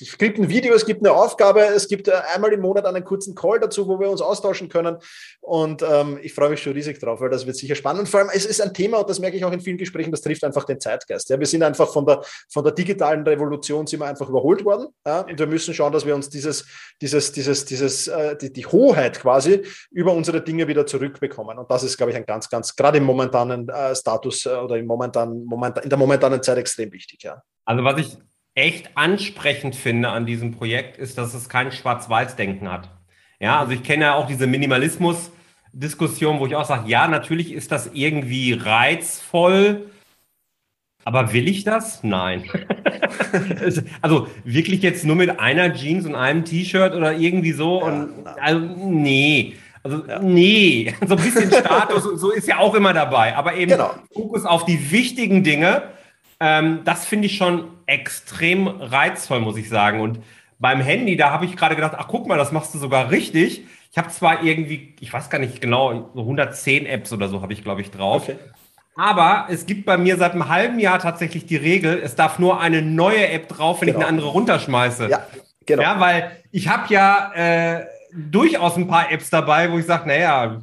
es 0.00 0.18
gibt 0.18 0.38
ein 0.38 0.48
Video, 0.48 0.74
es 0.74 0.84
gibt 0.84 1.04
eine 1.04 1.14
Aufgabe, 1.14 1.60
es 1.60 1.88
gibt 1.88 2.08
äh, 2.08 2.12
einmal 2.34 2.52
im 2.52 2.60
Monat 2.60 2.84
einen 2.86 3.04
kurzen 3.04 3.34
Call 3.34 3.60
dazu, 3.60 3.88
wo 3.88 3.98
wir 3.98 4.10
uns 4.10 4.20
austauschen 4.20 4.68
können. 4.68 4.96
Und 5.40 5.82
ähm, 5.82 6.18
ich 6.22 6.34
freue 6.34 6.50
mich 6.50 6.62
schon 6.62 6.72
riesig 6.72 6.98
drauf, 6.98 7.20
weil 7.20 7.30
das 7.30 7.46
wird 7.46 7.56
sicher 7.56 7.74
spannend. 7.74 8.00
Und 8.00 8.08
vor 8.08 8.20
allem, 8.20 8.30
es 8.32 8.46
ist 8.46 8.60
ein 8.60 8.74
Thema, 8.74 8.98
und 8.98 9.10
das 9.10 9.18
merke 9.18 9.36
ich 9.36 9.44
auch 9.44 9.52
in 9.52 9.60
vielen 9.60 9.78
Gesprächen, 9.78 10.10
das 10.10 10.20
trifft 10.20 10.44
einfach 10.44 10.64
den 10.64 10.80
Zeitgeist. 10.80 11.30
Ja, 11.30 11.38
wir 11.38 11.46
sind 11.46 11.62
einfach 11.62 11.92
von 11.92 12.06
der, 12.06 12.22
von 12.50 12.64
der 12.64 12.72
digitalen 12.72 13.22
Revolution 13.24 13.86
sind 13.86 14.00
wir 14.00 14.06
einfach 14.06 14.28
überholt 14.28 14.64
worden. 14.64 14.88
Ja, 15.06 15.20
und 15.20 15.38
wir 15.38 15.46
müssen 15.46 15.74
schauen, 15.74 15.92
dass 15.92 16.04
wir 16.04 16.14
uns 16.14 16.28
dieses, 16.28 16.66
dieses, 17.00 17.32
dieses, 17.32 17.64
dieses, 17.64 18.08
äh, 18.08 18.36
die, 18.36 18.52
die 18.52 18.66
Hoheit 18.66 19.20
quasi 19.20 19.62
über 19.90 20.12
unsere 20.12 20.42
Dinge 20.42 20.68
wieder 20.68 20.86
zurückbekommen. 20.86 21.58
Und 21.58 21.70
das 21.70 21.82
ist, 21.82 21.96
glaube 21.96 22.12
ich, 22.12 22.16
ein 22.16 22.26
ganz, 22.26 22.48
ganz, 22.48 22.74
gerade 22.74 22.98
im 22.98 23.04
momentanen 23.04 23.68
äh, 23.68 23.94
Status 23.94 24.46
äh, 24.46 24.50
oder 24.50 24.76
im 24.76 24.86
momentanen, 24.86 25.44
moment, 25.44 25.78
in 25.78 25.88
der 25.88 25.98
momentanen 25.98 26.42
Zeit 26.42 26.58
extrem 26.58 26.92
wichtig. 26.92 27.22
Ja. 27.22 27.42
Also 27.64 27.84
was 27.84 28.00
ich 28.00 28.16
echt 28.56 28.96
ansprechend 28.96 29.76
finde 29.76 30.08
an 30.08 30.26
diesem 30.26 30.50
Projekt, 30.52 30.96
ist, 30.96 31.18
dass 31.18 31.34
es 31.34 31.48
kein 31.48 31.70
Schwarz-Weiß-Denken 31.70 32.72
hat. 32.72 32.88
Ja, 33.38 33.60
also 33.60 33.72
ich 33.72 33.82
kenne 33.82 34.06
ja 34.06 34.14
auch 34.14 34.26
diese 34.26 34.46
Minimalismus-Diskussion, 34.46 36.40
wo 36.40 36.46
ich 36.46 36.56
auch 36.56 36.64
sage, 36.64 36.88
ja, 36.88 37.06
natürlich 37.06 37.52
ist 37.52 37.70
das 37.70 37.90
irgendwie 37.92 38.54
reizvoll, 38.54 39.90
aber 41.04 41.34
will 41.34 41.48
ich 41.48 41.64
das? 41.64 42.02
Nein. 42.02 42.44
also 44.00 44.26
wirklich 44.44 44.82
jetzt 44.82 45.04
nur 45.04 45.16
mit 45.16 45.38
einer 45.38 45.74
Jeans 45.74 46.06
und 46.06 46.14
einem 46.14 46.44
T-Shirt 46.46 46.94
oder 46.94 47.12
irgendwie 47.12 47.52
so 47.52 47.84
und 47.84 48.26
also 48.40 48.58
nee. 48.58 49.54
Also 49.82 50.02
ja. 50.08 50.18
nee, 50.18 50.94
so 51.06 51.14
ein 51.14 51.22
bisschen 51.22 51.52
Status 51.52 52.06
und 52.06 52.16
so 52.16 52.32
ist 52.32 52.48
ja 52.48 52.58
auch 52.58 52.74
immer 52.74 52.94
dabei, 52.94 53.36
aber 53.36 53.54
eben 53.54 53.72
genau. 53.72 53.94
Fokus 54.12 54.46
auf 54.46 54.64
die 54.64 54.90
wichtigen 54.90 55.44
Dinge 55.44 55.82
ähm, 56.40 56.80
das 56.84 57.06
finde 57.06 57.26
ich 57.26 57.36
schon 57.36 57.68
extrem 57.86 58.68
reizvoll, 58.68 59.40
muss 59.40 59.56
ich 59.56 59.68
sagen. 59.68 60.00
Und 60.00 60.20
beim 60.58 60.80
Handy, 60.80 61.16
da 61.16 61.30
habe 61.30 61.44
ich 61.44 61.56
gerade 61.56 61.74
gedacht, 61.74 61.94
ach 61.96 62.08
guck 62.08 62.26
mal, 62.26 62.38
das 62.38 62.52
machst 62.52 62.74
du 62.74 62.78
sogar 62.78 63.10
richtig. 63.10 63.64
Ich 63.92 63.98
habe 63.98 64.08
zwar 64.08 64.42
irgendwie, 64.42 64.94
ich 65.00 65.12
weiß 65.12 65.30
gar 65.30 65.38
nicht 65.38 65.60
genau, 65.60 66.10
so 66.14 66.20
110 66.20 66.86
Apps 66.86 67.12
oder 67.12 67.28
so 67.28 67.42
habe 67.42 67.52
ich, 67.52 67.62
glaube 67.62 67.80
ich, 67.80 67.90
drauf. 67.90 68.24
Okay. 68.24 68.36
Aber 68.96 69.46
es 69.50 69.66
gibt 69.66 69.84
bei 69.84 69.98
mir 69.98 70.16
seit 70.16 70.32
einem 70.32 70.48
halben 70.48 70.78
Jahr 70.78 70.98
tatsächlich 70.98 71.46
die 71.46 71.56
Regel, 71.56 72.00
es 72.02 72.14
darf 72.14 72.38
nur 72.38 72.60
eine 72.60 72.80
neue 72.80 73.28
App 73.28 73.48
drauf, 73.48 73.80
wenn 73.80 73.88
genau. 73.88 73.98
ich 73.98 74.04
eine 74.04 74.08
andere 74.08 74.28
runterschmeiße. 74.28 75.08
Ja, 75.10 75.26
genau. 75.66 75.82
Ja, 75.82 76.00
weil 76.00 76.32
ich 76.50 76.68
habe 76.68 76.92
ja 76.92 77.32
äh, 77.34 77.86
durchaus 78.14 78.76
ein 78.76 78.88
paar 78.88 79.12
Apps 79.12 79.28
dabei, 79.28 79.70
wo 79.70 79.78
ich 79.78 79.84
sage, 79.84 80.08
naja, 80.08 80.62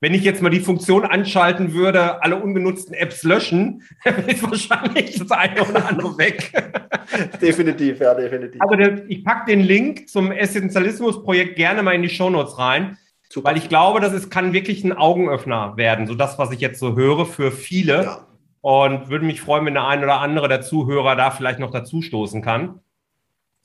wenn 0.00 0.12
ich 0.14 0.22
jetzt 0.22 0.42
mal 0.42 0.50
die 0.50 0.60
Funktion 0.60 1.04
anschalten 1.04 1.72
würde, 1.72 2.22
alle 2.22 2.36
ungenutzten 2.36 2.94
Apps 2.94 3.22
löschen, 3.22 3.82
ist 4.26 4.42
wahrscheinlich 4.42 5.18
das 5.18 5.30
eine 5.30 5.62
oder 5.62 5.88
andere 5.88 6.18
weg. 6.18 6.52
definitiv, 7.40 8.00
ja, 8.00 8.14
definitiv. 8.14 8.60
Also 8.60 8.76
der, 8.76 9.08
ich 9.08 9.24
packe 9.24 9.50
den 9.50 9.60
Link 9.60 10.08
zum 10.08 10.30
Essentialismus-Projekt 10.30 11.56
gerne 11.56 11.82
mal 11.82 11.94
in 11.94 12.02
die 12.02 12.10
Shownotes 12.10 12.58
rein, 12.58 12.98
Super. 13.30 13.50
weil 13.50 13.56
ich 13.56 13.68
glaube, 13.68 14.00
das 14.00 14.12
ist, 14.12 14.30
kann 14.30 14.52
wirklich 14.52 14.84
ein 14.84 14.92
Augenöffner 14.92 15.76
werden, 15.76 16.06
so 16.06 16.14
das, 16.14 16.38
was 16.38 16.50
ich 16.50 16.60
jetzt 16.60 16.80
so 16.80 16.96
höre 16.96 17.24
für 17.24 17.50
viele. 17.50 18.04
Ja. 18.04 18.26
Und 18.60 19.10
würde 19.10 19.26
mich 19.26 19.42
freuen, 19.42 19.66
wenn 19.66 19.74
der 19.74 19.86
ein 19.86 20.02
oder 20.02 20.20
andere 20.20 20.48
der 20.48 20.62
Zuhörer 20.62 21.16
da 21.16 21.30
vielleicht 21.30 21.58
noch 21.58 21.70
dazu 21.70 22.00
stoßen 22.00 22.40
kann. 22.40 22.80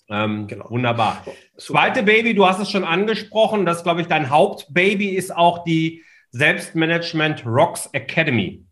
Ähm, 0.09 0.47
genau. 0.47 0.69
Wunderbar. 0.69 1.21
Super. 1.23 1.37
Zweite 1.57 2.03
Baby, 2.03 2.33
du 2.33 2.45
hast 2.45 2.59
es 2.59 2.69
schon 2.69 2.83
angesprochen, 2.83 3.65
das 3.65 3.83
glaube 3.83 4.01
ich 4.01 4.07
dein 4.07 4.29
Hauptbaby 4.29 5.09
ist 5.09 5.35
auch 5.35 5.63
die 5.63 6.03
Selbstmanagement 6.31 7.45
Rocks 7.45 7.89
Academy. 7.93 8.65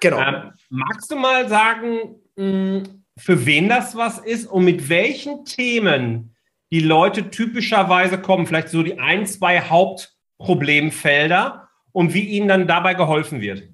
Genau. 0.00 0.20
Ähm, 0.20 0.52
magst 0.70 1.10
du 1.10 1.16
mal 1.16 1.48
sagen, 1.48 2.16
mh, 2.36 2.44
hm, 2.44 3.04
für 3.16 3.46
wen 3.46 3.68
das 3.68 3.96
was 3.96 4.18
ist 4.18 4.46
und 4.46 4.64
mit 4.64 4.88
welchen 4.88 5.44
Themen 5.44 6.34
die 6.72 6.80
Leute 6.80 7.30
typischerweise 7.30 8.18
kommen? 8.18 8.46
Vielleicht 8.46 8.70
so 8.70 8.82
die 8.82 8.98
ein, 8.98 9.24
zwei 9.26 9.60
Hauptproblemfelder 9.60 11.68
und 11.92 12.12
wie 12.12 12.24
ihnen 12.24 12.48
dann 12.48 12.66
dabei 12.66 12.94
geholfen 12.94 13.40
wird? 13.40 13.68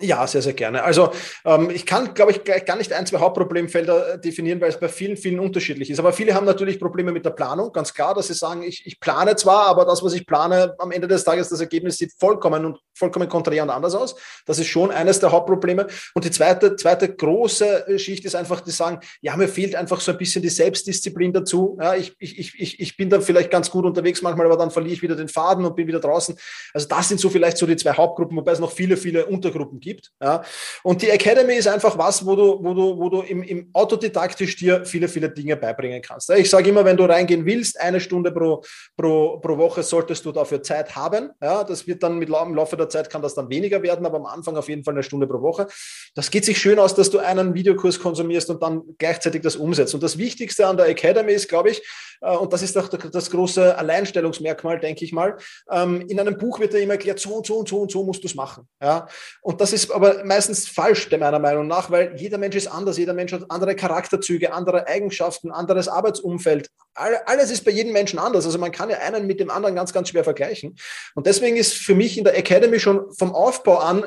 Ja, 0.00 0.26
sehr, 0.26 0.42
sehr 0.42 0.54
gerne. 0.54 0.82
Also 0.82 1.12
ähm, 1.44 1.70
ich 1.70 1.86
kann, 1.86 2.14
glaube 2.14 2.32
ich, 2.32 2.42
gar 2.42 2.76
nicht 2.76 2.92
ein, 2.92 3.06
zwei 3.06 3.18
Hauptproblemfelder 3.18 4.14
äh, 4.14 4.20
definieren, 4.20 4.60
weil 4.60 4.70
es 4.70 4.80
bei 4.80 4.88
vielen, 4.88 5.16
vielen 5.16 5.38
unterschiedlich 5.38 5.88
ist. 5.88 6.00
Aber 6.00 6.12
viele 6.12 6.34
haben 6.34 6.46
natürlich 6.46 6.80
Probleme 6.80 7.12
mit 7.12 7.24
der 7.24 7.30
Planung. 7.30 7.72
Ganz 7.72 7.94
klar, 7.94 8.12
dass 8.12 8.26
sie 8.26 8.34
sagen, 8.34 8.64
ich, 8.64 8.84
ich 8.86 8.98
plane 8.98 9.36
zwar, 9.36 9.66
aber 9.66 9.84
das, 9.84 10.02
was 10.02 10.14
ich 10.14 10.26
plane, 10.26 10.74
am 10.80 10.90
Ende 10.90 11.06
des 11.06 11.22
Tages, 11.22 11.48
das 11.48 11.60
Ergebnis 11.60 11.96
sieht 11.96 12.12
vollkommen 12.18 12.64
und 12.64 12.80
vollkommen 12.92 13.28
konträr 13.28 13.62
und 13.62 13.70
anders 13.70 13.94
aus. 13.94 14.16
Das 14.46 14.58
ist 14.58 14.66
schon 14.66 14.90
eines 14.90 15.20
der 15.20 15.30
Hauptprobleme. 15.30 15.86
Und 16.14 16.24
die 16.24 16.32
zweite, 16.32 16.74
zweite 16.74 17.14
große 17.14 17.86
äh, 17.86 17.98
Schicht 18.00 18.24
ist 18.24 18.34
einfach, 18.34 18.62
die 18.62 18.72
sagen, 18.72 18.98
ja, 19.20 19.36
mir 19.36 19.46
fehlt 19.46 19.76
einfach 19.76 20.00
so 20.00 20.10
ein 20.10 20.18
bisschen 20.18 20.42
die 20.42 20.48
Selbstdisziplin 20.48 21.32
dazu. 21.32 21.78
Ja, 21.80 21.94
ich, 21.94 22.16
ich, 22.18 22.58
ich, 22.58 22.80
ich 22.80 22.96
bin 22.96 23.10
da 23.10 23.20
vielleicht 23.20 23.52
ganz 23.52 23.70
gut 23.70 23.84
unterwegs 23.84 24.22
manchmal, 24.22 24.46
aber 24.46 24.56
dann 24.56 24.72
verliere 24.72 24.94
ich 24.94 25.02
wieder 25.02 25.14
den 25.14 25.28
Faden 25.28 25.64
und 25.64 25.76
bin 25.76 25.86
wieder 25.86 26.00
draußen. 26.00 26.36
Also 26.72 26.88
das 26.88 27.08
sind 27.08 27.20
so 27.20 27.30
vielleicht 27.30 27.58
so 27.58 27.66
die 27.66 27.76
zwei 27.76 27.92
Hauptgruppen, 27.92 28.36
wobei 28.36 28.50
es 28.50 28.58
noch 28.58 28.72
viele, 28.72 28.96
viele 28.96 29.26
Untergruppen 29.26 29.83
gibt. 29.84 30.10
Ja. 30.20 30.42
Und 30.82 31.02
die 31.02 31.10
Academy 31.10 31.54
ist 31.54 31.68
einfach 31.68 31.96
was, 31.96 32.26
wo 32.26 32.34
du, 32.34 32.58
wo 32.62 32.74
du, 32.74 32.98
wo 32.98 33.08
du 33.08 33.20
im, 33.20 33.42
im 33.42 33.70
autodidaktisch 33.72 34.56
dir 34.56 34.84
viele, 34.84 35.08
viele 35.08 35.30
Dinge 35.30 35.56
beibringen 35.56 36.02
kannst. 36.02 36.30
Ich 36.30 36.50
sage 36.50 36.70
immer, 36.70 36.84
wenn 36.84 36.96
du 36.96 37.04
reingehen 37.04 37.46
willst, 37.46 37.80
eine 37.80 38.00
Stunde 38.00 38.32
pro, 38.32 38.62
pro, 38.96 39.38
pro 39.38 39.58
Woche 39.58 39.82
solltest 39.82 40.24
du 40.24 40.32
dafür 40.32 40.62
Zeit 40.62 40.96
haben. 40.96 41.30
Ja, 41.40 41.62
das 41.62 41.86
wird 41.86 42.02
dann 42.02 42.18
mit 42.18 42.28
im 42.28 42.54
Laufe 42.54 42.76
der 42.76 42.88
Zeit 42.88 43.10
kann 43.10 43.22
das 43.22 43.34
dann 43.34 43.48
weniger 43.48 43.82
werden, 43.82 44.04
aber 44.06 44.16
am 44.16 44.26
Anfang 44.26 44.56
auf 44.56 44.68
jeden 44.68 44.82
Fall 44.82 44.94
eine 44.94 45.02
Stunde 45.02 45.26
pro 45.26 45.40
Woche. 45.40 45.68
Das 46.14 46.30
geht 46.30 46.44
sich 46.44 46.58
schön 46.58 46.78
aus, 46.78 46.94
dass 46.94 47.10
du 47.10 47.18
einen 47.18 47.54
Videokurs 47.54 48.00
konsumierst 48.00 48.50
und 48.50 48.62
dann 48.62 48.82
gleichzeitig 48.98 49.42
das 49.42 49.56
umsetzt. 49.56 49.94
Und 49.94 50.02
das 50.02 50.18
Wichtigste 50.18 50.66
an 50.66 50.76
der 50.76 50.86
Academy 50.86 51.32
ist, 51.32 51.48
glaube 51.48 51.70
ich, 51.70 51.82
und 52.30 52.52
das 52.52 52.62
ist 52.62 52.76
auch 52.78 52.88
das 52.88 53.30
große 53.30 53.76
Alleinstellungsmerkmal, 53.76 54.80
denke 54.80 55.04
ich 55.04 55.12
mal. 55.12 55.36
Ähm, 55.70 56.02
in 56.08 56.18
einem 56.18 56.38
Buch 56.38 56.58
wird 56.58 56.72
dir 56.72 56.78
immer 56.78 56.94
erklärt, 56.94 57.20
so 57.20 57.34
und 57.34 57.46
so 57.46 57.58
und 57.58 57.68
so 57.68 57.80
und 57.80 57.90
so 57.90 58.02
musst 58.04 58.22
du 58.22 58.28
es 58.28 58.34
machen. 58.34 58.66
Ja? 58.82 59.06
Und 59.42 59.60
das 59.60 59.72
ist 59.72 59.92
aber 59.92 60.24
meistens 60.24 60.66
falsch, 60.68 61.10
meiner 61.10 61.38
Meinung 61.38 61.66
nach, 61.66 61.90
weil 61.90 62.14
jeder 62.16 62.38
Mensch 62.38 62.56
ist 62.56 62.66
anders, 62.66 62.96
jeder 62.96 63.14
Mensch 63.14 63.32
hat 63.32 63.50
andere 63.50 63.76
Charakterzüge, 63.76 64.52
andere 64.52 64.86
Eigenschaften, 64.86 65.50
anderes 65.50 65.88
Arbeitsumfeld. 65.88 66.70
Alles 66.94 67.50
ist 67.50 67.64
bei 67.64 67.72
jedem 67.72 67.92
Menschen 67.92 68.18
anders. 68.18 68.46
Also 68.46 68.58
man 68.58 68.72
kann 68.72 68.88
ja 68.88 68.98
einen 68.98 69.26
mit 69.26 69.40
dem 69.40 69.50
anderen 69.50 69.74
ganz, 69.74 69.92
ganz 69.92 70.08
schwer 70.08 70.24
vergleichen. 70.24 70.76
Und 71.14 71.26
deswegen 71.26 71.56
ist 71.56 71.74
für 71.74 71.94
mich 71.94 72.16
in 72.16 72.24
der 72.24 72.38
Academy 72.38 72.78
schon 72.78 73.12
vom 73.12 73.34
Aufbau 73.34 73.78
an 73.78 74.04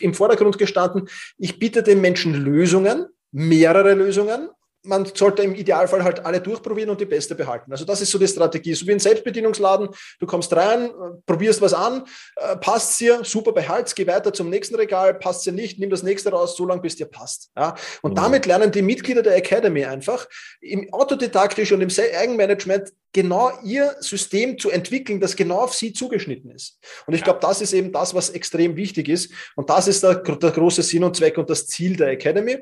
im 0.00 0.14
Vordergrund 0.14 0.58
gestanden, 0.58 1.08
ich 1.38 1.58
biete 1.58 1.82
den 1.82 2.00
Menschen 2.00 2.34
Lösungen, 2.34 3.06
mehrere 3.30 3.94
Lösungen 3.94 4.48
man 4.84 5.06
sollte 5.14 5.42
im 5.42 5.54
Idealfall 5.54 6.02
halt 6.04 6.24
alle 6.24 6.40
durchprobieren 6.40 6.90
und 6.90 7.00
die 7.00 7.06
beste 7.06 7.34
behalten. 7.34 7.72
Also 7.72 7.84
das 7.84 8.00
ist 8.00 8.10
so 8.10 8.18
die 8.18 8.26
Strategie. 8.26 8.74
So 8.74 8.86
wie 8.86 8.92
ein 8.92 8.98
Selbstbedienungsladen, 8.98 9.88
du 10.18 10.26
kommst 10.26 10.54
rein, 10.54 10.90
probierst 11.26 11.60
was 11.60 11.74
an, 11.74 12.04
äh, 12.36 12.56
passt 12.56 13.00
dir, 13.00 13.24
super 13.24 13.52
behalt, 13.52 13.94
geh 13.94 14.06
weiter 14.06 14.32
zum 14.32 14.50
nächsten 14.50 14.74
Regal, 14.74 15.14
passt 15.14 15.46
dir 15.46 15.52
nicht, 15.52 15.78
nimm 15.78 15.90
das 15.90 16.02
nächste 16.02 16.30
raus, 16.30 16.56
so 16.56 16.66
lange 16.66 16.82
bis 16.82 16.96
dir 16.96 17.06
passt. 17.06 17.50
Ja? 17.56 17.74
Und 18.02 18.12
mhm. 18.12 18.16
damit 18.16 18.46
lernen 18.46 18.72
die 18.72 18.82
Mitglieder 18.82 19.22
der 19.22 19.36
Academy 19.36 19.84
einfach 19.84 20.26
im 20.60 20.92
autodidaktisch 20.92 21.72
und 21.72 21.80
im 21.80 21.90
Eigenmanagement 21.90 22.92
genau 23.12 23.50
ihr 23.62 23.94
System 24.00 24.58
zu 24.58 24.70
entwickeln, 24.70 25.20
das 25.20 25.36
genau 25.36 25.58
auf 25.58 25.74
sie 25.74 25.92
zugeschnitten 25.92 26.50
ist. 26.50 26.78
Und 27.06 27.14
ich 27.14 27.22
glaube, 27.22 27.40
das 27.40 27.60
ist 27.60 27.72
eben 27.72 27.92
das, 27.92 28.14
was 28.14 28.30
extrem 28.30 28.76
wichtig 28.76 29.08
ist. 29.08 29.32
Und 29.54 29.68
das 29.68 29.86
ist 29.86 30.02
der, 30.02 30.14
der 30.14 30.50
große 30.50 30.82
Sinn 30.82 31.04
und 31.04 31.16
Zweck 31.16 31.36
und 31.36 31.50
das 31.50 31.66
Ziel 31.66 31.96
der 31.96 32.08
Academy. 32.08 32.58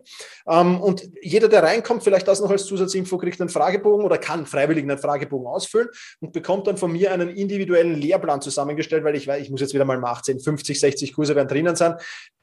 Ähm, 0.48 0.80
und 0.80 1.08
jeder, 1.22 1.48
der 1.48 1.62
reinkommt, 1.62 2.02
vielleicht 2.02 2.26
das 2.26 2.40
noch 2.40 2.50
als 2.50 2.66
Zusatzinfo, 2.66 3.16
kriegt 3.18 3.40
einen 3.40 3.50
Fragebogen 3.50 4.04
oder 4.04 4.18
kann 4.18 4.44
freiwillig 4.46 4.82
einen 4.82 4.98
Fragebogen 4.98 5.46
ausfüllen 5.46 5.88
und 6.20 6.32
bekommt 6.32 6.66
dann 6.66 6.76
von 6.76 6.90
mir 6.90 7.12
einen 7.12 7.28
individuellen 7.28 7.94
Lehrplan 7.94 8.40
zusammengestellt, 8.40 9.04
weil 9.04 9.14
ich 9.14 9.26
weiß, 9.26 9.42
ich 9.42 9.50
muss 9.50 9.60
jetzt 9.60 9.74
wieder 9.74 9.84
mal 9.84 9.98
mal 9.98 10.10
18, 10.12 10.40
50, 10.40 10.80
60 10.80 11.14
Kurse 11.14 11.36
werden 11.36 11.48
drinnen 11.48 11.76
sein. 11.76 11.94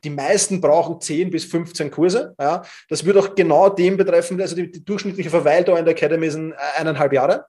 Die 0.04 0.10
meisten 0.10 0.62
brauchen 0.62 1.02
10 1.02 1.30
bis 1.30 1.46
15 1.46 1.92
Kurse. 1.92 2.36
Ja. 2.40 2.64
Das 2.88 3.04
würde 3.04 3.20
auch 3.20 3.36
genau 3.36 3.70
dem 3.70 3.98
betreffen, 3.98 4.40
also 4.40 4.56
die, 4.56 4.72
die 4.72 4.86
durchschnittliche 4.86 5.30
Verweildauer 5.30 5.80
in 5.80 5.86
der 5.86 5.94
Academy 5.94 6.30
sind 6.30 6.54
eineinhalb 6.78 7.12
Jahre. 7.12 7.46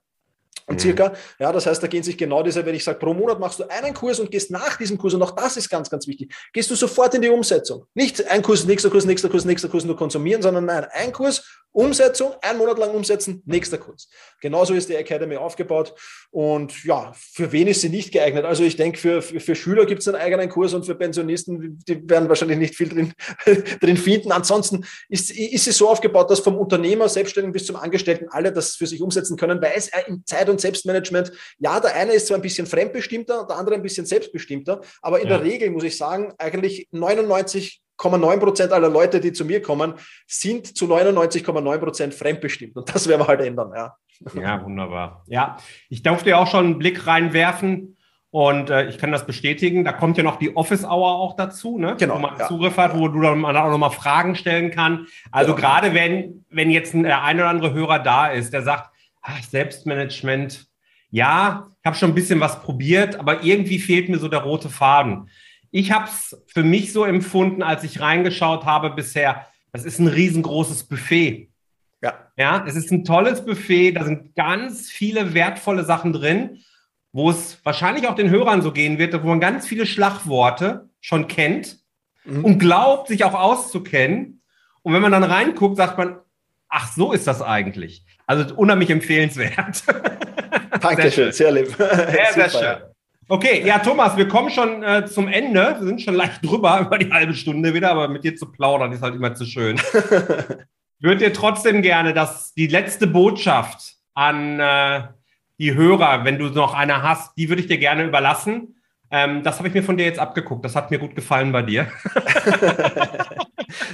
Mhm. 0.68 0.78
Circa. 0.78 1.12
Ja, 1.38 1.52
das 1.52 1.66
heißt, 1.66 1.82
da 1.82 1.86
gehen 1.86 2.02
sich 2.02 2.18
genau 2.18 2.42
diese, 2.42 2.64
wenn 2.64 2.74
ich 2.74 2.84
sage, 2.84 2.98
pro 2.98 3.14
Monat 3.14 3.38
machst 3.40 3.58
du 3.58 3.64
einen 3.68 3.94
Kurs 3.94 4.20
und 4.20 4.30
gehst 4.30 4.50
nach 4.50 4.76
diesem 4.76 4.98
Kurs, 4.98 5.14
und 5.14 5.22
auch 5.22 5.32
das 5.32 5.56
ist 5.56 5.68
ganz, 5.68 5.88
ganz 5.88 6.06
wichtig, 6.06 6.34
gehst 6.52 6.70
du 6.70 6.74
sofort 6.74 7.14
in 7.14 7.22
die 7.22 7.28
Umsetzung. 7.28 7.86
Nicht 7.94 8.26
ein 8.28 8.42
Kurs, 8.42 8.64
nächster 8.64 8.90
Kurs, 8.90 9.04
nächster 9.04 9.28
Kurs, 9.28 9.44
nächster 9.44 9.68
Kurs 9.68 9.84
nur 9.84 9.96
konsumieren, 9.96 10.42
sondern 10.42 10.66
nein, 10.66 10.86
ein 10.92 11.12
Kurs, 11.12 11.44
Umsetzung, 11.72 12.32
einen 12.42 12.58
Monat 12.58 12.78
lang 12.78 12.90
umsetzen, 12.90 13.42
nächster 13.46 13.78
Kurs. 13.78 14.08
Genauso 14.40 14.74
ist 14.74 14.88
die 14.88 14.94
Academy 14.94 15.36
aufgebaut. 15.36 15.94
Und 16.30 16.84
ja, 16.84 17.12
für 17.14 17.52
wen 17.52 17.68
ist 17.68 17.80
sie 17.80 17.88
nicht 17.88 18.12
geeignet? 18.12 18.44
Also 18.44 18.64
ich 18.64 18.76
denke, 18.76 18.98
für, 18.98 19.22
für, 19.22 19.40
für 19.40 19.54
Schüler 19.54 19.86
gibt 19.86 20.00
es 20.00 20.08
einen 20.08 20.16
eigenen 20.16 20.48
Kurs 20.48 20.74
und 20.74 20.86
für 20.86 20.94
Pensionisten, 20.94 21.78
die 21.86 22.08
werden 22.08 22.28
wahrscheinlich 22.28 22.58
nicht 22.58 22.74
viel 22.74 22.88
drin, 22.88 23.12
drin 23.80 23.96
finden. 23.96 24.32
Ansonsten 24.32 24.84
ist, 25.08 25.30
ist 25.30 25.64
sie 25.64 25.72
so 25.72 25.88
aufgebaut, 25.88 26.30
dass 26.30 26.40
vom 26.40 26.56
Unternehmer, 26.56 27.08
Selbstständigen 27.08 27.52
bis 27.52 27.66
zum 27.66 27.76
Angestellten 27.76 28.28
alle 28.30 28.52
das 28.52 28.74
für 28.76 28.86
sich 28.86 29.02
umsetzen 29.02 29.36
können, 29.36 29.60
weil 29.62 29.72
es 29.76 29.90
im 30.06 30.24
Zeit- 30.26 30.48
und 30.48 30.60
Selbstmanagement, 30.60 31.32
ja, 31.58 31.80
der 31.80 31.94
eine 31.94 32.12
ist 32.12 32.26
zwar 32.26 32.38
ein 32.38 32.42
bisschen 32.42 32.66
fremdbestimmter, 32.66 33.46
der 33.48 33.56
andere 33.56 33.76
ein 33.76 33.82
bisschen 33.82 34.06
selbstbestimmter, 34.06 34.80
aber 35.02 35.20
in 35.20 35.28
ja. 35.28 35.38
der 35.38 35.46
Regel 35.46 35.70
muss 35.70 35.84
ich 35.84 35.96
sagen, 35.96 36.32
eigentlich 36.38 36.88
99 36.92 37.48
99,9 37.48 37.80
Prozent 37.98 38.72
aller 38.72 38.88
Leute, 38.88 39.20
die 39.20 39.32
zu 39.32 39.44
mir 39.44 39.60
kommen, 39.60 39.94
sind 40.26 40.76
zu 40.76 40.86
99,9 40.86 41.78
Prozent 41.78 42.14
fremdbestimmt. 42.14 42.76
Und 42.76 42.94
das 42.94 43.06
werden 43.08 43.20
wir 43.22 43.26
halt 43.26 43.40
ändern, 43.40 43.72
ja. 43.74 43.96
Ja, 44.34 44.64
wunderbar. 44.64 45.24
Ja, 45.26 45.58
ich 45.88 46.02
durfte 46.02 46.30
ja 46.30 46.38
auch 46.38 46.48
schon 46.48 46.64
einen 46.64 46.78
Blick 46.78 47.06
reinwerfen 47.06 47.96
und 48.30 48.68
äh, 48.68 48.88
ich 48.88 48.98
kann 48.98 49.12
das 49.12 49.26
bestätigen. 49.26 49.84
Da 49.84 49.92
kommt 49.92 50.16
ja 50.16 50.22
noch 50.22 50.36
die 50.36 50.56
Office 50.56 50.84
Hour 50.84 51.16
auch 51.16 51.36
dazu, 51.36 51.78
ne? 51.78 51.96
genau, 51.98 52.16
wo 52.16 52.18
man 52.18 52.38
ja. 52.38 52.48
Zugriff 52.48 52.76
hat, 52.76 52.96
wo 52.96 53.08
du 53.08 53.20
dann 53.20 53.44
auch 53.44 53.70
nochmal 53.70 53.90
Fragen 53.90 54.34
stellen 54.34 54.70
kann. 54.70 55.06
Also 55.30 55.54
genau. 55.54 55.68
gerade 55.68 55.94
wenn, 55.94 56.44
wenn 56.50 56.70
jetzt 56.70 56.94
ein, 56.94 57.04
der 57.04 57.22
ein 57.22 57.36
oder 57.36 57.48
andere 57.48 57.72
Hörer 57.72 58.00
da 58.00 58.28
ist, 58.28 58.52
der 58.52 58.62
sagt, 58.62 58.90
ach, 59.22 59.42
Selbstmanagement, 59.42 60.66
ja, 61.10 61.68
ich 61.80 61.86
habe 61.86 61.96
schon 61.96 62.10
ein 62.10 62.14
bisschen 62.14 62.40
was 62.40 62.60
probiert, 62.60 63.18
aber 63.18 63.42
irgendwie 63.42 63.78
fehlt 63.78 64.08
mir 64.08 64.18
so 64.18 64.28
der 64.28 64.40
rote 64.40 64.68
Faden. 64.68 65.30
Ich 65.70 65.92
habe 65.92 66.06
es 66.06 66.36
für 66.46 66.62
mich 66.62 66.92
so 66.92 67.04
empfunden, 67.04 67.62
als 67.62 67.84
ich 67.84 68.00
reingeschaut 68.00 68.64
habe 68.64 68.90
bisher, 68.90 69.46
das 69.72 69.84
ist 69.84 69.98
ein 69.98 70.08
riesengroßes 70.08 70.84
Buffet. 70.84 71.50
Ja. 72.02 72.14
Ja, 72.36 72.64
es 72.66 72.76
ist 72.76 72.90
ein 72.90 73.04
tolles 73.04 73.44
Buffet, 73.44 73.92
da 73.92 74.04
sind 74.04 74.34
ganz 74.34 74.88
viele 74.90 75.34
wertvolle 75.34 75.84
Sachen 75.84 76.12
drin, 76.12 76.60
wo 77.12 77.30
es 77.30 77.58
wahrscheinlich 77.64 78.06
auch 78.06 78.14
den 78.14 78.30
Hörern 78.30 78.62
so 78.62 78.72
gehen 78.72 78.98
wird, 78.98 79.20
wo 79.22 79.26
man 79.26 79.40
ganz 79.40 79.66
viele 79.66 79.86
Schlagworte 79.86 80.88
schon 81.00 81.26
kennt 81.26 81.78
mhm. 82.24 82.44
und 82.44 82.58
glaubt, 82.58 83.08
sich 83.08 83.24
auch 83.24 83.34
auszukennen. 83.34 84.42
Und 84.82 84.92
wenn 84.92 85.02
man 85.02 85.12
dann 85.12 85.24
reinguckt, 85.24 85.76
sagt 85.76 85.98
man, 85.98 86.18
ach, 86.68 86.92
so 86.92 87.12
ist 87.12 87.26
das 87.26 87.42
eigentlich. 87.42 88.04
Also 88.26 88.54
unheimlich 88.54 88.90
empfehlenswert. 88.90 89.82
Dankeschön, 90.80 91.32
sehr, 91.32 91.50
lieb. 91.50 91.74
Sehr, 91.76 92.32
sehr 92.32 92.50
schön. 92.50 92.87
Okay, 93.30 93.62
ja, 93.66 93.78
Thomas, 93.78 94.16
wir 94.16 94.26
kommen 94.26 94.48
schon 94.48 94.82
äh, 94.82 95.04
zum 95.04 95.28
Ende. 95.28 95.76
Wir 95.78 95.86
sind 95.86 96.00
schon 96.00 96.14
leicht 96.14 96.42
drüber 96.42 96.80
über 96.86 96.96
die 96.96 97.12
halbe 97.12 97.34
Stunde 97.34 97.74
wieder, 97.74 97.90
aber 97.90 98.08
mit 98.08 98.24
dir 98.24 98.34
zu 98.36 98.50
plaudern 98.50 98.90
ist 98.92 99.02
halt 99.02 99.14
immer 99.14 99.34
zu 99.34 99.44
schön. 99.44 99.76
ich 100.98 101.04
würde 101.04 101.18
dir 101.18 101.32
trotzdem 101.34 101.82
gerne, 101.82 102.14
dass 102.14 102.54
die 102.54 102.68
letzte 102.68 103.06
Botschaft 103.06 103.96
an 104.14 104.58
äh, 104.58 105.02
die 105.58 105.74
Hörer, 105.74 106.24
wenn 106.24 106.38
du 106.38 106.46
noch 106.46 106.72
eine 106.72 107.02
hast, 107.02 107.36
die 107.36 107.50
würde 107.50 107.60
ich 107.60 107.68
dir 107.68 107.78
gerne 107.78 108.04
überlassen. 108.04 108.76
Ähm, 109.10 109.42
das 109.42 109.58
habe 109.58 109.68
ich 109.68 109.74
mir 109.74 109.82
von 109.82 109.98
dir 109.98 110.06
jetzt 110.06 110.18
abgeguckt. 110.18 110.64
Das 110.64 110.74
hat 110.74 110.90
mir 110.90 110.98
gut 110.98 111.14
gefallen 111.14 111.52
bei 111.52 111.62
dir. 111.62 111.88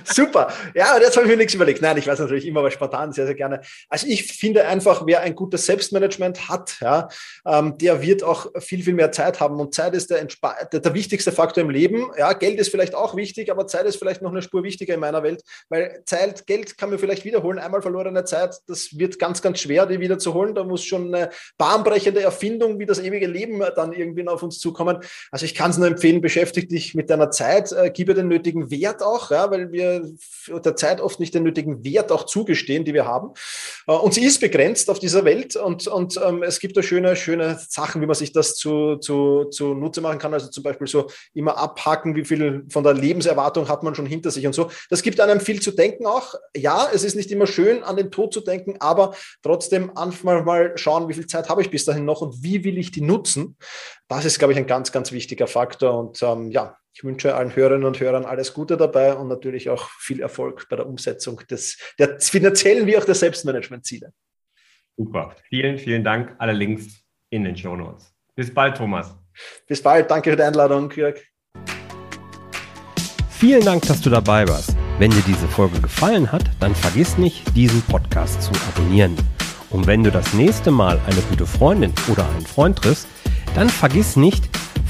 Super. 0.04 0.52
Ja, 0.74 0.98
jetzt 0.98 1.16
habe 1.16 1.26
ich 1.26 1.32
mir 1.32 1.36
nichts 1.36 1.54
überlegt. 1.54 1.82
Nein, 1.82 1.96
ich 1.96 2.06
weiß 2.06 2.20
natürlich 2.20 2.46
immer, 2.46 2.62
was 2.62 2.74
spontan 2.74 3.12
sehr, 3.12 3.26
sehr 3.26 3.34
gerne. 3.34 3.60
Also 3.88 4.06
ich 4.06 4.32
finde 4.32 4.66
einfach, 4.66 5.04
wer 5.06 5.20
ein 5.20 5.34
gutes 5.34 5.66
Selbstmanagement 5.66 6.48
hat, 6.48 6.76
ja, 6.80 7.08
ähm, 7.46 7.76
der 7.78 8.00
wird 8.00 8.22
auch 8.22 8.46
viel, 8.60 8.82
viel 8.82 8.94
mehr 8.94 9.10
Zeit 9.10 9.40
haben. 9.40 9.58
Und 9.58 9.74
Zeit 9.74 9.94
ist 9.94 10.10
der, 10.10 10.24
der, 10.72 10.80
der, 10.80 10.94
wichtigste 10.94 11.32
Faktor 11.32 11.62
im 11.62 11.70
Leben. 11.70 12.10
Ja, 12.16 12.32
Geld 12.32 12.60
ist 12.60 12.70
vielleicht 12.70 12.94
auch 12.94 13.16
wichtig, 13.16 13.50
aber 13.50 13.66
Zeit 13.66 13.86
ist 13.86 13.96
vielleicht 13.96 14.22
noch 14.22 14.30
eine 14.30 14.42
Spur 14.42 14.62
wichtiger 14.62 14.94
in 14.94 15.00
meiner 15.00 15.22
Welt, 15.22 15.42
weil 15.68 16.02
Zeit, 16.06 16.46
Geld 16.46 16.78
kann 16.78 16.90
man 16.90 16.98
vielleicht 16.98 17.24
wiederholen. 17.24 17.58
Einmal 17.58 17.82
verlorene 17.82 18.24
Zeit, 18.24 18.56
das 18.68 18.96
wird 18.96 19.18
ganz, 19.18 19.42
ganz 19.42 19.58
schwer, 19.60 19.86
die 19.86 19.98
wieder 19.98 20.18
zu 20.18 20.34
holen. 20.34 20.54
Da 20.54 20.62
muss 20.62 20.84
schon 20.84 21.12
eine 21.12 21.30
bahnbrechende 21.58 22.22
Erfindung 22.22 22.78
wie 22.78 22.86
das 22.86 23.00
ewige 23.00 23.26
Leben 23.26 23.62
dann 23.74 23.92
irgendwie 23.92 24.26
auf 24.28 24.42
uns 24.42 24.58
zukommen. 24.58 24.98
Also 25.30 25.44
ich 25.44 25.54
kann 25.54 25.70
es 25.70 25.78
nur 25.78 25.88
empfehlen, 25.88 26.20
beschäftige 26.20 26.68
dich 26.68 26.94
mit 26.94 27.10
deiner 27.10 27.30
Zeit, 27.30 27.72
äh, 27.72 27.90
gib 27.92 28.08
ihr 28.08 28.14
den 28.14 28.28
nötigen 28.28 28.70
Wert 28.70 29.02
auch, 29.02 29.30
ja, 29.30 29.50
weil 29.50 29.63
wir 29.72 30.10
der 30.48 30.76
Zeit 30.76 31.00
oft 31.00 31.20
nicht 31.20 31.34
den 31.34 31.42
nötigen 31.42 31.84
Wert 31.84 32.12
auch 32.12 32.26
zugestehen, 32.26 32.84
die 32.84 32.94
wir 32.94 33.06
haben. 33.06 33.32
Äh, 33.86 33.92
und 33.92 34.14
sie 34.14 34.24
ist 34.24 34.40
begrenzt 34.40 34.90
auf 34.90 34.98
dieser 34.98 35.24
Welt 35.24 35.56
und, 35.56 35.86
und 35.86 36.20
ähm, 36.24 36.42
es 36.42 36.60
gibt 36.60 36.76
da 36.76 36.82
schöne, 36.82 37.16
schöne 37.16 37.58
Sachen, 37.68 38.00
wie 38.02 38.06
man 38.06 38.14
sich 38.14 38.32
das 38.32 38.56
zu, 38.56 38.96
zu, 38.96 39.44
zu 39.44 39.74
Nutze 39.74 40.00
machen 40.00 40.18
kann. 40.18 40.34
Also 40.34 40.48
zum 40.48 40.62
Beispiel 40.62 40.86
so 40.86 41.08
immer 41.32 41.56
abhaken, 41.56 42.16
wie 42.16 42.24
viel 42.24 42.64
von 42.68 42.84
der 42.84 42.94
Lebenserwartung 42.94 43.68
hat 43.68 43.82
man 43.82 43.94
schon 43.94 44.06
hinter 44.06 44.30
sich 44.30 44.46
und 44.46 44.54
so. 44.54 44.70
Das 44.90 45.02
gibt 45.02 45.20
einem 45.20 45.40
viel 45.40 45.60
zu 45.60 45.70
denken 45.70 46.06
auch. 46.06 46.34
Ja, 46.56 46.88
es 46.92 47.04
ist 47.04 47.16
nicht 47.16 47.30
immer 47.30 47.46
schön, 47.46 47.82
an 47.82 47.96
den 47.96 48.10
Tod 48.10 48.32
zu 48.32 48.40
denken, 48.40 48.76
aber 48.80 49.14
trotzdem 49.42 49.92
manchmal 49.94 50.42
mal 50.42 50.72
schauen, 50.76 51.08
wie 51.08 51.14
viel 51.14 51.26
Zeit 51.26 51.48
habe 51.48 51.62
ich 51.62 51.70
bis 51.70 51.84
dahin 51.84 52.04
noch 52.04 52.20
und 52.20 52.42
wie 52.42 52.64
will 52.64 52.78
ich 52.78 52.90
die 52.90 53.00
nutzen. 53.00 53.56
Das 54.08 54.24
ist, 54.24 54.38
glaube 54.38 54.52
ich, 54.52 54.58
ein 54.58 54.66
ganz, 54.66 54.92
ganz 54.92 55.12
wichtiger 55.12 55.46
Faktor. 55.46 55.98
Und 55.98 56.22
ähm, 56.22 56.50
ja, 56.50 56.76
ich 56.94 57.02
wünsche 57.02 57.34
allen 57.34 57.54
Hörerinnen 57.54 57.84
und 57.84 57.98
Hörern 57.98 58.24
alles 58.24 58.54
Gute 58.54 58.76
dabei 58.76 59.14
und 59.14 59.26
natürlich 59.26 59.68
auch 59.68 59.90
viel 59.98 60.20
Erfolg 60.20 60.68
bei 60.68 60.76
der 60.76 60.86
Umsetzung 60.86 61.40
des, 61.50 61.76
der 61.98 62.20
finanziellen 62.20 62.86
wie 62.86 62.96
auch 62.96 63.04
der 63.04 63.16
Selbstmanagementziele. 63.16 64.12
Super. 64.96 65.34
Vielen, 65.48 65.76
vielen 65.76 66.04
Dank. 66.04 66.36
Alle 66.38 66.52
Links 66.52 67.04
in 67.30 67.42
den 67.42 67.56
Show 67.56 67.74
Notes. 67.74 68.14
Bis 68.36 68.54
bald, 68.54 68.76
Thomas. 68.76 69.12
Bis 69.66 69.82
bald. 69.82 70.08
Danke 70.08 70.30
für 70.30 70.36
die 70.36 70.44
Einladung, 70.44 70.88
Jörg. 70.92 71.20
Vielen 73.28 73.64
Dank, 73.64 73.82
dass 73.88 74.00
du 74.00 74.08
dabei 74.08 74.46
warst. 74.46 74.76
Wenn 75.00 75.10
dir 75.10 75.24
diese 75.26 75.48
Folge 75.48 75.80
gefallen 75.80 76.30
hat, 76.30 76.44
dann 76.60 76.76
vergiss 76.76 77.18
nicht, 77.18 77.56
diesen 77.56 77.82
Podcast 77.82 78.40
zu 78.40 78.52
abonnieren. 78.68 79.16
Und 79.70 79.88
wenn 79.88 80.04
du 80.04 80.12
das 80.12 80.32
nächste 80.32 80.70
Mal 80.70 81.00
eine 81.06 81.20
gute 81.22 81.44
Freundin 81.44 81.92
oder 82.06 82.28
einen 82.30 82.46
Freund 82.46 82.78
triffst, 82.78 83.08
dann 83.56 83.68
vergiss 83.68 84.14
nicht, 84.14 84.48